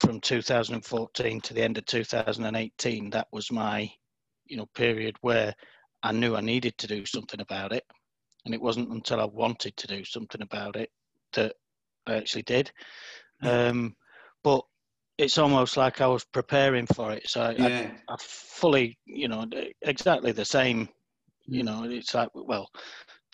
from 0.00 0.20
2014 0.20 1.40
to 1.42 1.54
the 1.54 1.62
end 1.62 1.78
of 1.78 1.86
2018, 1.86 3.10
that 3.10 3.28
was 3.32 3.50
my, 3.52 3.90
you 4.46 4.56
know, 4.56 4.66
period 4.74 5.16
where 5.22 5.54
I 6.02 6.12
knew 6.12 6.36
I 6.36 6.40
needed 6.40 6.76
to 6.78 6.86
do 6.86 7.04
something 7.06 7.40
about 7.40 7.72
it. 7.72 7.84
And 8.44 8.54
it 8.54 8.60
wasn't 8.60 8.90
until 8.90 9.20
I 9.20 9.24
wanted 9.26 9.76
to 9.78 9.86
do 9.86 10.04
something 10.04 10.42
about 10.42 10.76
it 10.76 10.90
that 11.34 11.54
I 12.06 12.14
actually 12.16 12.42
did. 12.44 12.72
Um, 13.42 13.96
but 14.42 14.64
it's 15.18 15.38
almost 15.38 15.76
like 15.76 16.00
I 16.00 16.06
was 16.06 16.24
preparing 16.24 16.86
for 16.86 17.12
it. 17.12 17.28
So 17.28 17.42
I, 17.42 17.66
I. 17.66 17.92
I 18.08 18.16
fully, 18.20 18.98
you 19.04 19.28
know, 19.28 19.46
exactly 19.82 20.32
the 20.32 20.44
same. 20.44 20.88
You 21.50 21.62
Mm. 21.62 21.66
know, 21.66 21.84
it's 21.84 22.14
like 22.14 22.28
well, 22.34 22.68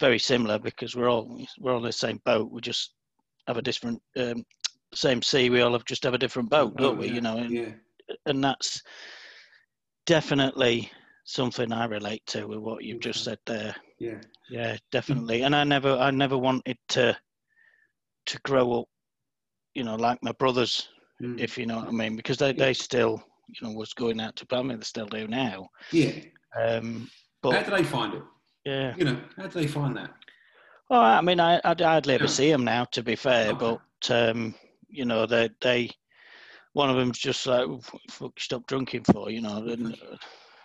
very 0.01 0.19
similar 0.19 0.59
because 0.59 0.97
we're 0.97 1.11
all 1.11 1.41
we're 1.61 1.75
on 1.77 1.83
the 1.83 1.93
same 1.93 2.21
boat. 2.25 2.51
We 2.51 2.61
just 2.61 2.95
have 3.47 3.57
a 3.57 3.63
different 3.63 4.01
um, 4.17 4.45
same 4.95 5.23
sea. 5.23 5.51
We 5.51 5.61
all 5.61 5.73
have 5.73 5.85
just 5.85 6.05
have 6.05 6.15
a 6.15 6.19
different 6.19 6.51
boat, 6.51 6.77
don't 6.77 6.97
Oh, 6.97 7.01
we? 7.01 7.09
yeah, 7.09 7.15
You 7.15 7.21
know, 7.21 7.37
and, 7.39 7.53
yeah. 7.53 7.73
and 8.27 8.43
that's 8.43 8.83
definitely 10.07 10.91
something 11.25 11.73
I 11.73 11.87
relate 11.87 12.23
to 12.29 12.47
with 12.47 12.59
what 12.59 12.85
you've 12.85 13.01
just 13.01 13.25
said 13.25 13.39
there. 13.47 13.75
Yeah. 13.99 14.21
Yeah, 14.51 14.77
definitely. 14.93 15.43
And 15.43 15.55
I 15.57 15.65
never, 15.65 15.97
I 15.97 16.11
never 16.11 16.37
wanted 16.39 16.77
to 16.91 17.17
to 18.27 18.39
grow 18.43 18.81
up, 18.81 18.89
you 19.75 19.85
know, 19.85 19.97
like 19.97 20.19
my 20.23 20.33
brothers, 20.33 20.89
Mm. 21.23 21.41
if 21.41 21.57
you 21.57 21.67
know 21.67 21.77
what 21.77 21.89
I 21.89 21.93
mean, 21.93 22.17
because 22.17 22.39
they 22.39 22.53
they 22.53 22.75
still, 22.75 23.23
you 23.49 23.67
know, 23.67 23.75
was 23.75 23.95
going 23.95 24.21
out 24.21 24.37
to. 24.37 24.63
Mean, 24.63 24.79
they 24.79 24.85
still 24.85 25.07
do 25.07 25.29
now. 25.29 25.69
yeah. 25.93 26.11
Um, 26.61 27.09
but 27.43 27.53
How 27.55 27.63
do 27.63 27.71
they 27.77 27.85
find 27.85 28.15
it? 28.15 28.23
yeah, 28.65 28.95
You 28.97 29.05
know, 29.05 29.21
how 29.37 29.47
do 29.47 29.61
they 29.61 29.67
find 29.67 29.97
that? 29.97 30.11
well, 30.91 31.01
I 31.03 31.21
mean, 31.21 31.41
I 31.41 31.61
I'd 31.65 31.81
hardly 31.81 32.15
ever 32.15 32.25
Yeah. 32.25 32.31
see 32.31 32.51
them 32.51 32.65
now, 32.65 32.85
to 32.87 33.03
be 33.03 33.17
fair. 33.17 33.53
Okay. 33.53 33.59
But 33.59 34.11
um, 34.11 34.55
you 34.89 35.05
know, 35.05 35.27
they 35.27 35.51
they 35.61 35.91
one 36.73 36.91
of 36.91 36.97
them's 36.97 37.19
just 37.19 37.47
like, 37.47 37.67
"Oh, 37.67 37.81
fuck, 38.11 38.39
stop 38.41 38.67
drinking 38.67 39.05
for, 39.05 39.31
you 39.31 39.41
know, 39.41 39.59
and 39.67 39.93
uh, 39.95 40.17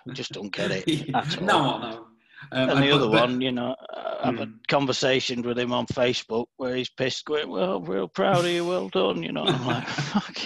I 0.10 0.14
just 0.14 0.32
don't 0.34 0.52
get 0.52 0.72
it. 0.72 1.42
no, 1.42 1.60
I 1.60 1.82
know. 1.92 2.08
Um, 2.52 2.70
And 2.70 2.84
the 2.84 2.92
other 2.92 3.08
but- 3.10 3.22
one, 3.22 3.42
you 3.42 3.52
know, 3.52 3.76
I- 3.94 4.18
I've 4.30 4.38
had 4.40 4.50
Mm. 4.50 4.68
conversations 4.68 5.46
with 5.46 5.58
him 5.60 5.72
on 5.74 5.86
Facebook 5.88 6.48
where 6.58 6.76
he's 6.76 6.90
pissed, 6.90 7.26
going, 7.26 7.50
"Well, 7.50 7.82
real 7.82 8.08
proud 8.08 8.46
of 8.46 8.52
you, 8.52 8.66
well 8.66 8.90
done," 8.90 9.24
you 9.24 9.32
know. 9.32 9.44
I'm 9.46 9.66
like, 9.66 9.88
"Fuck. 9.88 10.38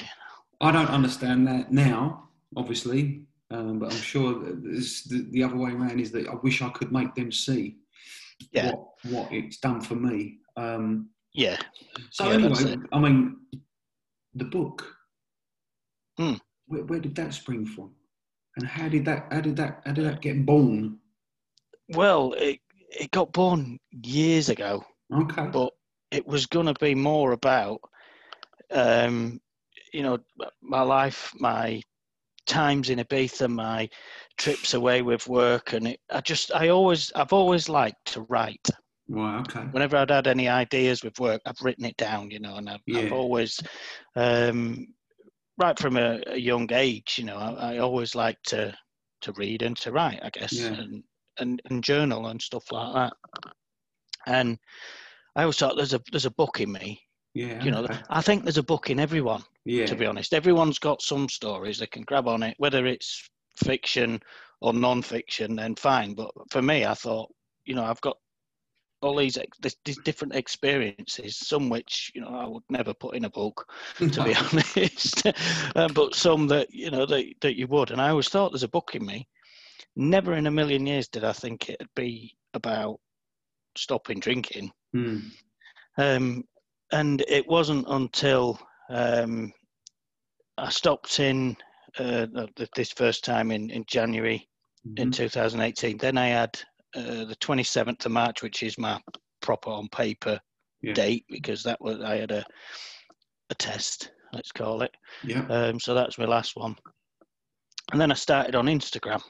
I 0.62 0.72
don't 0.72 0.90
understand 0.90 1.48
that 1.48 1.72
now, 1.72 2.30
obviously, 2.56 3.26
um, 3.52 3.80
but 3.80 3.92
I'm 3.92 4.00
sure 4.02 4.34
the, 4.34 5.28
the 5.32 5.44
other 5.44 5.56
way 5.58 5.72
around 5.72 6.00
is 6.00 6.12
that 6.12 6.28
I 6.28 6.36
wish 6.36 6.62
I 6.62 6.70
could 6.70 6.92
make 6.92 7.14
them 7.16 7.32
see 7.32 7.78
Yeah. 8.52 8.72
what 8.72 8.88
what 9.12 9.32
it's 9.34 9.58
done 9.58 9.82
for 9.82 9.96
me. 9.96 10.40
Um, 10.56 11.10
Yeah, 11.34 11.58
so 12.12 12.28
Yeah, 12.30 12.34
anyway, 12.36 12.78
I 12.92 13.00
mean, 13.00 13.38
the 14.36 14.46
book. 14.46 14.96
Hmm. 16.18 16.36
Where, 16.68 16.84
where 16.86 17.00
did 17.00 17.16
that 17.16 17.34
spring 17.34 17.66
from? 17.66 17.96
And 18.56 18.68
how 18.68 18.88
did 18.88 19.04
that 19.06 19.28
how 19.34 19.42
did 19.42 19.56
that 19.58 19.82
how 19.86 19.94
did 19.94 20.06
that 20.06 20.22
get 20.22 20.46
born? 20.46 21.00
Well, 21.94 22.34
it 22.34 22.60
it 22.90 23.12
got 23.12 23.34
born 23.34 23.80
years 24.04 24.50
ago. 24.50 24.84
Okay. 25.14 25.50
but 25.52 25.72
it 26.12 26.26
was 26.28 26.46
going 26.46 26.66
to 26.68 26.74
be 26.80 26.96
more 26.96 27.32
about 27.32 27.80
um 28.72 29.40
you 29.94 30.02
know 30.04 30.18
my 30.62 30.82
life 30.82 31.32
my 31.40 31.82
times 32.46 32.90
in 32.90 33.00
ibiza 33.00 33.48
my 33.48 33.88
trips 34.38 34.74
away 34.74 35.02
with 35.02 35.28
work 35.28 35.74
and 35.74 35.88
it, 35.88 36.00
i 36.12 36.20
just 36.22 36.54
i 36.56 36.70
always 36.70 37.12
i've 37.16 37.34
always 37.34 37.70
liked 37.70 38.06
to 38.06 38.22
write 38.30 38.68
Right. 39.08 39.40
Okay. 39.42 39.66
whenever 39.72 39.98
i'd 39.98 40.10
had 40.10 40.28
any 40.28 40.48
ideas 40.48 41.04
with 41.04 41.20
work 41.20 41.42
i've 41.46 41.62
written 41.62 41.86
it 41.86 41.98
down 41.98 42.32
you 42.32 42.40
know 42.40 42.56
and 42.56 42.70
i've, 42.70 42.82
I've 42.96 43.12
always 43.14 43.60
um 44.16 44.88
right 45.58 45.78
from 45.78 45.98
a, 45.98 46.22
a 46.28 46.38
young 46.38 46.72
age 46.74 47.16
you 47.18 47.26
know 47.26 47.38
I, 47.38 47.76
I 47.76 47.78
always 47.78 48.16
like 48.16 48.42
to 48.48 48.76
to 49.22 49.32
read 49.34 49.62
and 49.62 49.78
to 49.78 49.92
write 49.92 50.20
i 50.24 50.30
guess 50.30 50.54
Yeah. 50.54 50.74
and, 50.74 51.04
and 51.40 51.62
and 51.66 51.84
journal 51.84 52.28
and 52.28 52.42
stuff 52.42 52.72
like 52.72 52.94
that 52.94 53.14
and 54.26 54.58
I 55.36 55.42
always 55.42 55.58
thought 55.58 55.76
there's 55.76 55.94
a 55.94 56.02
there's 56.12 56.26
a 56.26 56.32
book 56.32 56.60
in 56.62 56.72
me, 56.72 57.02
Yeah. 57.34 57.64
You 57.64 57.72
know, 57.72 57.84
okay. 57.84 58.00
I 58.10 58.22
think 58.22 58.44
there's 58.44 58.58
a 58.58 58.64
book 58.64 58.90
in 58.90 59.00
everyone. 59.00 59.44
yeah. 59.66 59.86
To 59.86 59.96
be 59.96 60.06
honest, 60.06 60.34
everyone's 60.34 60.80
got 60.80 61.02
some 61.02 61.28
stories 61.30 61.80
they 61.80 61.88
can 61.88 62.04
grab 62.04 62.28
on 62.28 62.44
it, 62.44 62.56
whether 62.58 62.86
it's 62.86 63.30
fiction 63.56 64.22
or 64.62 64.74
non-fiction. 64.74 65.56
Then 65.56 65.76
fine. 65.76 66.14
But 66.14 66.32
for 66.52 66.62
me, 66.62 66.86
I 66.86 66.94
thought, 66.94 67.32
you 67.66 67.76
know, 67.76 67.84
I've 67.84 68.02
got 68.02 68.18
all 69.02 69.18
these 69.18 69.38
ex- 69.38 69.58
these 69.84 69.98
different 70.06 70.36
experiences, 70.36 71.38
some 71.38 71.70
which 71.70 72.12
you 72.14 72.22
know 72.22 72.30
I 72.36 72.48
would 72.48 72.64
never 72.70 72.94
put 72.94 73.16
in 73.16 73.26
a 73.26 73.30
book, 73.30 73.68
to 73.98 74.24
be 74.24 74.36
honest, 74.36 75.24
um, 75.76 75.94
but 75.94 76.16
some 76.16 76.48
that 76.48 76.68
you 76.72 76.92
know 76.92 77.06
that 77.08 77.26
that 77.42 77.58
you 77.58 77.68
would. 77.68 77.90
And 77.92 78.00
I 78.00 78.10
always 78.10 78.30
thought 78.30 78.52
there's 78.52 78.64
a 78.64 78.68
book 78.68 78.94
in 78.94 79.06
me. 79.06 79.28
Never 79.96 80.34
in 80.34 80.48
a 80.48 80.52
million 80.52 80.86
years 80.86 81.08
did 81.08 81.24
I 81.24 81.34
think 81.34 81.70
it'd 81.70 81.88
be 81.96 82.36
about 82.54 83.00
stopping 83.76 84.20
drinking. 84.20 84.72
Hmm. 84.94 85.18
Um, 85.98 86.44
and 86.92 87.22
it 87.28 87.48
wasn't 87.48 87.86
until 87.88 88.60
um, 88.90 89.52
I 90.58 90.70
stopped 90.70 91.20
in 91.20 91.58
uh, 92.00 92.28
this 92.76 92.92
first 92.92 93.24
time 93.24 93.52
in, 93.52 93.70
in 93.70 93.84
January 93.88 94.48
in 94.98 95.10
Mhm. 95.10 95.16
2018. 95.16 95.98
Then 95.98 96.18
I 96.18 96.28
had 96.28 96.60
uh, 96.96 97.26
the 97.26 97.38
27th 97.42 98.06
of 98.06 98.12
March, 98.12 98.42
which 98.44 98.64
is 98.64 98.78
my 98.78 99.00
proper 99.42 99.70
on 99.72 99.88
paper 99.90 100.40
Yeah. 100.82 100.94
date 100.94 101.26
because 101.30 101.64
that 101.64 101.80
was 101.82 102.02
I 102.02 102.18
had 102.18 102.32
a 102.32 102.46
a 103.50 103.56
test, 103.56 104.12
let's 104.32 104.52
call 104.52 104.82
it. 104.84 104.92
Yeah. 105.24 105.46
Um, 105.48 105.80
so 105.80 105.94
that's 105.94 106.18
my 106.18 106.26
last 106.26 106.56
one. 106.56 106.76
And 107.92 108.00
then 108.00 108.12
I 108.12 108.16
started 108.16 108.56
on 108.56 108.66
Instagram. 108.68 109.22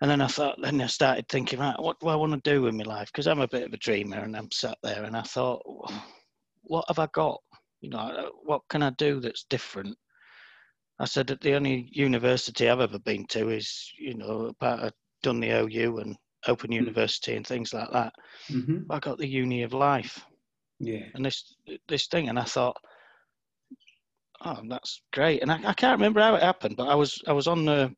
And 0.00 0.10
then 0.10 0.20
I 0.20 0.26
thought, 0.26 0.60
then 0.60 0.80
I 0.82 0.86
started 0.86 1.26
thinking, 1.28 1.58
right, 1.58 1.80
what 1.80 1.98
do 2.00 2.08
I 2.08 2.16
want 2.16 2.32
to 2.32 2.50
do 2.50 2.62
with 2.62 2.74
my 2.74 2.84
life? 2.84 3.08
Because 3.10 3.26
I'm 3.26 3.40
a 3.40 3.48
bit 3.48 3.66
of 3.66 3.72
a 3.72 3.78
dreamer 3.78 4.18
and 4.18 4.36
I'm 4.36 4.50
sat 4.50 4.76
there 4.82 5.04
and 5.04 5.16
I 5.16 5.22
thought, 5.22 5.62
what 6.62 6.84
have 6.88 6.98
I 6.98 7.08
got? 7.14 7.40
You 7.80 7.90
know, 7.90 7.98
uh, 7.98 8.28
what 8.44 8.62
can 8.68 8.82
I 8.82 8.90
do 8.90 9.20
that's 9.20 9.44
different? 9.44 9.96
I 10.98 11.04
said 11.06 11.26
that 11.28 11.40
the 11.40 11.54
only 11.54 11.88
university 11.92 12.68
I've 12.68 12.80
ever 12.80 12.98
been 12.98 13.26
to 13.28 13.48
is, 13.50 13.90
you 13.98 14.14
know, 14.14 14.52
part 14.60 14.80
of 14.80 14.92
done 15.22 15.40
the 15.40 15.50
OU 15.50 15.98
and 15.98 16.16
Open 16.46 16.72
University 16.72 17.34
and 17.36 17.46
things 17.46 17.72
like 17.72 17.90
that. 17.92 18.12
hmm 18.48 18.78
I 18.90 18.98
got 18.98 19.18
the 19.18 19.26
Uni 19.26 19.62
of 19.62 19.72
Life 19.72 20.24
Yeah. 20.78 21.06
and 21.14 21.24
this 21.24 21.56
this 21.88 22.06
thing, 22.06 22.28
and 22.28 22.38
I 22.38 22.44
thought, 22.44 22.76
oh, 24.44 24.60
that's 24.68 25.02
great. 25.12 25.42
And 25.42 25.50
I, 25.50 25.56
I 25.64 25.72
can't 25.74 25.98
remember 25.98 26.20
how 26.20 26.34
it 26.34 26.42
happened, 26.42 26.76
but 26.76 26.88
I 26.88 26.94
was 26.94 27.20
I 27.26 27.32
was 27.32 27.46
on 27.46 27.64
the 27.64 27.94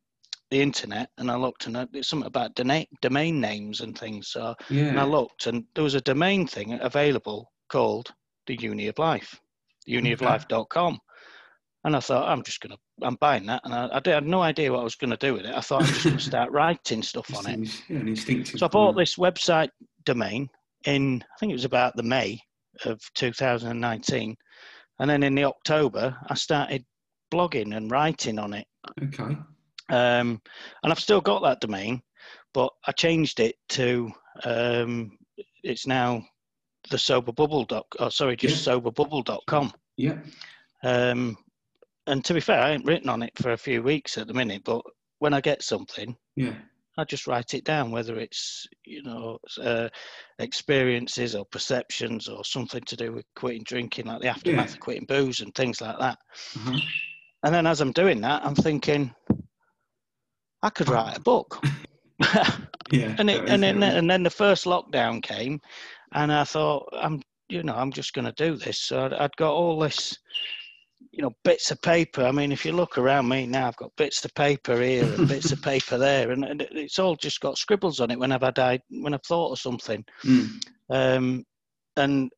the 0.51 0.61
internet 0.63 1.11
and 1.19 1.31
I 1.31 1.37
looked 1.37 1.67
and 1.67 1.77
I, 1.77 1.87
there's 1.93 2.09
something 2.09 2.27
about 2.27 2.55
domain 2.55 2.87
domain 3.03 3.41
names 3.41 3.81
and 3.81 3.97
things. 3.99 4.29
So 4.29 4.55
and 4.91 5.01
I 5.01 5.05
looked 5.05 5.47
and 5.47 5.65
there 5.75 5.85
was 5.85 5.95
a 5.95 6.01
domain 6.01 6.47
thing 6.47 6.79
available 6.81 7.53
called 7.69 8.13
the 8.47 8.57
Uni 8.61 8.87
of 8.89 8.99
Life, 8.99 9.39
unioflife.com. 9.89 10.99
And 11.85 11.95
I 11.95 12.01
thought, 12.01 12.29
I'm 12.29 12.43
just 12.43 12.61
going 12.61 12.73
to, 12.73 13.07
I'm 13.07 13.15
buying 13.17 13.47
that. 13.47 13.61
And 13.65 13.73
I, 13.73 13.89
I 13.93 14.01
did- 14.01 14.15
had 14.15 14.27
no 14.27 14.43
idea 14.43 14.73
what 14.73 14.81
I 14.81 14.85
was 14.85 14.97
going 14.97 15.11
to 15.11 15.17
do 15.17 15.35
with 15.35 15.45
it. 15.47 15.55
I 15.55 15.61
thought 15.61 15.83
I'm 15.83 15.87
just 15.89 16.05
going 16.05 16.17
to 16.17 16.23
start 16.23 16.51
writing 16.61 17.03
stuff 17.03 17.33
on 17.37 17.47
it. 17.47 17.57
Yeah. 17.89 17.99
So 18.59 18.67
I 18.67 18.69
bought 18.69 18.97
this 18.97 19.17
website 19.17 19.69
domain 20.05 20.49
in, 20.87 21.23
I 21.23 21.37
think 21.39 21.51
it 21.51 21.55
was 21.55 21.65
about 21.65 21.95
the 21.97 22.03
May 22.03 22.41
of 22.85 23.01
2019. 23.15 24.37
And 24.99 25.11
then 25.11 25.23
in 25.23 25.35
the 25.37 25.45
October, 25.45 26.17
I 26.29 26.35
started 26.35 26.85
blogging 27.33 27.77
and 27.77 27.91
writing 27.91 28.39
on 28.39 28.55
it. 28.55 28.67
Okay. 29.05 29.37
Um, 29.91 30.41
and 30.83 30.93
I've 30.93 31.01
still 31.01 31.21
got 31.21 31.43
that 31.43 31.61
domain, 31.61 32.03
but 32.55 32.71
I 32.87 32.93
changed 32.93 33.41
it 33.41 33.57
to, 33.71 34.11
um, 34.45 35.19
it's 35.63 35.87
now 35.87 36.23
the 36.91 36.97
soberbubble 36.97 37.69
dot, 37.69 37.87
oh, 37.99 38.09
sorry, 38.09 38.37
just 38.37 38.67
soberbubble.com. 38.67 39.73
Yeah. 39.97 40.17
Um, 40.85 41.37
and 42.07 42.25
to 42.25 42.35
be 42.35 42.41
fair, 42.41 42.61
I 42.61 42.71
ain't 42.71 42.87
written 42.87 43.09
on 43.09 43.23
it 43.23 43.33
for 43.37 43.53
a 43.53 43.57
few 43.59 43.83
weeks 43.83 44.17
at 44.17 44.27
the 44.27 44.35
minute, 44.35 44.63
but 44.65 44.83
when 45.19 45.35
I 45.35 45.41
get 45.41 45.63
something, 45.63 46.17
Yeah. 46.37 46.55
I 46.97 47.05
just 47.05 47.29
write 47.29 47.55
it 47.55 47.63
down, 47.65 47.93
whether 47.93 48.19
it's 48.19 48.67
you 48.85 49.03
know 49.05 49.39
uh, 49.63 49.89
experiences 50.41 51.37
or 51.37 51.45
perceptions 51.45 52.29
or 52.29 52.45
something 52.45 52.83
to 52.87 52.97
do 52.97 53.13
with 53.13 53.25
quitting 53.37 53.63
drinking, 53.65 54.07
like 54.07 54.21
the 54.21 54.27
aftermath 54.29 54.71
Yeah. 54.71 54.75
of 54.75 54.81
quitting 54.81 55.07
booze 55.07 55.41
and 55.41 55.55
things 55.55 55.81
like 55.81 55.97
that. 56.01 56.19
Uh-huh. 56.57 56.79
And 57.45 57.55
then 57.55 57.67
as 57.69 57.81
I'm 57.81 57.93
doing 57.93 58.21
that, 58.23 58.45
I'm 58.45 58.57
thinking, 58.57 59.15
I 60.63 60.71
could 60.71 60.89
write 60.89 61.17
a 61.17 61.21
book. 61.21 61.65
Yeah. 62.91 63.15
and 63.19 63.29
it, 63.29 63.47
and 63.49 63.63
then 63.63 63.83
and 63.83 64.09
then 64.09 64.23
the 64.23 64.31
first 64.31 64.65
lockdown 64.65 65.23
came, 65.23 65.61
and 66.15 66.33
I 66.33 66.45
thought 66.45 66.89
I'm 66.95 67.21
you 67.51 67.63
know 67.63 67.75
I'm 67.75 67.93
just 67.93 68.15
going 68.15 68.25
to 68.25 68.33
do 68.33 68.57
this. 68.57 68.81
So 68.81 69.05
I'd, 69.05 69.13
I'd 69.13 69.37
got 69.37 69.53
all 69.53 69.79
this, 69.79 70.17
you 71.11 71.23
know, 71.23 71.33
bits 71.45 71.71
of 71.71 71.83
paper. 71.83 72.25
I 72.25 72.33
mean, 72.33 72.51
if 72.51 72.65
you 72.65 72.73
look 72.73 72.97
around 72.97 73.29
me 73.29 73.47
now, 73.47 73.69
I've 73.69 73.77
got 73.77 73.95
bits 73.97 74.25
of 74.25 74.35
paper 74.35 74.81
here 74.81 75.05
and 75.05 75.29
bits 75.29 75.53
of 75.53 75.61
paper 75.61 75.99
there, 75.99 76.31
and, 76.31 76.45
and 76.47 76.63
it's 76.63 76.99
all 76.99 77.15
just 77.15 77.41
got 77.41 77.59
scribbles 77.59 78.01
on 78.01 78.11
it 78.11 78.19
whenever 78.19 78.51
I 78.57 78.81
when 78.89 79.13
I've 79.13 79.23
thought 79.27 79.53
of 79.53 79.59
something. 79.59 80.03
Mm. 80.25 80.49
Um, 80.89 81.45
and 81.99 82.31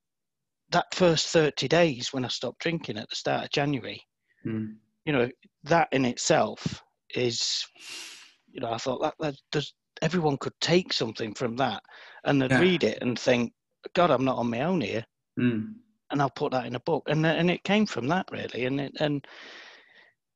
that 0.71 0.93
first 0.95 1.29
30 1.29 1.69
days 1.69 2.13
when 2.13 2.25
I 2.25 2.29
stopped 2.29 2.61
drinking 2.61 2.97
at 2.99 3.09
the 3.09 3.17
start 3.17 3.45
of 3.45 3.51
January, 3.51 4.03
Mm. 4.45 4.77
you 5.05 5.13
know, 5.13 5.29
that 5.65 5.89
in 5.93 6.05
itself 6.07 6.83
is, 7.15 7.67
you 8.53 8.61
know, 8.61 8.73
I 8.73 8.79
thought 8.79 9.03
that, 9.03 9.15
that 9.21 9.37
does, 9.53 9.75
everyone 10.03 10.37
could 10.39 10.55
take 10.61 10.93
something 10.93 11.35
from 11.35 11.57
that 11.57 11.83
and 12.25 12.41
they'd 12.41 12.51
Yeah. 12.51 12.61
read 12.61 12.85
it 12.85 12.99
and 13.03 13.19
think, 13.19 13.53
God, 13.95 14.11
I'm 14.11 14.25
not 14.25 14.39
on 14.39 14.51
my 14.51 14.63
own 14.63 14.81
here. 14.81 15.05
Mm. 15.39 15.75
And 16.11 16.21
I'll 16.21 16.31
put 16.31 16.53
that 16.53 16.67
in 16.67 16.75
a 16.75 16.81
book. 16.81 17.05
And, 17.09 17.25
and 17.25 17.51
it 17.51 17.65
came 17.65 17.87
from 17.87 18.09
that 18.09 18.27
really. 18.31 18.65
And, 18.65 18.81
it, 18.81 18.93
and, 18.99 19.25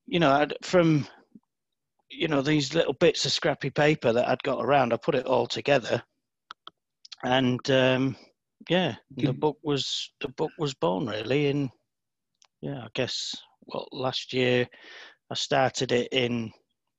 you 0.06 0.20
know, 0.20 0.30
I'd, 0.30 0.54
from, 0.62 1.06
you 2.08 2.28
know, 2.28 2.42
these 2.42 2.74
little 2.74 2.92
bits 2.94 3.24
of 3.24 3.32
scrappy 3.32 3.70
paper 3.70 4.12
that 4.12 4.28
I'd 4.28 4.42
got 4.42 4.64
around, 4.64 4.92
I 4.92 4.96
put 4.96 5.16
it 5.16 5.26
all 5.26 5.46
together. 5.46 6.02
And, 7.24 7.68
um, 7.70 8.16
yeah, 8.68 8.96
the 9.16 9.32
book 9.32 9.58
was, 9.62 10.12
the 10.20 10.28
book 10.28 10.52
was 10.58 10.74
born 10.74 11.06
really 11.06 11.48
in, 11.48 11.70
yeah, 12.60 12.84
I 12.84 12.88
guess, 12.94 13.34
well, 13.66 13.88
last 13.92 14.32
year 14.32 14.68
I 15.30 15.34
started 15.34 15.90
it 15.90 16.08
in 16.12 16.52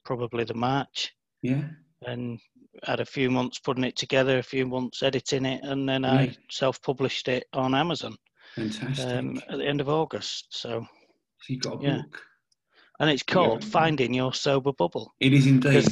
probably 0.06 0.44
the 0.46 0.54
March 0.54 1.12
Yeah. 1.42 1.64
and 2.04 2.40
had 2.84 3.00
a 3.00 3.06
few 3.06 3.30
months 3.32 3.60
putting 3.60 3.84
it 3.84 3.96
together, 3.98 4.38
a 4.38 4.44
few 4.44 4.66
months 4.66 5.04
editing 5.04 5.46
it, 5.46 5.62
and 5.64 5.88
then 5.90 6.04
Yeah. 6.04 6.12
I 6.14 6.38
self-published 6.50 7.28
it 7.28 7.46
on 7.54 7.74
Amazon 7.76 8.16
Fantastic. 8.56 9.06
um, 9.06 9.42
at 9.50 9.58
the 9.58 9.66
end 9.68 9.82
of 9.82 9.90
August. 9.90 10.48
So, 10.52 10.86
so 11.42 11.54
you 11.54 11.60
got 11.60 11.82
a 11.82 11.84
yeah. 11.84 11.98
book. 12.04 12.22
and 13.02 13.10
it's 13.10 13.24
called 13.24 13.62
Yeah. 13.64 13.70
"Finding 13.72 14.14
Your 14.14 14.34
Sober 14.34 14.72
Bubble." 14.72 15.14
It 15.20 15.34
is 15.34 15.48
indeed. 15.48 15.86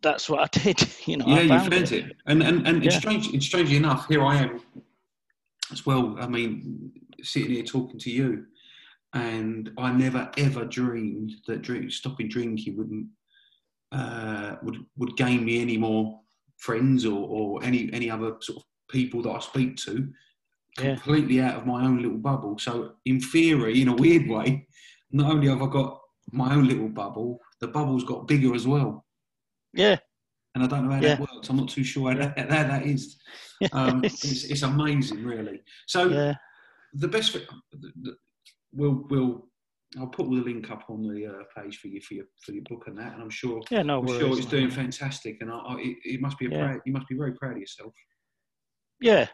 That's 0.00 0.28
what 0.30 0.40
I 0.40 0.58
did. 0.60 0.78
You 1.06 1.16
know, 1.18 1.26
yeah, 1.26 1.40
you 1.40 1.48
found 1.48 1.72
found 1.72 1.92
it, 1.92 2.16
and 2.26 2.42
and 2.42 2.66
and 2.68 2.84
it's 2.84 2.96
strange. 2.96 3.32
It's 3.34 3.46
strangely 3.46 3.76
enough, 3.76 4.06
here 4.08 4.22
I 4.24 4.36
am 4.36 4.60
as 5.72 5.84
well. 5.84 6.16
I 6.20 6.26
mean, 6.28 6.92
sitting 7.22 7.50
here 7.50 7.64
talking 7.64 7.98
to 8.00 8.10
you, 8.10 8.46
and 9.12 9.70
I 9.78 9.92
never 9.92 10.30
ever 10.36 10.64
dreamed 10.64 11.32
that 11.46 11.62
drink, 11.62 11.90
stopping 11.92 12.28
drinking 12.28 12.76
wouldn't 12.76 13.08
uh, 13.96 14.56
would 14.62 14.76
would 14.98 15.16
gain 15.16 15.44
me 15.44 15.60
any 15.62 15.76
more 15.78 16.20
friends 16.58 17.04
or, 17.04 17.26
or 17.36 17.64
any 17.64 17.90
any 17.92 18.08
other 18.10 18.30
sort 18.40 18.58
of 18.58 18.64
people 18.90 19.22
that 19.22 19.30
I 19.30 19.40
speak 19.40 19.76
to. 19.86 19.94
Yeah. 20.78 20.94
Completely 20.96 21.40
out 21.40 21.56
of 21.56 21.66
my 21.66 21.84
own 21.86 22.02
little 22.02 22.18
bubble. 22.18 22.58
So, 22.58 22.92
in 23.06 23.18
theory, 23.20 23.80
in 23.80 23.88
a 23.88 23.94
weird 23.94 24.28
way, 24.28 24.66
not 25.10 25.32
only 25.32 25.48
have 25.48 25.62
I 25.62 25.66
got 25.68 25.98
my 26.32 26.54
own 26.54 26.68
little 26.68 26.88
bubble, 26.90 27.40
the 27.62 27.68
bubble's 27.68 28.04
got 28.04 28.28
bigger 28.28 28.54
as 28.54 28.66
well 28.66 29.06
Yeah, 29.72 29.96
and 30.54 30.62
I 30.64 30.66
don't 30.66 30.84
know 30.86 30.94
how 30.94 31.00
Yeah. 31.00 31.14
that 31.16 31.20
works. 31.20 31.48
I'm 31.48 31.56
not 31.56 31.70
too 31.70 31.84
sure 31.84 32.12
how 32.12 32.18
that, 32.18 32.38
how 32.38 32.64
that 32.72 32.86
is. 32.86 33.16
Um, 33.72 34.04
it's, 34.04 34.44
it's 34.52 34.60
amazing, 34.72 35.24
really. 35.24 35.62
So 35.86 36.08
yeah, 36.10 36.34
the 36.92 37.08
best 37.08 37.32
thing, 37.32 37.46
the- 37.72 37.92
the- 38.02 38.16
we'll 38.78 38.98
we'll 39.08 39.48
I'll 39.98 40.06
put 40.06 40.26
the 40.26 40.32
link 40.36 40.70
up 40.70 40.84
on 40.88 41.02
the 41.02 41.26
uh, 41.26 41.60
page 41.62 41.78
for 41.78 41.88
you 41.88 42.00
for 42.00 42.14
your 42.14 42.26
for 42.44 42.52
your 42.52 42.64
book 42.68 42.84
and 42.86 42.98
that, 42.98 43.14
and 43.14 43.22
I'm 43.22 43.30
sure 43.30 43.60
yeah. 43.70 43.82
No 43.82 43.98
I'm 44.00 44.06
worries. 44.06 44.18
sure 44.20 44.36
it's 44.38 44.46
doing 44.46 44.70
fantastic, 44.70 45.38
and 45.40 45.50
I, 45.50 45.56
I, 45.56 45.74
it, 45.78 45.96
it 46.04 46.20
must 46.20 46.38
be 46.38 46.46
a 46.46 46.50
Yeah. 46.50 46.66
proud, 46.66 46.80
you 46.84 46.92
must 46.92 47.08
be 47.08 47.16
very 47.16 47.34
proud 47.34 47.52
of 47.52 47.58
yourself, 47.58 47.92
Yeah, 49.00 49.26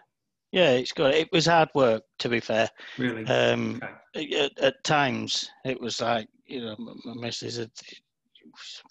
yeah. 0.52 0.70
It's 0.70 0.92
good. 0.92 1.14
It 1.14 1.28
was 1.32 1.46
hard 1.46 1.68
work, 1.74 2.02
to 2.20 2.28
be 2.28 2.40
fair. 2.40 2.68
really. 2.98 3.24
Um, 3.26 3.80
okay. 3.82 4.34
at, 4.36 4.58
at 4.58 4.84
times 4.84 5.50
it 5.64 5.80
was 5.80 6.00
like 6.00 6.28
you 6.46 6.60
know 6.60 6.76
my, 6.78 7.14
missus 7.14 7.56
had 7.56 7.70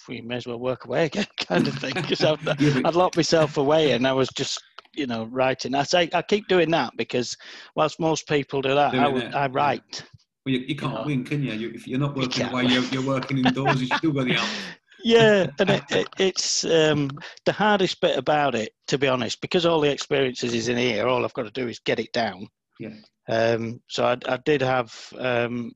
we 0.07 0.21
may 0.21 0.37
as 0.37 0.47
well 0.47 0.59
work 0.59 0.85
away 0.85 1.05
again 1.07 1.25
kind 1.47 1.67
of 1.67 1.75
thing 1.75 1.93
because 1.93 2.23
I'd, 2.23 2.39
Yeah, 2.59 2.81
I'd 2.85 2.95
locked 2.95 3.17
myself 3.17 3.57
away 3.57 3.91
and 3.91 4.07
I 4.07 4.13
was 4.13 4.29
just 4.29 4.61
you 4.93 5.07
know 5.07 5.25
writing 5.25 5.75
I 5.75 5.83
say 5.83 6.09
I 6.13 6.21
keep 6.21 6.47
doing 6.47 6.71
that 6.71 6.93
because 6.97 7.35
whilst 7.75 7.99
most 7.99 8.27
people 8.27 8.61
do 8.61 8.73
that 8.75 8.93
I, 8.95 9.07
would, 9.07 9.33
I 9.35 9.47
write 9.47 10.03
well, 10.45 10.53
you, 10.55 10.59
you 10.59 10.75
can't 10.75 10.93
know. 10.93 11.03
win, 11.05 11.23
can 11.23 11.43
you? 11.43 11.53
you? 11.53 11.71
If 11.73 11.87
you're 11.87 11.99
not 11.99 12.15
working 12.15 12.47
away, 12.47 12.65
you're, 12.65 12.83
you're 12.85 13.05
working 13.05 13.37
indoors. 13.37 13.81
You 13.81 13.87
still 13.87 14.11
got 14.11 14.25
the 14.25 14.35
out. 14.35 14.47
yeah 15.03 15.47
and 15.57 15.71
it, 15.71 15.83
it, 15.89 16.07
it's 16.19 16.63
um, 16.63 17.09
the 17.45 17.51
hardest 17.51 17.99
bit 18.01 18.15
about 18.19 18.53
it 18.53 18.71
to 18.85 18.99
be 18.99 19.07
honest 19.07 19.41
because 19.41 19.65
all 19.65 19.81
the 19.81 19.91
experiences 19.91 20.53
is 20.53 20.67
in 20.67 20.77
here 20.77 21.07
all 21.07 21.25
I've 21.25 21.33
got 21.33 21.45
to 21.45 21.49
do 21.51 21.67
is 21.67 21.79
get 21.79 21.99
it 21.99 22.13
down 22.13 22.47
Yeah. 22.79 22.93
Um, 23.27 23.81
so 23.87 24.05
I, 24.05 24.17
I 24.27 24.37
did 24.45 24.61
have 24.61 24.93
um, 25.17 25.71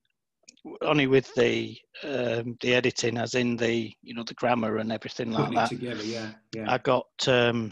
only 0.82 1.08
with 1.08 1.34
the 1.36 1.78
um, 2.04 2.58
the 2.62 2.74
editing, 2.74 3.18
as 3.18 3.36
in 3.36 3.56
the 3.56 3.92
you 4.02 4.14
know 4.14 4.24
the 4.24 4.34
grammar 4.34 4.78
and 4.78 4.92
everything 4.92 5.32
like 5.32 5.46
Putting 5.46 5.54
it 5.54 5.62
that. 5.62 5.70
together, 5.70 6.04
yeah, 6.04 6.32
yeah. 6.56 6.66
I 6.72 6.78
got 6.80 7.08
um, 7.28 7.72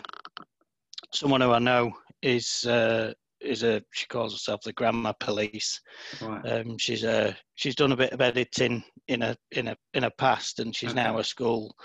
someone 1.14 1.42
who 1.42 1.52
I 1.52 1.60
know 1.60 1.92
is 2.22 2.66
uh, 2.66 3.14
is 3.44 3.64
a 3.64 3.82
she 3.92 4.08
calls 4.08 4.34
herself 4.34 4.62
the 4.62 4.74
grammar 4.74 5.14
police. 5.20 5.80
right. 6.22 6.46
Um, 6.46 6.78
she's 6.78 7.04
a 7.04 7.36
she's 7.56 7.76
done 7.76 7.92
a 7.92 7.98
bit 7.98 8.14
of 8.14 8.22
editing 8.22 8.84
in 9.08 9.22
a 9.22 9.36
in 9.52 9.68
a 9.70 9.78
in 9.94 10.06
a 10.06 10.12
past, 10.12 10.60
and 10.60 10.76
she's 10.76 10.96
now 10.96 11.18
a 11.20 11.24
school 11.24 11.76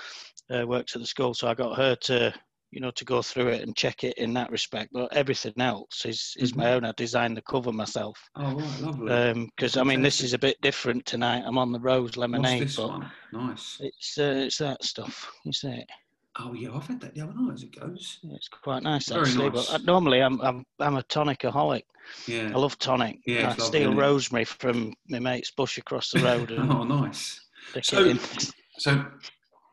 uh, 0.54 0.66
works 0.66 0.94
at 0.94 1.00
the 1.02 1.06
school. 1.06 1.34
So 1.34 1.48
I 1.48 1.54
got 1.54 1.76
her 1.76 1.94
to 1.94 2.34
you 2.70 2.80
know 2.80 2.90
to 2.92 3.04
go 3.04 3.22
through 3.22 3.48
it 3.48 3.62
and 3.62 3.76
check 3.76 4.04
it 4.04 4.16
in 4.18 4.34
that 4.34 4.50
respect. 4.50 4.90
But 4.92 5.12
everything 5.14 5.54
else 5.58 6.04
is 6.04 6.34
is 6.38 6.54
my 6.54 6.64
Mhm. 6.64 6.72
own. 6.74 6.84
I 6.84 6.92
designed 6.96 7.36
the 7.36 7.42
cover 7.42 7.72
myself 7.72 8.18
oh, 8.36 8.54
right, 8.54 8.80
lovely. 8.80 9.46
because 9.56 9.76
I 9.76 9.82
mean 9.82 10.02
this 10.02 10.22
is 10.22 10.34
a 10.34 10.38
bit 10.38 10.60
different 10.60 11.06
tonight. 11.06 11.44
I'm 11.46 11.58
on 11.58 11.72
the 11.72 11.80
rose 11.80 12.16
Lemonade. 12.16 12.60
What's 12.60 12.76
this 12.76 12.76
but 12.76 12.88
one? 12.88 13.10
Nice. 13.32 13.76
it's 13.80 14.18
uh, 14.18 14.42
it's 14.46 14.58
that 14.58 14.84
stuff. 14.84 15.30
You 15.44 15.52
see 15.52 15.68
it. 15.68 15.88
Oh, 16.40 16.52
yeah, 16.52 16.68
I've 16.72 16.86
had 16.86 17.00
that 17.00 17.14
the 17.14 17.20
other 17.22 17.34
night 17.34 17.54
as 17.54 17.62
it 17.64 17.78
goes. 17.78 18.18
Yeah, 18.22 18.36
It's 18.36 18.48
quite 18.48 18.82
nice 18.84 19.08
Very 19.08 19.22
actually. 19.22 19.50
nice. 19.50 19.66
But 19.66 19.74
uh, 19.74 19.78
normally 19.84 20.20
I'm 20.22 20.40
I'm 20.40 20.64
I'm 20.78 20.96
a 20.96 21.02
tonicaholic. 21.02 21.82
Yeah. 22.26 22.52
I 22.54 22.58
love 22.58 22.78
tonic. 22.78 23.18
Yeah, 23.26 23.48
I 23.48 23.50
it's 23.50 23.58
lovely, 23.58 23.80
steal 23.80 23.92
it? 23.92 23.96
rosemary 23.96 24.44
from 24.44 24.94
my 25.08 25.18
mate's 25.18 25.50
bush 25.50 25.78
across 25.78 26.10
the 26.10 26.20
road 26.20 26.50
and 26.52 26.70
oh, 26.70 26.84
nice. 26.84 27.40
So- 27.82 28.14
So 28.80 29.04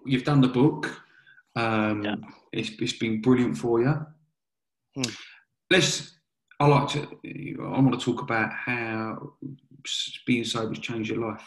you've 0.07 0.23
done 0.23 0.41
the 0.41 0.47
book. 0.47 0.99
Um, 1.55 2.03
Yeah. 2.03 2.15
it's, 2.51 2.71
it's 2.79 2.93
been 2.97 3.21
brilliant 3.21 3.55
for 3.57 3.79
you. 3.81 3.93
Hmm. 4.95 5.11
Let's. 5.69 6.13
I 6.59 6.65
like 6.67 6.87
to. 6.89 7.01
I 7.03 7.79
want 7.79 7.99
to 7.99 8.03
talk 8.03 8.21
about 8.23 8.51
how 8.51 9.33
being 10.25 10.43
sober 10.45 10.69
has 10.69 10.79
changed 10.79 11.11
your 11.11 11.29
life 11.29 11.43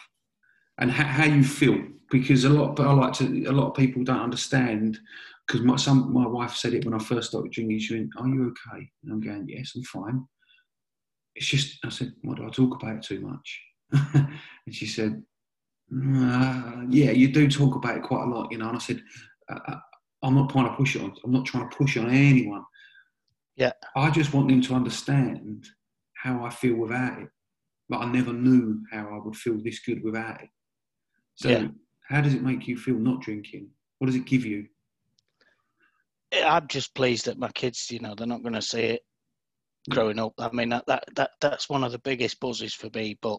and 0.78 0.90
how, 0.90 1.04
how 1.04 1.24
you 1.24 1.44
feel 1.44 1.82
because 2.10 2.44
a 2.44 2.48
lot. 2.48 2.76
But 2.76 2.86
I 2.86 2.92
like 2.92 3.12
to. 3.14 3.44
A 3.46 3.52
lot 3.52 3.68
of 3.68 3.74
people 3.74 4.04
don't 4.04 4.20
understand 4.20 4.98
because 5.46 5.62
my 5.62 5.76
some 5.76 6.12
my 6.12 6.26
wife 6.26 6.54
said 6.54 6.74
it 6.74 6.84
when 6.84 6.94
I 6.94 6.98
first 6.98 7.30
started 7.30 7.52
drinking. 7.52 7.78
She 7.80 7.94
went, 7.94 8.10
"Are 8.18 8.28
you 8.28 8.46
okay?" 8.48 8.90
And 9.02 9.12
I'm 9.12 9.20
going, 9.20 9.48
"Yes, 9.48 9.72
I'm 9.76 9.82
fine." 9.82 10.26
It's 11.34 11.46
just. 11.46 11.78
I 11.84 11.88
said, 11.88 12.12
"Why 12.22 12.34
do 12.34 12.46
I 12.46 12.50
talk 12.50 12.74
about 12.80 12.96
it 12.96 13.02
too 13.02 13.20
much?" 13.20 13.60
and 14.14 14.74
she 14.74 14.86
said, 14.86 15.22
uh, 15.90 16.82
yeah, 16.90 17.10
you 17.10 17.28
do 17.28 17.48
talk 17.48 17.74
about 17.74 17.96
it 17.96 18.02
quite 18.02 18.24
a 18.24 18.26
lot, 18.26 18.52
you 18.52 18.58
know. 18.58 18.68
And 18.68 18.76
I 18.76 18.80
said, 18.80 19.02
uh, 19.50 19.76
I'm 20.22 20.34
not 20.34 20.50
trying 20.50 20.68
to 20.68 20.76
push 20.76 20.96
it 20.96 21.02
on. 21.02 21.14
I'm 21.24 21.32
not 21.32 21.46
trying 21.46 21.68
to 21.68 21.76
push 21.76 21.96
on 21.96 22.10
anyone. 22.10 22.64
Yeah. 23.56 23.72
I 23.96 24.10
just 24.10 24.34
want 24.34 24.48
them 24.48 24.60
to 24.62 24.74
understand 24.74 25.66
how 26.14 26.44
I 26.44 26.50
feel 26.50 26.76
without 26.76 27.20
it. 27.20 27.28
But 27.88 28.00
I 28.00 28.12
never 28.12 28.32
knew 28.32 28.82
how 28.92 29.08
I 29.08 29.24
would 29.24 29.36
feel 29.36 29.58
this 29.62 29.80
good 29.80 30.04
without 30.04 30.42
it. 30.42 30.48
So, 31.39 31.51
Yeah. 31.51 31.68
how 32.09 32.20
does 32.20 32.34
it 32.34 32.43
make 32.43 32.66
you 32.66 32.76
feel 32.76 32.99
not 32.99 33.20
drinking? 33.22 33.70
What 33.99 34.07
does 34.07 34.16
it 34.16 34.24
give 34.26 34.45
you? 34.45 34.66
I'm 36.34 36.66
just 36.66 36.95
pleased 36.95 37.26
that 37.26 37.39
my 37.39 37.51
kids, 37.53 37.91
you 37.93 38.01
know, 38.01 38.14
they're 38.16 38.26
not 38.26 38.43
going 38.43 38.55
to 38.55 38.62
see 38.62 38.80
it 38.80 39.03
growing 39.89 40.18
up. 40.18 40.32
I 40.39 40.51
mean, 40.51 40.68
that, 40.70 40.84
that 40.89 41.05
that 41.14 41.30
that's 41.41 41.68
one 41.68 41.84
of 41.84 41.93
the 41.93 42.01
biggest 42.01 42.41
buzzes 42.41 42.74
for 42.74 42.91
me. 42.93 43.16
But 43.22 43.39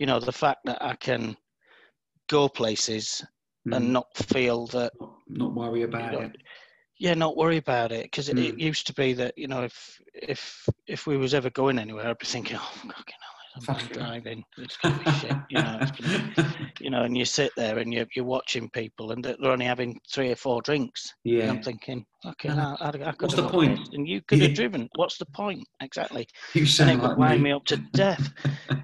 you 0.00 0.06
know, 0.06 0.18
the 0.18 0.32
fact 0.32 0.60
that 0.64 0.82
I 0.82 0.96
can 0.96 1.36
go 2.28 2.48
places 2.48 3.24
Mm. 3.66 3.76
and 3.76 3.92
not 3.94 4.14
feel 4.14 4.66
that, 4.66 4.92
not, 5.26 5.54
worry 5.54 5.82
about 5.84 6.12
know, 6.12 6.20
it. 6.20 6.36
yeah, 6.98 7.14
not 7.14 7.34
worry 7.34 7.56
about 7.56 7.92
it, 7.92 8.02
because 8.02 8.28
it, 8.28 8.36
it 8.38 8.56
Mm. 8.56 8.60
used 8.60 8.86
to 8.88 8.92
be 8.92 9.14
that 9.14 9.38
you 9.38 9.46
know, 9.48 9.62
if 9.62 10.02
if 10.12 10.68
if 10.86 11.06
we 11.06 11.16
was 11.16 11.32
ever 11.32 11.48
going 11.48 11.78
anywhere, 11.78 12.08
I'd 12.08 12.18
be 12.18 12.26
thinking, 12.26 12.56
oh, 12.58 12.72
fucking 12.74 12.90
hell, 12.90 13.32
I'm 13.32 13.33
Driving. 13.92 14.44
It's 14.58 14.76
gonna 14.78 15.00
be 15.04 15.10
shit, 15.12 15.36
you 15.48 15.62
know. 15.62 15.80
Gonna, 16.00 16.54
you 16.80 16.90
know, 16.90 17.02
and 17.04 17.16
you 17.16 17.24
sit 17.24 17.52
there 17.56 17.78
and 17.78 17.92
you're, 17.92 18.06
you're 18.14 18.24
watching 18.24 18.68
people 18.70 19.12
and 19.12 19.24
they're 19.24 19.36
only 19.42 19.64
having 19.64 19.98
three 20.12 20.30
or 20.32 20.36
four 20.36 20.60
drinks. 20.62 21.14
And 21.24 21.34
yeah. 21.34 21.50
I'm 21.50 21.62
thinking, 21.62 22.04
okay, 22.26 22.48
Uh, 22.48 22.76
I, 22.80 22.84
I, 22.86 22.88
I 22.88 22.92
could 23.12 23.22
what's 23.22 23.34
the 23.34 23.48
point? 23.48 23.78
this, 23.78 23.88
and 23.94 24.08
you 24.08 24.20
could 24.22 24.40
have 24.42 24.54
driven. 24.54 24.88
What's 24.96 25.18
the 25.18 25.26
point? 25.26 25.62
Exactly. 25.80 26.26
You 26.54 26.62
And 26.62 26.68
sound 26.70 26.90
it 26.90 27.00
would 27.00 27.16
wind 27.16 27.42
me. 27.42 27.50
me 27.50 27.52
up 27.52 27.64
to 27.66 27.76
death. 27.92 28.32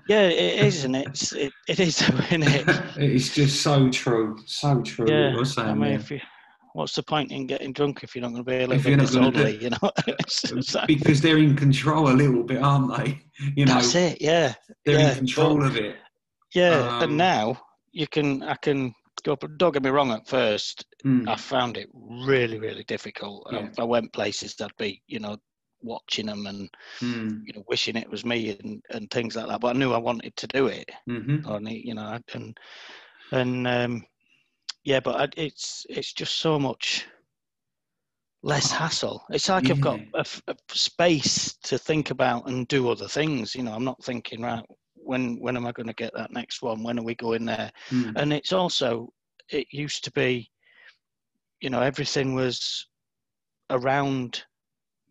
Yeah, 0.08 0.22
it 0.22 0.64
is, 0.64 0.84
and 0.84 0.94
it's 0.96 1.32
it, 1.32 1.52
it 1.68 1.80
is, 1.80 2.00
isn't 2.30 2.42
it? 2.44 2.64
it's 2.96 3.34
just 3.34 3.62
so 3.62 3.90
true. 3.90 4.38
So 4.46 4.82
true. 4.82 5.06
what 5.36 5.56
Yeah. 5.56 5.62
I 5.64 5.74
mean, 5.74 5.80
there. 5.82 5.92
if 5.98 6.10
you, 6.10 6.20
what's 6.74 6.94
the 6.94 7.02
point 7.02 7.32
in 7.32 7.46
getting 7.46 7.72
drunk 7.72 8.02
if 8.02 8.14
you're 8.14 8.22
not 8.22 8.32
going 8.32 8.44
to 8.44 8.50
be 8.50 8.56
a 8.56 8.60
little 8.60 8.74
If 8.74 8.86
you're 8.86 8.96
bit 8.96 9.06
do- 9.06 9.14
disorderly? 9.18 9.56
You 9.62 9.70
know, 9.70 9.90
it's 10.06 10.52
because 10.86 11.20
they're 11.20 11.38
in 11.38 11.56
control 11.56 12.08
a 12.10 12.12
little 12.14 12.42
bit, 12.42 12.62
aren't 12.62 12.96
they? 12.96 13.20
You 13.56 13.64
know, 13.64 13.74
that's 13.74 13.94
it. 13.94 14.20
Yeah, 14.20 14.54
they're 14.84 14.98
yeah, 14.98 15.10
in 15.12 15.16
control 15.16 15.64
of 15.64 15.76
it. 15.76 15.96
yeah. 16.54 16.96
Um, 16.98 17.02
and 17.04 17.16
now 17.16 17.58
you 17.92 18.06
can, 18.06 18.42
I 18.42 18.54
can 18.56 18.94
go. 19.24 19.34
But 19.34 19.56
don't 19.56 19.72
get 19.72 19.82
me 19.82 19.88
wrong. 19.90 20.10
At 20.12 20.28
first, 20.28 20.84
Mm. 21.06 21.26
I 21.26 21.36
found 21.36 21.78
it 21.78 21.88
really, 21.94 22.58
really 22.58 22.84
difficult. 22.84 23.48
Yeah. 23.50 23.60
If 23.72 23.78
I 23.78 23.84
went 23.84 24.12
places, 24.12 24.54
I'd 24.60 24.70
be, 24.78 25.00
you 25.06 25.18
know, 25.18 25.38
watching 25.80 26.26
them 26.26 26.46
and 26.46 26.68
Mm. 27.00 27.40
you 27.46 27.54
know, 27.54 27.64
wishing 27.66 27.96
it 27.96 28.10
was 28.10 28.22
me 28.26 28.58
and, 28.62 28.82
and 28.90 29.10
things 29.10 29.34
like 29.36 29.46
that. 29.48 29.62
But 29.62 29.74
I 29.76 29.78
knew 29.78 29.94
I 29.94 29.98
wanted 29.98 30.36
to 30.36 30.46
do 30.48 30.66
it. 30.66 30.90
hmm 31.06 31.38
Or 31.48 31.58
ne- 31.60 31.82
you 31.82 31.94
know, 31.94 32.18
and 32.34 32.58
and 33.32 33.66
um, 33.66 34.04
yeah, 34.84 35.00
but 35.00 35.34
it's 35.36 35.86
it's 35.88 36.12
just 36.12 36.36
so 36.38 36.58
much 36.58 37.06
less 38.42 38.72
Oh, 38.72 38.76
hassle. 38.76 39.24
It's 39.30 39.48
like 39.48 39.70
I've 39.70 39.80
got 39.80 40.00
a, 40.14 40.24
a 40.48 40.56
space 40.70 41.54
to 41.64 41.78
think 41.78 42.10
about 42.10 42.48
and 42.48 42.66
do 42.68 42.88
other 42.88 43.08
things. 43.08 43.54
You 43.54 43.62
know, 43.62 43.74
I'm 43.74 43.84
not 43.84 44.02
thinking 44.02 44.42
right 44.42 44.64
when 44.94 45.36
when 45.40 45.56
am 45.56 45.66
I 45.66 45.72
going 45.72 45.86
to 45.88 45.92
get 45.94 46.12
that 46.14 46.32
next 46.32 46.62
one? 46.62 46.82
When 46.82 46.98
are 46.98 47.04
we 47.04 47.14
going 47.14 47.44
there? 47.44 47.70
Mm. 47.90 48.12
And 48.16 48.32
it's 48.32 48.52
also 48.52 49.12
it 49.50 49.66
used 49.70 50.04
to 50.04 50.12
be, 50.12 50.50
you 51.60 51.70
know, 51.70 51.82
everything 51.82 52.34
was 52.34 52.86
around 53.68 54.42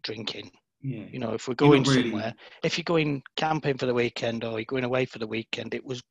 drinking. 0.03 0.51
Yeah. 0.81 1.05
You 1.11 1.19
know, 1.19 1.33
if 1.33 1.47
we're 1.47 1.55
going 1.55 1.83
really- 1.83 2.03
somewhere, 2.03 2.33
if 2.63 2.77
you're 2.77 2.83
going 2.83 3.21
camping 3.35 3.77
for 3.77 3.85
the 3.85 3.93
weekend 3.93 4.43
or 4.43 4.59
you're 4.59 4.65
going 4.65 4.85
away 4.85 5.05
for 5.05 5.19
the 5.19 5.27
weekend, 5.27 5.73
it 5.73 5.85
was 5.85 6.01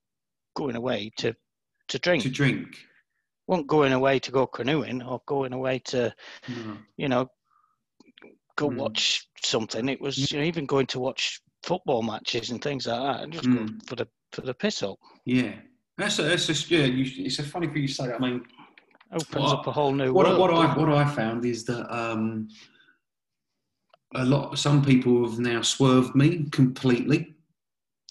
going 0.54 0.76
away 0.76 1.10
to 1.16 1.34
to 1.88 1.98
drink. 1.98 2.22
To 2.22 2.30
drink. 2.30 2.76
Not 3.48 3.66
going 3.66 3.92
away 3.92 4.18
to 4.20 4.30
go 4.30 4.46
canoeing 4.46 5.02
or 5.02 5.20
going 5.26 5.52
away 5.52 5.78
to, 5.80 6.14
No. 6.48 6.76
you 6.96 7.08
know, 7.08 7.30
go 8.56 8.68
Mm. 8.70 8.76
watch 8.76 9.26
something. 9.42 9.88
It 9.88 10.00
was 10.00 10.30
you 10.30 10.38
know, 10.38 10.44
even 10.44 10.66
going 10.66 10.86
to 10.88 11.00
watch 11.00 11.40
football 11.62 12.02
matches 12.02 12.50
and 12.50 12.62
things 12.62 12.86
like 12.86 13.00
that, 13.00 13.22
and 13.24 13.32
just 13.32 13.46
go 13.46 13.56
Mm. 13.58 13.86
for 13.88 13.96
the 13.96 14.06
for 14.32 14.42
the 14.42 14.54
piss 14.54 14.82
up. 14.82 14.98
Yeah. 15.24 15.54
That's 15.96 16.18
a, 16.18 16.22
that's 16.22 16.46
just 16.46 16.70
yeah. 16.70 16.84
You, 16.84 17.24
it's 17.24 17.38
a 17.38 17.42
funny 17.42 17.66
thing 17.68 17.82
you 17.82 17.88
say. 17.88 18.12
I 18.12 18.18
mean, 18.18 18.44
Opens 19.10 19.34
What- 19.36 19.58
up 19.60 19.66
a 19.66 19.72
whole 19.72 19.92
new 19.92 20.12
what, 20.12 20.26
world. 20.26 20.38
what 20.38 20.50
I 20.52 20.76
what 20.78 20.90
I 20.90 21.04
found 21.06 21.46
is 21.46 21.64
that 21.64 21.90
um, 21.90 22.48
a 24.14 24.24
lot 24.24 24.58
some 24.58 24.84
people 24.84 25.28
have 25.28 25.38
now 25.38 25.62
swerved 25.62 26.14
me 26.14 26.44
completely. 26.50 27.34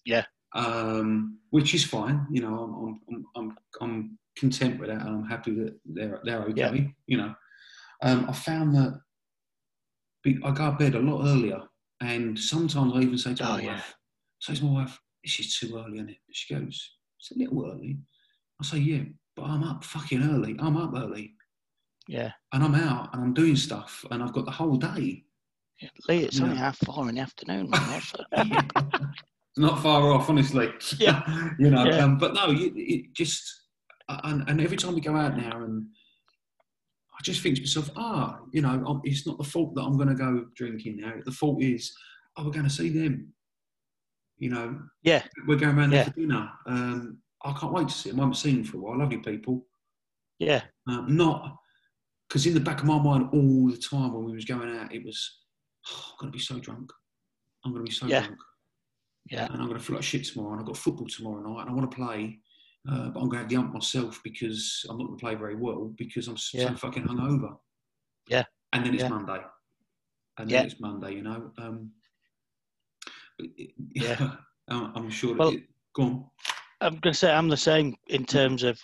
Yeah. 0.05 0.25
Um, 0.53 1.37
which 1.51 1.75
is 1.75 1.83
fine. 1.85 2.25
You 2.31 2.41
know, 2.41 2.55
I'm 2.57 2.99
I'm, 3.15 3.25
I'm, 3.35 3.57
I'm 3.81 4.17
content 4.37 4.79
with 4.79 4.89
that, 4.89 5.01
and 5.01 5.09
I'm 5.09 5.25
happy 5.25 5.51
that 5.55 5.79
they're 5.85 6.19
they're 6.23 6.43
okay. 6.43 6.53
Yeah. 6.55 6.87
You 7.07 7.17
know, 7.17 7.35
um, 8.03 8.25
I 8.29 8.33
found 8.33 8.75
that 8.75 8.99
I 10.25 10.51
go 10.51 10.71
to 10.71 10.77
bed 10.77 10.95
a 10.95 10.99
lot 10.99 11.25
earlier, 11.25 11.61
and 12.01 12.37
sometimes 12.37 12.93
I 12.95 12.99
even 12.99 13.17
say 13.17 13.33
to 13.35 13.43
my 13.43 13.51
Oh, 13.51 13.57
yeah. 13.57 13.73
wife, 13.73 13.95
say 14.39 14.55
to 14.55 14.65
my 14.65 14.71
wife, 14.83 14.99
"This 15.23 15.39
is 15.39 15.57
too 15.57 15.77
early, 15.77 15.95
isn't 15.97 16.09
it?" 16.09 16.17
She 16.31 16.53
goes, 16.53 16.91
"It's 17.19 17.31
a 17.31 17.37
little 17.39 17.65
early." 17.71 17.97
I 18.61 18.65
say, 18.65 18.77
"Yeah, 18.79 19.03
but 19.35 19.43
I'm 19.45 19.63
up 19.63 19.83
fucking 19.83 20.23
early. 20.23 20.55
I'm 20.59 20.77
up 20.77 20.93
early." 20.95 21.33
yeah, 22.09 22.31
and 22.53 22.63
I'm 22.63 22.75
out 22.75 23.13
and 23.13 23.21
I'm 23.21 23.33
doing 23.33 23.57
stuff 23.57 24.05
and 24.11 24.23
I've 24.23 24.31
got 24.31 24.45
the 24.45 24.51
whole 24.51 24.77
day. 24.77 25.25
Lee, 26.07 26.23
it's 26.23 26.39
only 26.39 26.55
Yeah. 26.55 26.61
half 26.61 26.77
four 26.85 27.09
in 27.09 27.15
the 27.15 27.21
afternoon. 27.21 27.69
Man. 27.71 28.01
It's 29.57 29.63
not 29.65 29.81
far 29.81 30.11
off, 30.11 30.29
honestly. 30.29 30.71
Yeah. 30.99 31.49
you 31.59 31.69
know. 31.71 31.83
Yeah. 31.85 32.03
Um, 32.03 32.17
but 32.19 32.33
no, 32.35 32.51
you, 32.51 32.71
it 32.75 33.11
just 33.13 33.43
and, 34.09 34.47
and 34.47 34.61
every 34.61 34.77
time 34.77 34.95
we 34.95 35.01
go 35.01 35.15
out 35.15 35.37
now, 35.37 35.63
and 35.63 35.85
I 37.17 37.21
just 37.23 37.41
think 37.41 37.55
to 37.55 37.61
myself, 37.61 37.89
ah, 37.95 38.39
you 38.51 38.61
know, 38.61 39.01
it's 39.03 39.25
not 39.27 39.37
the 39.37 39.43
fault 39.43 39.75
that 39.75 39.81
I'm 39.81 39.97
going 39.97 40.09
to 40.09 40.15
go 40.15 40.45
drinking 40.55 40.97
now. 40.97 41.13
The 41.25 41.31
fault 41.31 41.61
is, 41.61 41.91
oh, 42.37 42.45
we're 42.45 42.51
going 42.51 42.63
to 42.65 42.69
see 42.69 42.89
them. 42.89 43.33
You 44.37 44.51
know, 44.51 44.79
yeah, 45.01 45.23
we're 45.47 45.57
going 45.57 45.77
around 45.77 45.89
there 45.89 46.01
Yeah. 46.01 46.09
for 46.09 46.11
dinner. 46.19 46.49
Um, 46.67 47.17
I 47.43 47.53
can't 47.53 47.73
wait 47.73 47.87
to 47.87 47.93
see 47.93 48.09
them. 48.11 48.19
I 48.19 48.23
haven't 48.23 48.35
seen 48.35 48.55
them 48.57 48.63
for 48.65 48.77
a 48.77 48.79
while. 48.81 48.99
Lovely 48.99 49.17
people. 49.17 49.65
yeah, 50.39 50.61
Uh, 50.87 51.01
not 51.07 51.57
because 52.29 52.45
in 52.45 52.53
the 52.53 52.59
back 52.59 52.79
of 52.81 52.85
my 52.85 52.99
mind 52.99 53.29
all 53.33 53.67
the 53.71 53.77
time 53.77 54.13
when 54.13 54.25
we 54.25 54.33
was 54.33 54.45
going 54.45 54.77
out, 54.77 54.93
it 54.93 55.03
was, 55.03 55.39
oh, 55.89 56.11
I'm 56.11 56.17
going 56.19 56.31
to 56.33 56.37
be 56.37 56.43
so 56.43 56.59
drunk. 56.59 56.91
I'm 57.65 57.71
going 57.73 57.83
to 57.83 57.89
be 57.89 57.95
so 57.95 58.05
Yeah. 58.05 58.21
drunk. 58.21 58.37
Yeah. 59.31 59.45
And 59.45 59.55
I'm 59.61 59.67
going 59.67 59.79
to 59.79 59.83
feel 59.83 59.95
like 59.95 60.03
shit 60.03 60.25
tomorrow. 60.25 60.51
And 60.51 60.59
I've 60.61 60.67
got 60.67 60.77
football 60.77 61.07
tomorrow 61.07 61.41
night 61.41 61.61
and 61.61 61.69
I 61.71 61.73
want 61.73 61.89
to 61.89 61.95
play. 61.95 62.39
Uh, 62.89 63.09
but 63.09 63.19
I'm 63.19 63.27
going 63.29 63.31
to 63.31 63.37
have 63.39 63.49
the 63.49 63.57
ump 63.57 63.73
myself 63.73 64.21
because 64.23 64.85
I'm 64.89 64.97
not 64.97 65.07
going 65.07 65.17
to 65.17 65.21
play 65.23 65.35
very 65.35 65.55
well 65.55 65.91
because 65.97 66.27
I'm 66.27 66.37
Yeah. 66.53 66.69
so 66.69 66.75
fucking 66.75 67.03
hungover. 67.03 67.57
Yeah. 68.29 68.43
And 68.73 68.85
then 68.85 68.93
it's 68.93 69.03
Yeah. 69.03 69.09
Monday. 69.09 69.41
And 70.37 70.49
Yeah. 70.51 70.57
then 70.59 70.65
it's 70.67 70.79
Monday, 70.79 71.15
you 71.15 71.23
know. 71.23 71.51
Um, 71.57 71.91
Yeah. 73.93 74.35
I'm 74.69 74.91
I'm 74.95 75.09
sure. 75.09 75.35
Well- 75.35 75.49
it, 75.49 75.63
go 75.93 76.03
on. 76.03 76.25
I'm 76.79 76.93
going 76.99 77.13
to 77.13 77.19
say 77.19 77.31
I'm 77.31 77.49
the 77.49 77.57
same 77.57 77.95
in 78.07 78.23
terms 78.23 78.61
of 78.63 78.79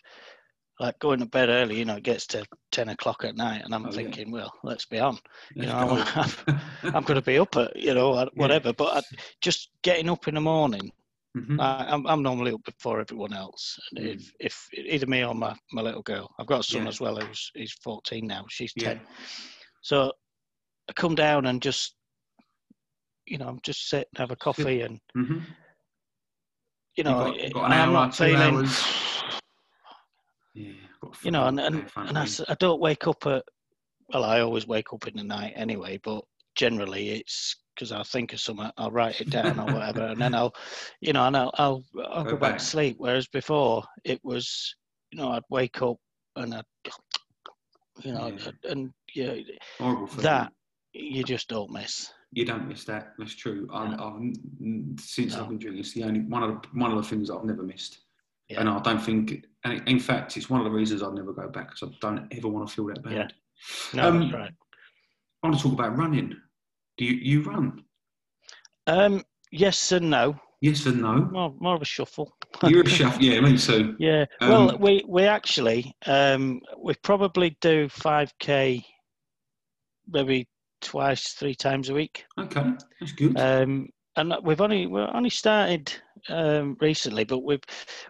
like 0.79 0.97
going 0.99 1.19
to 1.19 1.27
bed 1.27 1.49
early. 1.49 1.77
You 1.77 1.85
know, 1.85 1.97
it 1.97 2.03
gets 2.03 2.25
to 2.27 2.43
ten 2.71 2.89
o'clock 2.89 3.23
at 3.23 3.35
night, 3.35 3.61
and 3.63 3.73
I'm 3.73 3.85
Oh, 3.85 3.89
yeah. 3.89 3.95
thinking, 3.97 4.31
well, 4.31 4.51
let's 4.63 4.85
be 4.85 4.99
on. 4.99 5.19
You 5.55 5.63
Let's 5.67 5.73
know, 5.73 6.03
go. 6.47 6.53
I'm 6.97 7.03
going 7.07 7.19
to 7.19 7.21
be 7.21 7.37
up 7.37 7.55
at 7.55 7.75
you 7.75 7.93
know 7.93 8.17
at 8.19 8.35
whatever. 8.35 8.73
But 8.73 8.97
I, 8.97 9.01
just 9.41 9.69
getting 9.83 10.09
up 10.09 10.27
in 10.27 10.33
the 10.35 10.41
morning, 10.41 10.91
Mhm. 11.35 11.59
I, 11.59 11.85
I'm 11.89 12.05
I'm 12.05 12.21
normally 12.21 12.51
up 12.51 12.63
before 12.63 12.99
everyone 12.99 13.33
else. 13.33 13.79
And 13.91 14.05
Mm. 14.05 14.13
If 14.13 14.31
if 14.39 14.67
either 14.73 15.07
me 15.07 15.25
or 15.25 15.33
my, 15.33 15.55
my 15.71 15.81
little 15.81 16.03
girl, 16.03 16.29
I've 16.39 16.45
got 16.47 16.59
a 16.59 16.63
son 16.63 16.83
Yeah. 16.83 16.89
as 16.89 16.99
well 17.01 17.15
who's 17.15 17.51
he's 17.55 17.73
14 17.83 18.27
now. 18.27 18.45
She's 18.49 18.71
Yeah. 18.75 18.93
10. 18.95 19.01
So 19.81 20.11
I 20.89 20.93
come 20.93 21.15
down 21.15 21.47
and 21.47 21.61
just 21.61 21.95
you 23.25 23.37
know 23.39 23.47
I'm 23.47 23.59
just 23.63 23.89
sit 23.89 24.07
and 24.11 24.19
have 24.19 24.31
a 24.31 24.35
coffee 24.35 24.81
and 24.81 24.99
Mhm. 25.17 25.41
you 26.97 27.03
know 27.03 27.33
got- 27.33 27.53
got 27.53 27.65
an 27.65 27.71
I 27.71 27.75
am 27.77 27.89
hour, 27.89 27.93
not 27.93 28.15
feeling. 28.15 28.67
Yeah. 30.53 30.73
you 31.23 31.31
know, 31.31 31.47
and 31.47 31.59
and, 31.59 31.89
and 31.95 32.17
I, 32.17 32.27
I 32.47 32.53
don't 32.59 32.79
wake 32.79 33.07
up 33.07 33.25
at 33.25 33.43
well, 34.09 34.23
I 34.23 34.41
always 34.41 34.67
wake 34.67 34.93
up 34.93 35.07
in 35.07 35.15
the 35.17 35.23
night 35.23 35.53
anyway, 35.55 35.99
but 36.03 36.23
generally 36.55 37.09
it's 37.09 37.55
because 37.75 37.91
I'll 37.91 38.03
think 38.03 38.33
of 38.33 38.39
something, 38.39 38.69
I'll 38.77 38.91
write 38.91 39.21
it 39.21 39.29
down 39.29 39.59
or 39.59 39.65
whatever, 39.73 40.05
and 40.07 40.21
then 40.21 40.35
I'll, 40.35 40.53
you 41.01 41.13
know, 41.13 41.25
and 41.25 41.35
I'll 41.37 41.51
I'll, 41.57 41.83
I'll 42.07 42.23
Go 42.23 42.31
go 42.31 42.37
back 42.37 42.51
back. 42.53 42.59
to 42.59 42.65
sleep. 42.65 42.95
Whereas 42.99 43.27
before 43.27 43.83
it 44.03 44.19
was, 44.23 44.75
you 45.11 45.19
know, 45.19 45.29
I'd 45.31 45.43
wake 45.49 45.81
up 45.81 45.97
and 46.35 46.53
I'd, 46.55 46.63
you 48.03 48.13
know, 48.13 48.27
Yeah. 48.27 48.51
and 48.71 48.91
yeah, 49.15 49.35
Horrible 49.79 50.07
that 50.21 50.51
you 50.93 51.23
just 51.23 51.47
don't 51.49 51.71
miss. 51.71 52.11
You 52.31 52.45
don't 52.45 52.67
miss 52.67 52.83
that. 52.85 53.13
That's 53.19 53.35
true. 53.35 53.67
I'm, 53.71 53.93
I've, 53.99 54.99
since 54.99 55.35
No. 55.35 55.43
I've 55.43 55.49
been 55.49 55.59
drinking, 55.59 55.79
it's 55.81 55.93
the 55.93 56.03
only 56.03 56.21
one 56.21 56.41
of 56.43 56.49
the, 56.61 56.67
one 56.79 56.91
of 56.91 56.97
the 56.97 57.03
things 57.07 57.29
I've 57.29 57.43
never 57.43 57.61
missed. 57.63 57.99
Yeah. 58.49 58.59
And 58.59 58.69
I 58.69 58.79
don't 58.79 58.99
think, 59.01 59.45
and 59.63 59.87
in 59.87 59.99
fact, 59.99 60.35
it's 60.35 60.49
one 60.49 60.59
of 60.59 60.65
the 60.65 60.71
reasons 60.71 61.01
I'll 61.03 61.13
never 61.13 61.31
go 61.33 61.47
back 61.49 61.69
because 61.69 61.89
I 61.89 61.95
don't 62.01 62.27
ever 62.35 62.47
want 62.47 62.67
to 62.67 62.73
feel 62.73 62.85
that 62.87 63.03
bad. 63.03 63.13
Yeah. 63.13 63.27
No, 63.93 64.07
Um, 64.09 64.31
right. 64.31 64.51
I 65.43 65.47
want 65.47 65.57
to 65.57 65.63
talk 65.63 65.73
about 65.73 65.95
running. 65.97 66.35
Do 66.97 67.05
you, 67.05 67.13
you 67.13 67.43
run? 67.43 67.83
Um, 68.87 69.23
yes 69.51 69.91
and 69.91 70.09
no. 70.09 70.39
Yes 70.61 70.85
and 70.85 71.01
no. 71.01 71.15
More 71.31 71.53
more 71.59 71.75
of 71.75 71.81
a 71.81 71.85
shuffle. 71.85 72.35
You're 72.67 72.83
a 72.83 72.89
chef. 72.89 73.19
Yeah, 73.19 73.39
me 73.41 73.57
too. 73.57 73.95
Yeah. 73.99 74.25
well, 74.41 74.71
Um, 74.71 74.79
we 74.79 75.03
we 75.07 75.23
actually 75.23 75.93
um 76.05 76.61
we 76.77 76.93
probably 77.03 77.57
do 77.61 77.89
five 77.89 78.31
k, 78.39 78.85
maybe 80.07 80.47
twice, 80.81 81.33
three 81.33 81.55
times 81.55 81.89
a 81.89 81.93
week. 81.93 82.25
Okay, 82.39 82.73
that's 82.99 83.11
good. 83.13 83.37
Um, 83.39 83.89
and 84.15 84.33
we've 84.43 84.61
only 84.61 84.87
we're 84.87 85.13
only 85.13 85.29
started 85.29 85.91
um 86.29 86.77
recently, 86.79 87.23
but 87.25 87.39
we've 87.39 87.63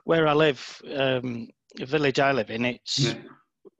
where 0.03 0.27
I 0.27 0.33
live, 0.33 0.81
um, 0.95 1.47
the 1.75 1.85
village 1.85 2.19
I 2.19 2.33
live 2.33 2.51
in, 2.51 2.65
it's 2.65 2.99
yeah, 2.99 3.15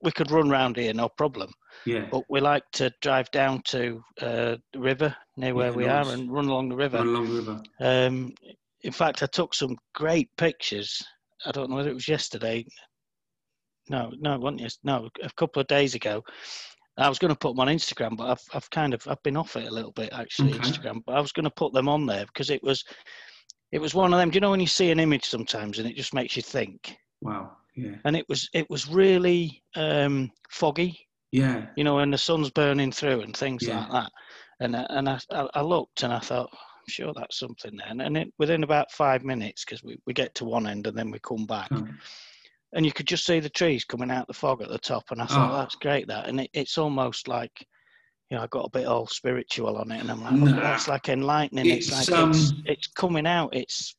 we 0.04 0.12
could 0.12 0.32
run 0.32 0.49
round 0.49 0.76
here 0.78 0.93
no 0.93 1.10
problem. 1.10 1.51
yeah. 1.86 2.08
But 2.12 2.24
we 2.30 2.39
like 2.41 2.64
to 2.74 2.91
drive 3.01 3.32
down 3.32 3.62
to 3.68 4.01
uh, 4.22 4.58
the 4.74 4.80
river 4.80 5.16
near 5.38 5.56
where 5.56 5.72
Yeah, 5.72 5.76
we 5.78 5.86
nice. 5.86 6.08
are 6.08 6.14
and 6.14 6.32
run 6.32 6.45
along 6.47 6.70
the 6.70 6.76
river. 6.76 6.97
Run 6.97 7.08
along 7.08 7.30
the 7.30 7.41
river. 7.41 7.64
Um, 7.80 8.34
in 8.82 8.91
fact, 8.91 9.24
I 9.24 9.28
took 9.28 9.54
some 9.54 9.76
great 9.95 10.30
pictures. 10.38 11.01
I 11.45 11.51
don't 11.51 11.70
know 11.70 11.78
whether 11.78 11.89
it 11.89 11.93
was 11.95 12.08
yesterday. 12.08 12.66
No, 13.89 14.12
no, 14.20 14.36
it 14.36 14.41
wasn't 14.41 14.62
yes. 14.62 14.78
No, 14.84 15.10
a 15.24 15.30
couple 15.38 15.62
of 15.62 15.68
days 15.68 15.95
ago. 15.95 16.24
I 16.97 17.10
was 17.10 17.18
going 17.18 17.34
to 17.34 17.38
put 17.39 17.56
them 17.56 17.60
on 17.62 17.68
Instagram, 17.76 18.16
but 18.18 18.30
I've, 18.30 18.43
I've 18.54 18.70
kind 18.70 18.93
of, 18.93 19.01
I've 19.08 19.24
been 19.24 19.36
off 19.38 19.56
it 19.56 19.68
a 19.68 19.74
little 19.74 19.91
bit 19.93 20.10
actually, 20.14 20.54
Okay. 20.54 20.60
Instagram. 20.60 21.01
But 21.06 21.16
I 21.16 21.20
was 21.22 21.32
going 21.32 21.45
to 21.45 21.49
put 21.49 21.74
them 21.74 21.89
on 21.89 22.06
there 22.06 22.26
because 22.28 22.49
it 22.51 22.62
was, 22.62 22.84
it 23.72 23.80
was 23.80 23.95
one 23.95 24.14
of 24.14 24.20
them. 24.20 24.30
Do 24.30 24.36
you 24.36 24.41
know 24.41 24.51
when 24.51 24.60
you 24.60 24.68
see 24.68 24.91
an 24.91 24.99
image 24.99 25.26
sometimes 25.26 25.80
and 25.80 25.88
it 25.89 25.95
just 25.95 26.14
makes 26.14 26.36
you 26.36 26.43
think? 26.43 26.95
Wow. 27.22 27.58
Yeah. 27.76 27.96
And 28.06 28.16
it 28.16 28.28
was, 28.30 28.50
it 28.54 28.70
was 28.70 28.88
really 28.88 29.64
um, 29.76 30.32
foggy 30.50 31.00
Yeah. 31.32 31.66
you 31.76 31.84
know, 31.84 32.00
and 32.00 32.14
the 32.14 32.18
sun's 32.18 32.52
burning 32.52 32.92
through 32.92 33.22
and 33.22 33.36
things 33.36 33.64
Yeah. 33.68 33.80
like 33.80 33.92
that. 33.92 34.12
And 34.60 34.76
I- 34.76 34.88
and 34.90 35.10
I, 35.10 35.20
I 35.54 35.62
looked 35.62 36.04
and 36.04 36.14
I 36.14 36.20
thought, 36.20 36.50
I'm 36.52 36.88
sure 36.90 37.14
that's 37.16 37.40
something 37.40 37.76
then. 37.78 38.02
And 38.02 38.18
it, 38.18 38.34
within 38.38 38.64
about 38.64 38.92
five 38.92 39.24
minutes, 39.24 39.66
because 39.66 39.84
we, 39.84 39.98
we 40.06 40.14
get 40.14 40.36
to 40.36 40.46
one 40.46 40.68
end 40.68 40.86
and 40.88 40.98
then 40.98 41.10
we 41.12 41.20
come 41.20 41.46
back, 41.46 41.70
Oh, 41.72 41.88
and 42.74 42.86
you 42.86 42.92
could 42.92 43.08
just 43.08 43.26
see 43.26 43.40
the 43.40 43.50
trees 43.50 43.84
coming 43.86 44.12
out 44.12 44.28
the 44.28 44.34
fog 44.34 44.62
at 44.62 44.70
the 44.70 44.78
top. 44.78 45.04
And 45.12 45.22
I 45.22 45.26
thought, 45.26 45.52
Oh. 45.54 45.58
that's 45.58 45.76
great, 45.76 46.08
that. 46.08 46.28
And 46.28 46.42
it, 46.42 46.50
it's 46.54 46.78
almost 46.78 47.28
like, 47.28 47.66
you 48.30 48.38
know, 48.38 48.44
I 48.44 48.48
got 48.48 48.66
a 48.66 48.70
bit 48.70 48.86
all 48.88 49.08
spiritual 49.08 49.78
on 49.78 49.92
it, 49.92 50.00
and 50.02 50.10
I'm 50.12 50.24
like, 50.24 50.34
Nah. 50.34 50.60
that's 50.60 50.88
like 50.88 51.10
enlightening. 51.10 51.68
It's, 51.68 51.88
It's, 51.90 52.10
like 52.12 52.30
it's, 52.30 52.52
um, 52.52 52.64
it's 52.66 52.88
coming 52.88 53.28
out. 53.28 53.56
It's 53.56 53.96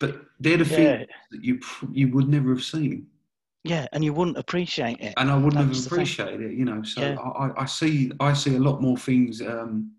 But 0.00 0.22
they're 0.40 0.56
the 0.58 0.64
yeah, 0.64 0.96
things 0.98 1.08
that 1.32 1.44
you 1.44 1.60
you 1.92 2.08
would 2.12 2.28
never 2.28 2.50
have 2.50 2.62
seen. 2.64 3.06
Yeah, 3.64 3.86
and 3.92 4.04
you 4.04 4.12
wouldn't 4.12 4.36
appreciate 4.36 5.00
it. 5.00 5.14
and 5.16 5.30
I 5.30 5.36
wouldn't 5.36 5.56
have 5.56 5.68
That's 5.68 5.86
appreciated 5.86 6.42
it, 6.42 6.52
you 6.52 6.64
know. 6.66 6.82
So 6.82 7.00
Yeah. 7.00 7.16
I, 7.18 7.46
I- 7.48 7.62
I 7.62 7.64
see 7.66 8.12
I 8.20 8.32
see 8.34 8.56
a 8.56 8.60
lot 8.60 8.80
more 8.82 8.96
things 8.96 9.40
um, 9.40 9.92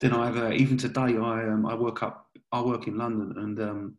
than 0.00 0.12
I 0.12 0.28
ever. 0.28 0.52
Even 0.52 0.76
today, 0.76 1.16
I 1.16 1.48
um, 1.48 1.64
I 1.66 1.74
work 1.74 2.02
up 2.02 2.26
I 2.52 2.60
work 2.60 2.88
in 2.88 2.98
London 2.98 3.32
and 3.38 3.60
um, 3.60 3.94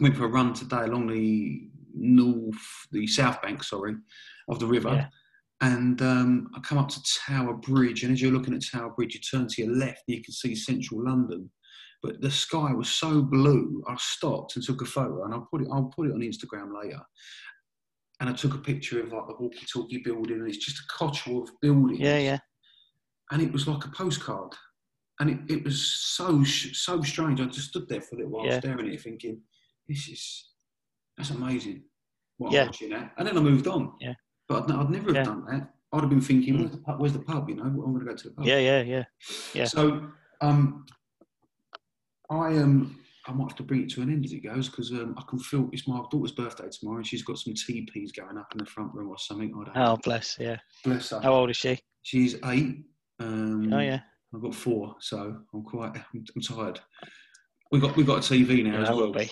went 0.00 0.16
for 0.16 0.24
a 0.26 0.28
run 0.28 0.54
today 0.54 0.82
along 0.84 1.08
the 1.08 1.68
north, 1.92 2.86
the 2.92 3.06
south 3.08 3.42
bank, 3.42 3.64
sorry, 3.64 3.96
of 4.48 4.60
the 4.60 4.66
river. 4.66 4.90
Yeah. 4.90 5.06
And 5.62 6.00
um, 6.00 6.48
I 6.56 6.60
come 6.60 6.78
up 6.78 6.88
to 6.88 7.02
Tower 7.26 7.52
Bridge, 7.54 8.02
and 8.04 8.12
as 8.12 8.22
you're 8.22 8.32
looking 8.32 8.54
at 8.54 8.62
Tower 8.64 8.90
Bridge, 8.90 9.14
you 9.14 9.20
turn 9.20 9.46
to 9.48 9.62
your 9.62 9.74
left, 9.74 10.04
and 10.06 10.16
you 10.16 10.22
can 10.22 10.32
see 10.32 10.54
central 10.54 11.04
London. 11.04 11.50
But 12.02 12.20
the 12.20 12.30
sky 12.30 12.72
was 12.72 12.88
so 12.90 13.20
blue, 13.22 13.82
I 13.86 13.94
stopped 13.98 14.56
and 14.56 14.64
took 14.64 14.80
a 14.82 14.86
photo, 14.86 15.24
and 15.24 15.34
I'll 15.34 15.46
put 15.50 15.62
it. 15.62 15.68
I'll 15.72 15.92
put 15.94 16.06
it 16.08 16.12
on 16.14 16.20
Instagram 16.20 16.74
later 16.80 17.00
and 18.20 18.28
I 18.28 18.34
took 18.34 18.54
a 18.54 18.58
picture 18.58 19.00
of 19.00 19.12
like 19.12 19.26
the 19.28 19.34
walkie-talkie 19.38 20.02
building, 20.04 20.40
and 20.40 20.46
it's 20.48 20.58
just 20.64 20.78
a 20.78 20.82
cottage 20.92 21.26
of 21.34 21.48
buildings. 21.62 21.98
Yeah, 22.00 22.18
yeah, 22.18 22.38
And 23.30 23.40
it 23.40 23.50
was 23.50 23.66
like 23.66 23.84
a 23.86 23.88
postcard, 23.88 24.52
and 25.20 25.30
it, 25.30 25.38
it 25.56 25.64
was 25.64 25.80
so 25.86 26.44
so 26.44 27.00
strange. 27.02 27.40
I 27.40 27.46
just 27.46 27.68
stood 27.70 27.88
there 27.88 28.02
for 28.02 28.16
a 28.16 28.18
little 28.18 28.32
while, 28.32 28.46
Yeah. 28.46 28.60
staring 28.60 28.86
at 28.88 28.92
it, 28.94 29.00
thinking, 29.00 29.40
"This 29.88 30.08
is 30.08 30.50
that's 31.16 31.30
amazing." 31.30 31.84
What 32.36 32.52
Yeah. 32.52 32.60
I'm 32.62 32.66
watching 32.68 32.92
at, 32.92 33.12
and 33.16 33.26
then 33.26 33.38
I 33.38 33.40
moved 33.40 33.66
on. 33.66 33.94
Yeah. 34.00 34.14
But 34.48 34.64
I'd, 34.64 34.76
I'd 34.76 34.90
never 34.90 35.06
have 35.08 35.16
Yeah. 35.16 35.24
done 35.24 35.44
that. 35.46 35.74
I'd 35.92 36.00
have 36.02 36.10
been 36.10 36.20
thinking, 36.20 36.54
Mm. 36.54 36.58
"Where's 36.60 36.72
the 36.72 36.78
pub? 36.78 37.00
Where's 37.00 37.12
the 37.14 37.20
pub? 37.20 37.48
You 37.48 37.54
know, 37.56 37.62
I'm 37.62 37.76
going 37.76 38.00
to 38.00 38.04
go 38.04 38.14
to 38.14 38.28
the 38.28 38.34
pub." 38.34 38.44
yeah, 38.46 38.58
yeah, 38.58 38.82
yeah. 38.82 39.04
yeah. 39.54 39.64
So, 39.64 40.10
um, 40.42 40.84
I 42.30 42.56
um, 42.58 42.98
I 43.26 43.32
might 43.32 43.48
have 43.50 43.56
to 43.56 43.62
bring 43.62 43.82
it 43.82 43.90
to 43.90 44.02
an 44.02 44.10
end 44.10 44.24
as 44.24 44.32
it 44.32 44.40
goes 44.44 44.68
because 44.68 44.90
um, 44.92 45.14
I 45.18 45.22
can 45.28 45.38
feel 45.38 45.68
it's 45.72 45.86
my 45.88 46.00
daughter's 46.10 46.32
birthday 46.32 46.68
tomorrow, 46.70 46.98
and 46.98 47.06
she's 47.06 47.22
got 47.24 47.38
some 47.38 47.54
TPs 47.54 48.10
going 48.16 48.38
up 48.38 48.48
in 48.52 48.58
the 48.58 48.66
front 48.66 48.94
room 48.94 49.08
or 49.10 49.18
something. 49.18 49.52
I 49.54 49.64
don't 49.64 49.74
know. 49.76 49.92
Oh, 49.92 49.98
bless. 50.04 50.36
Yeah. 50.38 50.56
Bless 50.84 51.10
her. 51.10 51.20
How 51.20 51.32
old 51.34 51.50
is 51.50 51.56
she? 51.56 51.78
She's 52.02 52.36
eight. 52.46 52.84
Um, 53.18 53.72
Oh, 53.72 53.80
yeah. 53.80 54.00
I've 54.34 54.40
got 54.42 54.54
four, 54.54 54.94
so 55.00 55.36
I'm 55.52 55.62
quite. 55.64 55.92
I'm, 55.96 56.24
I'm 56.34 56.42
tired. 56.42 56.80
We 57.72 57.78
got 57.80 57.96
we 57.96 58.04
got 58.04 58.18
a 58.18 58.32
TV 58.32 58.64
now 58.64 58.74
Yeah, 58.74 58.82
as 58.82 58.88
well. 58.88 58.98
will 58.98 59.12
be. 59.12 59.30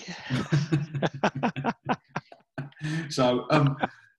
so, 3.10 3.46
um, 3.50 3.76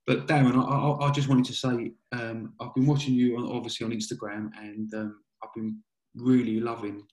but 0.08 0.26
Darren, 0.28 0.56
I, 0.56 1.06
I, 1.06 1.08
I 1.08 1.12
just 1.12 1.28
wanted 1.30 1.46
to 1.46 1.54
say 1.54 1.92
um, 2.14 2.54
I've 2.60 2.74
been 2.76 2.86
watching 2.86 3.14
you 3.14 3.38
on, 3.38 3.46
obviously 3.46 3.86
on 3.86 3.92
Instagram, 3.92 4.50
and 4.58 4.94
um, 4.94 5.20
I've 5.44 5.54
been 5.54 5.80
really 6.16 6.60
loving 6.60 7.04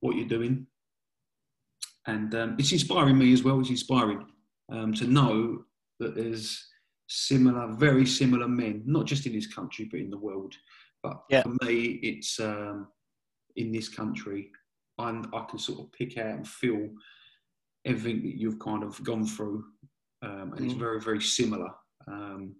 what 0.00 0.16
you're 0.16 0.28
doing, 0.28 0.66
and 2.08 2.34
um, 2.34 2.56
it's 2.58 2.72
inspiring 2.72 3.18
me 3.18 3.32
as 3.32 3.42
well. 3.44 3.60
It's 3.60 3.70
inspiring 3.70 4.26
um, 4.72 4.92
to 4.94 5.06
know 5.06 5.64
that 6.00 6.14
there's 6.16 6.66
similar, 7.08 7.68
very 7.74 8.06
similar 8.06 8.48
men, 8.48 8.82
not 8.86 9.06
just 9.06 9.26
in 9.26 9.32
this 9.34 9.46
country 9.46 9.86
but 9.90 10.00
in 10.00 10.10
the 10.10 10.18
world. 10.18 10.54
But 11.02 11.22
Yeah. 11.30 11.42
for 11.42 11.54
me, 11.64 12.00
it's 12.10 12.40
um, 12.40 12.88
in 13.56 13.70
this 13.72 13.88
country, 13.88 14.50
and 14.98 15.26
I 15.34 15.44
can 15.48 15.58
sort 15.58 15.80
of 15.80 15.92
pick 15.92 16.16
out 16.18 16.34
and 16.36 16.48
feel 16.48 16.88
everything 17.84 18.22
that 18.22 18.36
you've 18.40 18.58
kind 18.58 18.82
of 18.82 19.02
gone 19.04 19.24
through, 19.26 19.64
um, 20.22 20.52
and 20.54 20.64
it's 20.64 20.74
Mm. 20.74 20.78
very, 20.86 21.00
very 21.00 21.20
similar. 21.20 21.70
Um, 22.06 22.56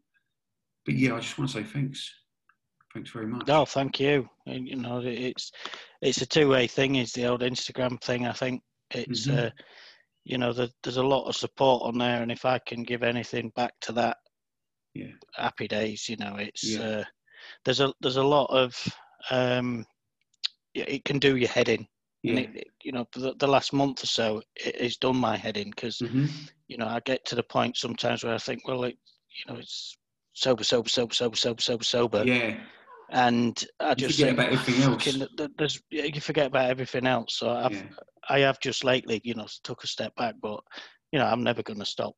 but 0.84 0.94
yeah, 0.94 1.14
I 1.16 1.20
just 1.20 1.36
want 1.38 1.50
to 1.50 1.58
say 1.58 1.64
thanks. 1.64 2.10
Thanks 2.94 3.10
very 3.10 3.26
much. 3.26 3.46
No, 3.46 3.64
thank 3.66 4.00
you. 4.00 4.28
You 4.46 4.76
know, 4.76 5.00
it's 5.00 5.52
it's 6.00 6.22
a 6.22 6.26
two 6.26 6.48
way 6.48 6.66
thing. 6.66 6.94
Is 6.96 7.12
the 7.12 7.26
old 7.26 7.42
Instagram 7.42 8.00
thing? 8.02 8.26
I 8.26 8.32
think 8.32 8.62
it's 8.92 9.28
Mhm. 9.28 9.30
uh, 9.30 9.50
you 10.24 10.38
know 10.38 10.52
there, 10.52 10.68
there's 10.82 10.96
a 10.98 11.02
lot 11.06 11.26
of 11.28 11.36
support 11.36 11.82
on 11.84 11.98
there, 11.98 12.22
and 12.22 12.30
if 12.32 12.44
I 12.44 12.58
can 12.58 12.82
give 12.84 13.02
anything 13.02 13.50
back 13.56 13.74
to 13.82 13.92
that, 13.92 14.18
Yeah. 14.94 15.12
happy 15.34 15.68
days. 15.68 16.08
You 16.08 16.16
know, 16.16 16.36
it's 16.36 16.78
Yeah. 16.78 16.78
uh, 16.78 17.04
there's 17.64 17.80
a 17.80 17.92
there's 18.00 18.16
a 18.16 18.22
lot 18.22 18.46
of 18.50 18.74
um, 19.30 19.84
it 20.74 21.04
can 21.04 21.18
do 21.18 21.36
your 21.36 21.48
head 21.48 21.68
in. 21.68 21.86
Yeah. 22.22 22.40
it, 22.40 22.50
it- 22.54 22.68
you 22.84 22.92
know, 22.92 23.06
the, 23.12 23.34
the 23.38 23.46
last 23.46 23.72
month 23.72 24.02
or 24.02 24.06
so, 24.06 24.42
it 24.56 24.80
has 24.80 24.96
done 24.96 25.16
my 25.16 25.36
head 25.36 25.56
in 25.56 25.70
because 25.70 26.02
hmm 26.02 26.26
you 26.68 26.76
know, 26.78 26.86
I 26.86 27.00
get 27.00 27.24
to 27.26 27.34
the 27.34 27.42
point 27.42 27.76
sometimes 27.76 28.24
where 28.24 28.34
I 28.34 28.38
think, 28.38 28.66
well, 28.66 28.84
it, 28.84 28.96
you 29.46 29.52
know, 29.52 29.58
it's 29.58 29.96
sober, 30.32 30.64
sober, 30.64 30.88
sober, 30.88 31.14
sober, 31.14 31.36
sober, 31.36 31.60
sober, 31.62 31.84
sober. 31.84 32.26
Yeah. 32.26 32.60
And 33.10 33.64
I 33.80 33.90
You 33.90 33.94
just 33.96 34.18
forget 34.18 34.36
think, 34.36 34.38
about 34.38 34.52
everything 34.52 34.82
else. 34.82 35.04
fucking, 35.04 35.50
there's, 35.58 35.82
you 35.90 36.20
forget 36.20 36.46
about 36.46 36.70
everything 36.70 37.06
else. 37.06 37.34
So 37.38 37.50
I've, 37.50 37.72
Yeah. 37.72 37.82
I 38.28 38.40
have 38.40 38.60
just 38.60 38.84
lately, 38.84 39.20
you 39.24 39.34
know, 39.34 39.46
took 39.64 39.82
a 39.84 39.86
step 39.86 40.14
back, 40.16 40.34
but 40.42 40.60
you 41.12 41.18
know, 41.18 41.24
I'm 41.26 41.42
never 41.42 41.62
going 41.62 41.78
to 41.78 41.86
stop 41.86 42.14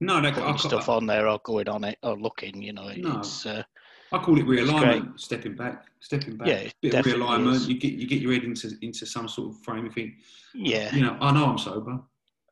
No, 0.00 0.20
no, 0.20 0.30
putting 0.32 0.56
stuff 0.58 0.88
on 0.88 1.06
there 1.06 1.26
or 1.28 1.40
going 1.44 1.68
on 1.68 1.82
it 1.84 1.98
or 2.04 2.16
looking. 2.18 2.62
You 2.62 2.72
know, 2.72 2.88
it- 2.88 2.98
No. 2.98 3.18
it's 3.18 3.44
uh, 3.46 3.62
I 4.12 4.18
call 4.18 4.38
it 4.40 4.44
realignment, 4.46 5.18
stepping 5.20 5.54
back, 5.54 5.84
stepping 6.00 6.36
back. 6.36 6.48
Yeah, 6.48 6.54
it 6.54 6.74
bit 6.80 6.94
of 6.94 7.04
realignment. 7.06 7.52
is. 7.54 7.68
You 7.68 7.78
get 7.78 7.92
you 7.92 8.06
get 8.08 8.20
your 8.20 8.32
head 8.32 8.42
into 8.44 8.70
into 8.82 9.06
some 9.06 9.28
sort 9.28 9.54
of 9.54 9.62
frame. 9.62 9.84
You 9.84 9.90
think, 9.92 10.14
yeah, 10.54 10.92
you 10.94 11.02
know, 11.02 11.16
I 11.20 11.30
know 11.32 11.46
I'm 11.46 11.58
sober, 11.58 12.00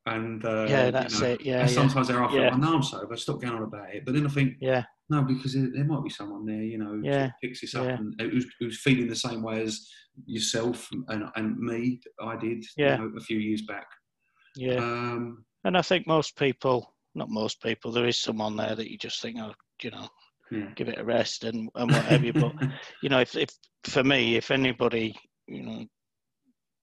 and 0.08 0.44
uh, 0.44 0.66
Yeah, 0.68 0.86
you 0.86 0.92
that's 0.92 1.20
know, 1.20 1.26
it. 1.28 1.40
Yeah, 1.42 1.60
yeah. 1.60 1.66
sometimes 1.66 2.10
I 2.10 2.14
feel, 2.28 2.40
Yeah. 2.40 2.50
Know 2.56 2.76
I'm 2.76 2.82
sober. 2.82 3.16
Stop 3.16 3.40
going 3.40 3.54
on 3.54 3.62
about 3.62 3.94
it. 3.94 4.04
But 4.04 4.14
then 4.14 4.26
I 4.26 4.30
think, 4.30 4.54
yeah, 4.60 4.84
no, 5.10 5.22
because 5.22 5.54
there, 5.54 5.84
might 5.84 6.04
be 6.04 6.10
someone 6.10 6.44
there, 6.44 6.62
you 6.62 6.78
know, 6.78 6.90
who 6.90 7.12
sort 7.12 7.30
picks 7.42 7.60
this 7.60 7.74
up 7.74 7.86
yeah. 7.86 7.96
and 7.96 8.14
who's, 8.20 8.46
who's 8.60 8.80
feeling 8.82 9.08
the 9.08 9.16
same 9.16 9.42
way 9.42 9.62
as 9.62 9.88
yourself 10.26 10.88
and, 11.08 11.24
and 11.36 11.58
me. 11.58 12.00
I 12.20 12.36
did, 12.36 12.64
Yeah. 12.76 12.98
you 12.98 13.04
know, 13.10 13.16
a 13.16 13.20
few 13.20 13.38
years 13.38 13.62
back. 13.62 13.86
yeah. 14.56 14.76
Um, 14.76 15.44
And 15.64 15.76
I 15.76 15.82
think 15.82 16.06
most 16.06 16.36
people, 16.36 16.94
not 17.14 17.30
most 17.30 17.62
people, 17.62 17.90
there 17.90 18.06
is 18.06 18.18
someone 18.18 18.56
there 18.56 18.74
that 18.74 18.90
you 18.90 18.98
just 18.98 19.20
think, 19.22 19.38
oh, 19.40 19.52
you 19.82 19.90
know, 19.90 20.08
yeah. 20.50 20.70
give 20.76 20.88
it 20.88 20.98
a 20.98 21.04
rest 21.04 21.44
and, 21.44 21.68
and 21.74 21.90
what 21.90 22.04
have 22.04 22.24
you. 22.24 22.32
But 22.32 22.52
you 23.02 23.08
know, 23.08 23.20
if, 23.20 23.36
if 23.36 23.50
for 23.84 24.04
me, 24.04 24.36
if 24.36 24.50
anybody, 24.50 25.16
you 25.46 25.62
know, 25.62 25.86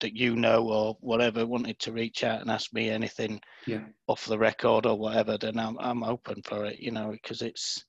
that 0.02 0.16
you 0.16 0.36
know 0.36 0.68
or 0.70 0.98
whatever 1.00 1.46
wanted 1.46 1.80
to 1.80 1.92
reach 1.92 2.24
out 2.24 2.42
and 2.42 2.52
ask 2.52 2.74
me 2.74 2.90
anything 2.90 3.40
Yeah. 3.66 3.84
off 4.08 4.26
the 4.26 4.38
record 4.38 4.86
or 4.86 4.98
whatever, 4.98 5.38
then 5.38 5.58
I'm 5.58 5.78
I'm 5.80 6.04
open 6.04 6.42
for 6.44 6.66
it. 6.66 6.80
You 6.80 6.92
know, 6.92 7.12
because 7.12 7.42
it's 7.42 7.84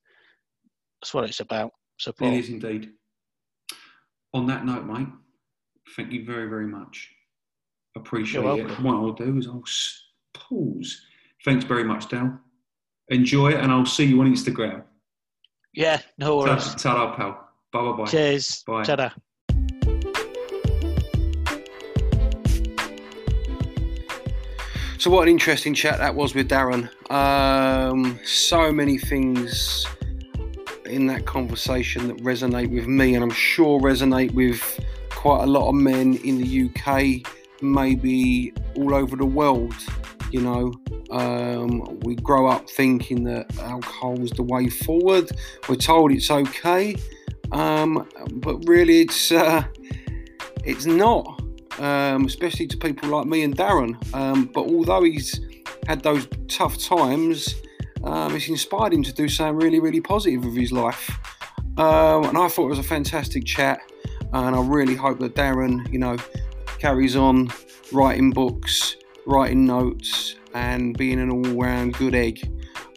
that's 1.01 1.15
what 1.15 1.25
it's 1.25 1.41
about. 1.41 1.73
Support. 1.99 2.35
It 2.35 2.39
is 2.41 2.49
indeed. 2.51 2.91
On 4.35 4.47
that 4.47 4.67
note, 4.67 4.85
mate, 4.85 5.09
thank 5.97 6.13
you 6.13 6.25
very, 6.27 6.49
very 6.49 6.67
much. 6.67 7.11
Appreciate 7.97 8.45
it. 8.45 8.81
What 8.81 8.95
I'll 8.95 9.13
do 9.13 9.39
is 9.39 9.47
I'll 9.47 9.65
pause. 10.35 11.01
Thanks 11.45 11.65
very 11.65 11.85
much, 11.85 12.09
Dal. 12.09 12.39
Enjoy 13.09 13.51
it, 13.51 13.61
and 13.61 13.73
I'll 13.73 13.87
see 13.87 14.05
you 14.05 14.21
on 14.21 14.31
Instagram. 14.31 14.83
Yeah, 15.73 16.01
no 16.19 16.39
worries. 16.39 16.75
Ta-ra, 16.75 17.15
pal. 17.17 17.49
Bye, 17.73 17.83
bye, 17.83 17.97
bye. 17.97 18.05
Cheers. 18.11 18.63
Bye. 18.67 18.83
Ta-da. 18.83 19.11
So 25.07 25.13
what 25.13 25.23
an 25.23 25.29
interesting 25.29 25.73
chat 25.73 25.99
that 25.99 26.17
was 26.17 26.35
with 26.35 26.49
Darren. 26.49 26.91
Um, 27.13 28.19
so 28.25 28.73
many 28.73 28.99
things 28.99 29.87
in 30.85 31.07
that 31.07 31.27
conversation 31.27 32.09
that 32.09 32.17
resonate 32.25 32.75
with 32.75 32.89
me, 32.89 33.15
and 33.15 33.23
I'm 33.23 33.31
sure 33.31 33.79
resonate 33.79 34.35
with 34.35 34.81
quite 35.11 35.45
a 35.45 35.47
lot 35.47 35.69
of 35.69 35.77
men 35.77 36.17
in 36.25 36.39
the 36.39 36.65
UK, 36.67 37.25
maybe 37.63 38.53
all 38.75 38.97
over 38.97 39.15
the 39.15 39.25
world. 39.25 39.77
You 40.33 40.41
know, 40.41 40.75
um, 41.13 42.01
we 42.01 42.17
grow 42.17 42.49
up 42.49 42.69
thinking 42.69 43.23
that 43.27 43.61
alcohol 43.61 44.21
is 44.25 44.33
the 44.33 44.43
way 44.43 44.69
forward. 44.69 45.31
We're 45.69 45.77
told 45.77 46.11
it's 46.11 46.33
okay, 46.33 46.97
um, 47.53 48.09
but 48.33 48.57
really, 48.67 49.03
it's 49.03 49.31
uh, 49.31 49.63
it's 50.65 50.85
not 50.85 51.36
um, 51.79 52.25
especially 52.27 52.67
to 52.69 52.77
people 52.77 53.09
like 53.09 53.27
me 53.27 53.43
and 53.43 53.57
Darren. 53.57 53.97
Um, 54.15 54.47
but 54.47 54.67
although 54.67 55.03
he's 55.03 55.41
had 55.87 56.03
those 56.03 56.27
tough 56.49 56.79
times, 56.79 57.55
um, 58.05 58.35
it's 58.35 58.49
inspired 58.49 58.93
him 58.93 59.03
to 59.03 59.13
do 59.13 59.29
something 59.29 59.57
really, 59.57 59.81
really 59.81 60.01
positive 60.01 60.45
with 60.45 60.57
his 60.57 60.73
life. 60.73 61.11
Um, 61.79 62.25
and 62.25 62.39
I 62.39 62.49
thought 62.49 62.67
it 62.67 62.71
was 62.71 62.79
a 62.79 62.83
fantastic 62.85 63.45
chat, 63.45 63.81
and 64.33 64.57
I 64.57 64.61
really 64.63 64.95
hope 64.95 65.19
that 65.19 65.35
Darren, 65.35 65.91
you 65.93 65.99
know, 65.99 66.17
carries 66.79 67.17
on 67.17 67.51
writing 67.93 68.31
books, 68.31 68.97
writing 69.27 69.67
notes, 69.67 70.37
and 70.55 70.97
being 70.97 71.21
an 71.21 71.31
all-round 71.31 71.95
good 71.95 72.15
egg. 72.15 72.51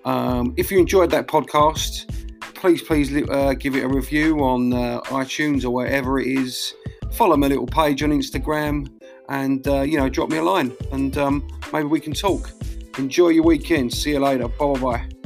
Um, 0.06 0.54
if 0.56 0.72
you 0.72 0.80
enjoyed 0.80 1.12
that 1.12 1.28
podcast, 1.28 2.10
please, 2.56 2.82
please 2.82 3.14
uh, 3.30 3.54
give 3.54 3.76
it 3.76 3.84
a 3.84 3.88
review 3.88 4.40
on 4.40 4.74
uh, 4.74 5.02
iTunes 5.08 5.66
or 5.66 5.72
wherever 5.72 6.20
it 6.20 6.28
is 6.28 6.74
follow 7.12 7.38
my 7.38 7.48
little 7.48 7.68
page 7.68 8.04
on 8.04 8.12
Instagram 8.12 8.90
and 9.30 9.68
uh, 9.68 9.82
you 9.82 9.98
know 9.98 10.10
drop 10.10 10.30
me 10.30 10.38
a 10.38 10.44
line 10.44 10.72
and 10.92 11.18
um, 11.18 11.48
maybe 11.74 11.88
we 11.88 12.00
can 12.00 12.14
talk. 12.14 12.52
Enjoy 12.98 13.30
your 13.30 13.44
weekend. 13.44 13.94
See 13.94 14.12
you 14.12 14.20
later. 14.20 14.48
Bye 14.48 14.80
bye. 14.80 15.19